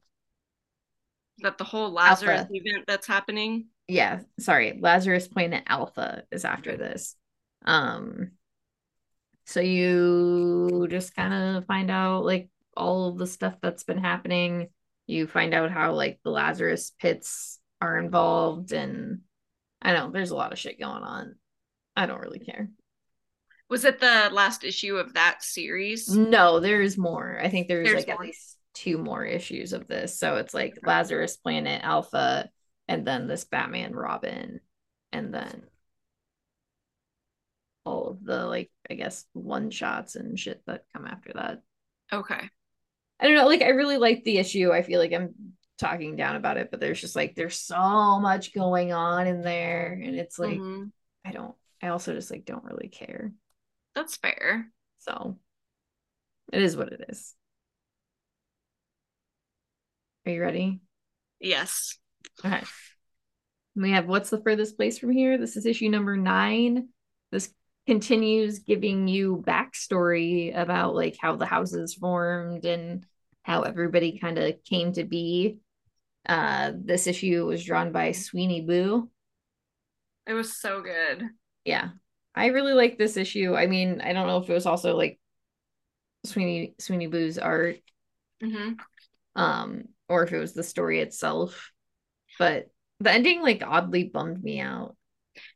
That 1.39 1.57
the 1.57 1.65
whole 1.65 1.91
Lazarus 1.91 2.41
Alpha. 2.41 2.53
event 2.53 2.86
that's 2.88 3.07
happening. 3.07 3.67
Yeah, 3.89 4.21
sorry, 4.39 4.79
Lazarus 4.81 5.27
Planet 5.27 5.63
Alpha 5.67 6.23
is 6.31 6.45
after 6.45 6.77
this. 6.77 7.15
Um, 7.65 8.31
so 9.45 9.59
you 9.59 10.88
just 10.89 11.13
kind 11.15 11.57
of 11.57 11.65
find 11.65 11.91
out 11.91 12.23
like 12.25 12.49
all 12.75 13.09
of 13.09 13.17
the 13.17 13.27
stuff 13.27 13.55
that's 13.61 13.83
been 13.83 13.97
happening. 13.97 14.69
You 15.07 15.27
find 15.27 15.53
out 15.53 15.71
how 15.71 15.93
like 15.93 16.19
the 16.23 16.31
Lazarus 16.31 16.93
pits 16.99 17.59
are 17.82 17.97
involved, 17.99 18.71
and 18.71 19.21
I 19.82 19.93
know 19.93 20.11
there's 20.11 20.32
a 20.32 20.36
lot 20.36 20.51
of 20.53 20.59
shit 20.59 20.80
going 20.80 21.03
on. 21.03 21.36
I 21.95 22.05
don't 22.05 22.21
really 22.21 22.39
care. 22.39 22.69
Was 23.69 23.86
it 23.86 23.99
the 23.99 24.30
last 24.32 24.63
issue 24.63 24.97
of 24.97 25.13
that 25.13 25.41
series? 25.43 26.09
No, 26.09 26.59
there's 26.59 26.97
more. 26.97 27.39
I 27.41 27.49
think 27.49 27.67
there's, 27.67 27.88
There's 27.88 27.99
like 27.99 28.07
more. 28.07 28.15
at 28.15 28.28
least 28.28 28.57
two 28.73 28.97
more 28.97 29.26
issues 29.26 29.73
of 29.73 29.88
this. 29.88 30.19
So 30.19 30.36
it's 30.36 30.53
like 30.53 30.78
Lazarus 30.84 31.38
Planet 31.38 31.82
Alpha, 31.84 32.49
and 32.88 33.05
then 33.07 33.28
this 33.28 33.45
Batman 33.45 33.93
Robin, 33.93 34.59
and 35.11 35.34
then 35.34 35.63
all 37.86 38.07
of 38.09 38.23
the 38.23 38.45
like 38.45 38.71
I 38.89 38.95
guess 38.95 39.26
one 39.34 39.69
shots 39.69 40.15
and 40.15 40.39
shit 40.39 40.61
that 40.67 40.86
come 40.93 41.05
after 41.05 41.32
that. 41.36 41.61
Okay. 42.11 42.49
I 43.19 43.26
don't 43.26 43.36
know. 43.36 43.47
Like 43.47 43.61
I 43.61 43.69
really 43.69 43.97
like 43.97 44.23
the 44.23 44.38
issue. 44.38 44.71
I 44.71 44.82
feel 44.84 44.99
like 44.99 45.13
I'm 45.13 45.34
talking 45.78 46.15
down 46.15 46.36
about 46.36 46.57
it, 46.57 46.71
but 46.71 46.80
there's 46.80 47.01
just 47.01 47.15
like 47.15 47.36
there's 47.36 47.59
so 47.59 48.19
much 48.19 48.53
going 48.53 48.93
on 48.93 49.28
in 49.28 49.41
there, 49.41 49.93
and 49.93 50.15
it's 50.15 50.39
like 50.39 50.59
Mhm. 50.59 50.91
I 51.26 51.32
don't. 51.32 51.55
I 51.82 51.89
also 51.89 52.13
just 52.13 52.32
like 52.32 52.45
don't 52.45 52.63
really 52.63 52.88
care. 52.88 53.34
That's 53.93 54.15
fair. 54.15 54.71
So 54.99 55.38
it 56.51 56.61
is 56.61 56.78
what 56.78 56.93
it 56.93 57.05
is. 57.09 57.34
Are 60.26 60.32
you 60.32 60.41
ready? 60.41 60.82
Yes. 61.39 61.97
Okay. 62.43 62.63
We 63.76 63.91
have 63.91 64.07
what's 64.07 64.30
the 64.30 64.41
furthest 64.41 64.78
place 64.78 64.97
from 64.97 65.11
here? 65.11 65.38
This 65.38 65.57
is 65.57 65.65
issue 65.65 65.89
number 65.89 66.15
nine. 66.17 66.89
This 67.32 67.53
continues 67.86 68.59
giving 68.59 69.07
you 69.07 69.43
backstory 69.45 70.57
about 70.57 70.95
like 70.95 71.17
how 71.19 71.36
the 71.36 71.45
houses 71.45 71.93
formed 71.93 72.65
and 72.65 73.05
how 73.43 73.61
everybody 73.61 74.17
kind 74.17 74.39
of 74.39 74.63
came 74.63 74.93
to 74.93 75.03
be. 75.03 75.59
Uh, 76.26 76.71
this 76.76 77.07
issue 77.07 77.45
was 77.45 77.63
drawn 77.63 77.91
by 77.91 78.11
Sweeney 78.11 78.61
Boo. 78.61 79.09
It 80.28 80.34
was 80.34 80.55
so 80.55 80.82
good. 80.82 81.30
Yeah, 81.63 81.89
I 82.36 82.47
really 82.47 82.73
like 82.73 82.97
this 82.97 83.17
issue. 83.17 83.55
I 83.55 83.67
mean, 83.67 84.01
I 84.01 84.13
don't 84.13 84.28
know 84.28 84.38
if 84.38 84.49
it 84.49 84.53
was 84.53 84.65
also 84.65 84.95
like 84.95 85.19
Sweeney 86.26 86.76
Sweeney 86.80 87.07
Boo's 87.07 87.38
art, 87.38 87.78
hmm 88.41 88.80
um, 89.36 89.84
or 90.07 90.23
if 90.23 90.32
it 90.32 90.39
was 90.39 90.53
the 90.53 90.63
story 90.63 90.99
itself, 90.99 91.71
but 92.39 92.67
the 92.99 93.11
ending 93.11 93.41
like 93.41 93.63
oddly 93.65 94.05
bummed 94.05 94.43
me 94.43 94.59
out. 94.61 94.95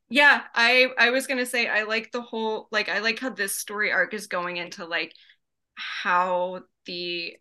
Yeah, 0.09 0.43
I 0.53 0.88
I 0.97 1.11
was 1.11 1.28
gonna 1.28 1.45
say 1.45 1.67
I 1.67 1.84
like 1.84 2.11
the 2.11 2.22
whole 2.22 2.67
like 2.72 2.89
I 2.89 2.99
like 2.99 3.20
how 3.20 3.30
this 3.30 3.55
story 3.55 3.91
arc 3.91 4.13
is 4.13 4.28
going 4.28 4.57
into 4.57 4.86
like 4.86 5.13
how 5.76 6.61
the 6.86 7.38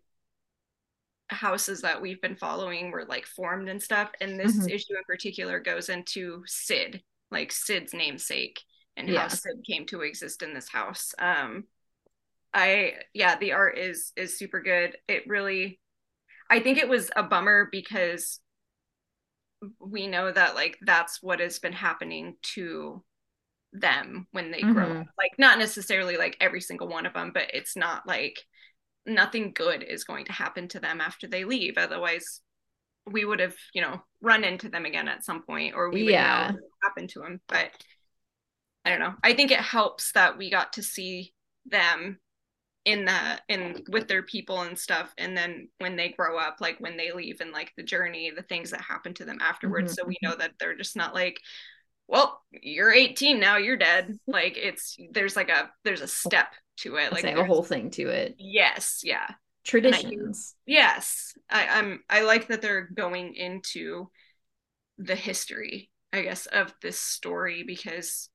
houses 1.29 1.81
that 1.81 2.01
we've 2.01 2.21
been 2.21 2.35
following 2.35 2.91
were 2.91 3.05
like 3.05 3.25
formed 3.25 3.69
and 3.69 3.81
stuff. 3.81 4.11
And 4.21 4.39
this 4.39 4.51
Mhm. 4.51 4.67
issue 4.67 4.97
in 4.97 5.03
particular 5.05 5.59
goes 5.59 5.89
into 5.89 6.43
Sid, 6.47 7.03
like 7.31 7.51
Sid's 7.51 7.93
namesake 7.93 8.59
and 8.97 9.09
Yeah. 9.09 9.21
how 9.21 9.27
Sid 9.27 9.63
came 9.67 9.85
to 9.87 10.01
exist 10.01 10.41
in 10.43 10.53
this 10.53 10.69
house. 10.69 11.13
Um 11.19 11.65
I 12.53 12.95
yeah, 13.13 13.37
the 13.37 13.53
art 13.53 13.77
is 13.77 14.11
is 14.15 14.37
super 14.37 14.61
good. 14.61 14.97
It 15.07 15.27
really 15.27 15.79
I 16.49 16.59
think 16.61 16.77
it 16.79 16.89
was 16.89 17.11
a 17.15 17.23
bummer 17.23 17.69
because 17.71 18.41
we 19.79 20.07
know 20.07 20.31
that 20.31 20.55
like 20.55 20.77
that's 20.81 21.21
what 21.21 21.39
has 21.39 21.59
been 21.59 21.73
happening 21.73 22.35
to 22.41 23.03
them 23.73 24.27
when 24.31 24.51
they 24.51 24.65
grow 24.65 24.87
Mhm. 24.87 25.01
up. 25.01 25.07
Like 25.17 25.31
not 25.39 25.59
necessarily 25.59 26.17
like 26.17 26.37
every 26.41 26.61
single 26.61 26.87
one 26.87 27.05
of 27.05 27.13
them, 27.13 27.31
but 27.33 27.51
it's 27.53 27.75
not 27.75 28.07
like 28.07 28.39
nothing 29.09 29.51
good 29.53 29.83
is 29.83 30.03
going 30.03 30.25
to 30.25 30.31
happen 30.33 30.67
to 30.69 30.79
them 30.79 31.01
after 31.01 31.27
they 31.27 31.43
leave. 31.45 31.77
Otherwise, 31.77 32.41
we 33.11 33.25
would 33.25 33.39
have, 33.39 33.55
you 33.73 33.81
know, 33.81 34.01
run 34.21 34.43
into 34.43 34.69
them 34.69 34.85
again 34.85 35.07
at 35.07 35.25
some 35.25 35.43
point 35.43 35.75
or 35.75 35.91
we 35.91 36.03
would 36.03 36.15
Yeah. 36.15 36.19
know 36.19 36.53
what 36.53 36.61
happened 36.83 37.09
to 37.11 37.21
them. 37.21 37.41
But 37.47 37.71
I 38.85 38.89
don't 38.89 38.99
know. 38.99 39.13
I 39.23 39.33
think 39.33 39.51
it 39.51 39.59
helps 39.59 40.11
that 40.13 40.37
we 40.37 40.49
got 40.49 40.73
to 40.73 40.83
see 40.83 41.33
them 41.65 42.19
in 42.85 43.05
the 43.05 43.41
in 43.49 43.83
with 43.89 44.07
their 44.07 44.23
people 44.23 44.61
and 44.61 44.79
stuff 44.79 45.13
and 45.17 45.37
then 45.37 45.69
when 45.79 45.97
they 45.97 46.09
grow 46.09 46.39
up 46.39 46.57
like 46.61 46.79
when 46.79 46.97
they 46.97 47.11
leave 47.11 47.41
and 47.41 47.51
like 47.51 47.71
the 47.77 47.83
journey 47.83 48.31
the 48.35 48.43
things 48.43 48.71
that 48.71 48.81
happen 48.81 49.13
to 49.13 49.25
them 49.25 49.39
afterwards 49.41 49.91
Mhm, 49.91 49.95
so 49.95 50.05
we 50.07 50.17
know 50.23 50.35
that 50.35 50.53
they're 50.59 50.75
just 50.77 50.95
not 50.95 51.13
like 51.13 51.39
well 52.07 52.41
you're 52.51 52.93
18 52.93 53.39
now 53.39 53.57
you're 53.57 53.77
dead 53.77 54.17
like 54.27 54.57
it's 54.57 54.97
there's 55.11 55.35
like 55.35 55.49
a 55.49 55.71
there's 55.83 56.01
a 56.01 56.07
step 56.07 56.47
to 56.81 56.95
it 56.97 57.11
like 57.11 57.25
a 57.25 57.43
whole 57.45 57.63
thing 57.63 57.89
to 57.91 58.07
it. 58.09 58.35
yes 58.37 59.01
yeah 59.03 59.27
Traditions. 59.63 60.55
yes 60.65 61.33
I, 61.49 61.67
i'm 61.67 62.03
i 62.09 62.21
like 62.21 62.47
that 62.47 62.61
they're 62.61 62.89
going 62.93 63.35
into 63.35 64.09
the 64.97 65.15
history 65.15 65.89
i 66.13 66.21
guess 66.21 66.45
of 66.47 66.73
this 66.81 66.99
story 66.99 67.63
because 67.65 68.29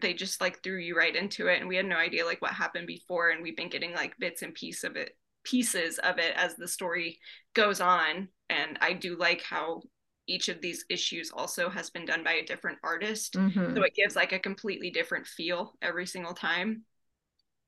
they 0.00 0.12
just 0.12 0.40
like 0.40 0.62
threw 0.62 0.78
you 0.78 0.96
right 0.96 1.14
into 1.14 1.46
it 1.48 1.60
and 1.60 1.68
we 1.68 1.76
had 1.76 1.86
no 1.86 1.96
idea 1.96 2.24
like 2.24 2.42
what 2.42 2.52
happened 2.52 2.86
before 2.86 3.30
and 3.30 3.42
we've 3.42 3.56
been 3.56 3.68
getting 3.68 3.94
like 3.94 4.18
bits 4.18 4.42
and 4.42 4.54
piece 4.54 4.82
of 4.84 4.96
it 4.96 5.16
pieces 5.44 5.98
of 5.98 6.18
it 6.18 6.32
as 6.36 6.56
the 6.56 6.66
story 6.66 7.18
goes 7.54 7.80
on 7.80 8.28
and 8.50 8.78
i 8.80 8.92
do 8.92 9.16
like 9.16 9.42
how 9.42 9.80
each 10.26 10.48
of 10.48 10.60
these 10.60 10.84
issues 10.88 11.30
also 11.30 11.68
has 11.68 11.90
been 11.90 12.06
done 12.06 12.24
by 12.24 12.32
a 12.32 12.46
different 12.46 12.78
artist 12.82 13.34
Mhm. 13.36 13.76
so 13.76 13.82
it 13.82 13.94
gives 13.94 14.16
like 14.16 14.32
a 14.32 14.38
completely 14.38 14.90
different 14.90 15.26
feel 15.26 15.74
every 15.82 16.06
single 16.06 16.34
time 16.34 16.82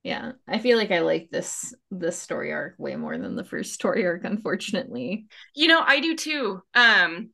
Yeah, 0.07 0.33
I 0.47 0.61
feel 0.61 0.79
like 0.79 0.93
I 0.93 1.01
like 1.01 1.31
this 1.33 1.75
this 1.91 2.17
story 2.17 2.53
arc 2.53 2.77
way 2.79 2.95
more 2.95 3.19
than 3.19 3.35
the 3.35 3.43
first 3.43 3.73
story 3.75 4.07
arc, 4.07 4.23
unfortunately. 4.25 5.27
You 5.55 5.67
know, 5.69 5.83
I 5.85 6.01
do 6.01 6.15
too. 6.17 6.63
Um 6.75 7.31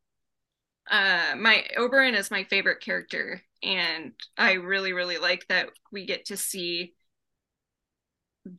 uh 0.90 1.34
my 1.38 1.66
Oberon 1.78 2.14
is 2.14 2.30
my 2.30 2.44
favorite 2.44 2.80
character 2.80 3.42
and 3.62 4.12
I 4.38 4.54
really 4.54 4.92
really 4.92 5.18
like 5.18 5.46
that 5.48 5.70
we 5.92 6.06
get 6.06 6.26
to 6.26 6.36
see 6.38 6.94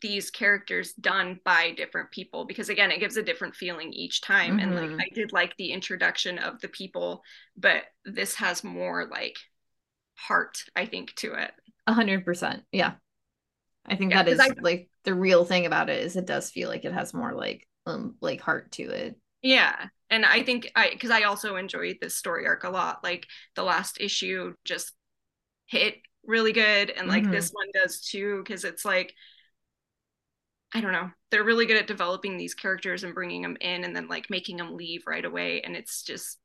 these 0.02 0.32
characters 0.32 0.94
done 0.94 1.40
by 1.44 1.72
different 1.72 2.10
people 2.12 2.46
because 2.46 2.70
again 2.70 2.90
it 2.90 3.02
gives 3.02 3.18
a 3.18 3.24
different 3.24 3.54
feeling 3.54 3.92
each 3.92 4.22
time 4.22 4.58
and 4.58 4.72
Mhm. 4.72 4.76
like 4.76 4.94
I 5.00 5.14
did 5.14 5.34
like 5.34 5.56
the 5.58 5.74
introduction 5.74 6.38
of 6.38 6.62
the 6.62 6.70
people 6.70 7.22
but 7.58 7.84
this 8.06 8.34
has 8.36 8.64
more 8.64 9.06
like 9.12 9.36
heart 10.16 10.64
I 10.76 10.86
think 10.86 11.16
to 11.18 11.34
it. 11.34 11.52
A 11.88 11.94
hundred 11.94 12.26
percent. 12.26 12.64
Yeah. 12.72 12.96
I 13.86 13.96
think 13.96 14.12
Yeah, 14.12 14.24
that 14.24 14.32
is 14.32 14.40
I- 14.40 14.50
like 14.62 14.90
the 15.04 15.14
real 15.14 15.46
thing 15.46 15.66
about 15.66 15.90
it 15.90 16.02
is 16.04 16.16
it 16.16 16.26
does 16.26 16.50
feel 16.52 16.70
like 16.70 16.86
it 16.86 16.94
has 16.94 17.14
more 17.14 17.34
like 17.34 17.68
um 17.86 18.16
like 18.22 18.42
heart 18.42 18.72
to 18.74 18.84
it. 18.84 19.18
Yeah. 19.42 19.88
And 20.10 20.26
I 20.26 20.44
think 20.44 20.72
I 20.76 20.90
because 20.92 21.12
I 21.12 21.24
also 21.24 21.56
enjoyed 21.58 21.98
this 22.02 22.16
story 22.16 22.46
arc 22.48 22.64
a 22.64 22.70
lot. 22.70 23.04
Like 23.04 23.28
the 23.56 23.64
last 23.64 24.00
issue 24.00 24.56
just 24.64 24.94
hit 25.68 25.96
really 26.26 26.54
good 26.54 26.90
and 26.92 27.08
like 27.08 27.26
Mhm. 27.26 27.32
this 27.32 27.52
one 27.52 27.68
does 27.74 28.02
too 28.02 28.42
because 28.44 28.64
it's 28.64 28.86
like 28.86 29.14
I 30.74 30.82
don't 30.82 30.92
know. 30.92 31.12
They're 31.30 31.44
really 31.44 31.66
good 31.68 31.78
at 31.78 31.88
developing 31.88 32.38
these 32.38 32.54
characters 32.56 33.04
and 33.04 33.14
bringing 33.14 33.42
them 33.44 33.58
in 33.62 33.84
and 33.84 33.96
then 33.96 34.08
like 34.08 34.30
making 34.30 34.58
them 34.58 34.76
leave 34.76 35.04
right 35.06 35.24
away 35.24 35.62
and 35.62 35.76
it's 35.76 36.04
just 36.04 36.40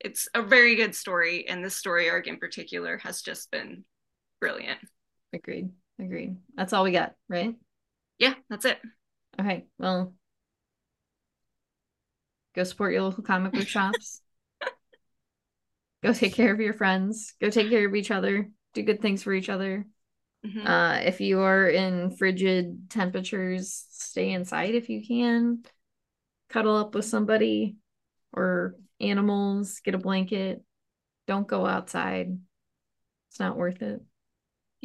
it's 0.00 0.28
a 0.34 0.42
very 0.42 0.74
good 0.76 0.94
story 0.94 1.48
and 1.48 1.64
this 1.64 1.76
story 1.76 2.08
arc 2.10 2.26
in 2.26 2.36
particular 2.38 2.98
has 2.98 3.22
just 3.22 3.50
been 3.50 3.84
brilliant. 4.40 4.78
Agreed. 5.32 5.70
Agreed. 5.98 6.36
That's 6.54 6.72
all 6.72 6.84
we 6.84 6.92
got, 6.92 7.14
right? 7.28 7.54
Yeah, 8.18 8.34
that's 8.48 8.64
it. 8.64 8.78
Okay. 9.40 9.66
Well, 9.78 10.14
go 12.54 12.64
support 12.64 12.92
your 12.92 13.02
local 13.02 13.22
comic 13.22 13.52
book 13.52 13.68
shops. 13.68 14.20
go 16.02 16.12
take 16.12 16.34
care 16.34 16.52
of 16.52 16.60
your 16.60 16.74
friends. 16.74 17.34
Go 17.40 17.50
take 17.50 17.70
care 17.70 17.86
of 17.86 17.94
each 17.94 18.10
other. 18.10 18.50
Do 18.74 18.82
good 18.82 19.00
things 19.00 19.22
for 19.22 19.32
each 19.32 19.48
other. 19.48 19.86
Mhm. 20.44 20.66
Uh, 20.66 21.00
if 21.02 21.20
you 21.20 21.40
are 21.40 21.68
in 21.68 22.10
frigid 22.10 22.90
temperatures, 22.90 23.86
stay 23.90 24.32
inside 24.32 24.74
if 24.74 24.88
you 24.88 25.04
can. 25.06 25.62
Cuddle 26.48 26.76
up 26.76 26.94
with 26.94 27.04
somebody 27.04 27.76
or 28.32 28.76
animals, 29.00 29.80
get 29.80 29.94
a 29.94 29.98
blanket. 29.98 30.62
Don't 31.26 31.48
go 31.48 31.66
outside. 31.66 32.38
It's 33.30 33.40
not 33.40 33.56
worth 33.56 33.82
it. 33.82 34.00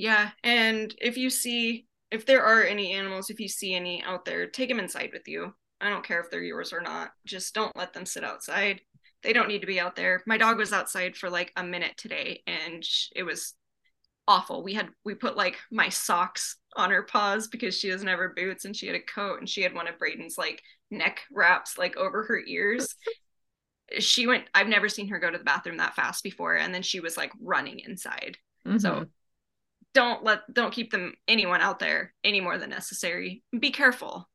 Yeah, 0.02 0.32
and 0.43 0.95
if 0.99 1.16
you 1.16 1.30
see 1.30 1.86
if 2.10 2.26
there 2.26 2.43
are 2.43 2.64
any 2.64 2.91
animals, 2.93 3.30
if 3.30 3.39
you 3.39 3.47
see 3.47 3.76
any 3.76 4.02
out 4.04 4.26
there, 4.26 4.47
take 4.47 4.68
them 4.68 4.80
inside 4.80 5.12
with 5.14 5.28
you. 5.28 5.54
I 5.80 5.91
don't 5.91 6.04
care 6.04 6.20
if 6.20 6.32
they're 6.32 6.41
yours 6.41 6.74
or 6.74 6.82
not. 6.82 7.12
Just 7.24 7.54
don't 7.54 7.76
let 7.78 7.93
them 7.93 8.08
sit 8.08 8.24
outside. 8.24 8.82
They 9.22 9.32
don't 9.32 9.47
need 9.47 9.62
to 9.62 9.68
be 9.68 9.80
out 9.80 9.95
there. 9.95 10.24
My 10.26 10.39
dog 10.39 10.58
was 10.58 10.74
outside 10.74 11.16
for 11.16 11.30
like 11.30 11.52
a 11.56 11.64
minute 11.64 11.97
today 11.97 12.41
and 12.47 12.84
it 13.16 13.22
was 13.22 13.54
awful. 14.28 14.64
We 14.64 14.74
had 14.74 14.89
we 15.06 15.14
put 15.14 15.38
like 15.38 15.60
my 15.72 15.89
socks 15.89 16.58
on 16.76 16.89
her 16.89 17.04
paws 17.04 17.47
because 17.47 17.78
she 17.78 17.91
doesn't 17.91 18.08
have 18.08 18.18
her 18.18 18.34
boots 18.36 18.66
and 18.66 18.76
she 18.76 18.88
had 18.88 18.95
a 18.95 19.02
coat 19.02 19.38
and 19.38 19.47
she 19.47 19.62
had 19.62 19.76
one 19.76 19.88
of 19.88 19.99
Braden's 19.99 20.36
like 20.36 20.64
neck 20.89 21.20
wraps 21.32 21.78
like 21.78 21.95
over 21.95 22.24
her 22.24 22.41
ears. 22.47 22.95
she 23.99 24.26
went 24.26 24.45
I've 24.56 24.68
never 24.68 24.89
seen 24.89 25.10
her 25.10 25.20
go 25.20 25.30
to 25.30 25.38
the 25.38 25.43
bathroom 25.43 25.78
that 25.78 25.93
fast 25.93 26.24
before 26.24 26.56
and 26.56 26.74
then 26.74 26.82
she 26.82 27.02
was 27.02 27.18
like 27.18 27.32
running 27.39 27.82
inside. 27.86 28.39
So 28.80 28.89
Mhm. 28.95 29.10
Don't 29.94 30.24
let 30.24 30.42
don't 30.54 30.74
keep 30.74 30.92
them 30.92 31.14
anyone 31.28 31.62
out 31.62 31.80
there 31.80 32.14
any 32.24 32.42
more 32.42 32.58
than 32.58 32.70
necessary. 32.70 33.44
Be 33.58 33.72
careful. 33.72 34.30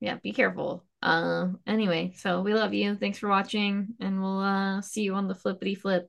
yeah, 0.00 0.16
be 0.22 0.32
careful. 0.32 0.84
Uh, 1.02 1.48
anyway, 1.66 2.12
so 2.16 2.40
we 2.42 2.54
love 2.54 2.74
you. 2.74 2.96
Thanks 2.96 3.18
for 3.18 3.28
watching, 3.28 3.88
and 4.00 4.20
we'll 4.20 4.40
uh 4.40 4.80
see 4.82 5.02
you 5.02 5.14
on 5.14 5.28
the 5.28 5.34
flippity 5.34 5.74
flip. 5.74 6.08